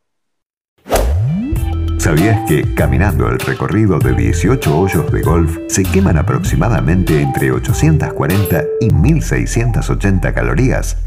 ¿Sabías 2.01 2.49
que 2.49 2.63
caminando 2.73 3.29
el 3.29 3.37
recorrido 3.37 3.99
de 3.99 4.15
18 4.15 4.75
hoyos 4.75 5.11
de 5.11 5.21
golf 5.21 5.59
se 5.67 5.83
queman 5.83 6.17
aproximadamente 6.17 7.21
entre 7.21 7.51
840 7.51 8.63
y 8.79 8.89
1680 8.89 10.33
calorías? 10.33 10.97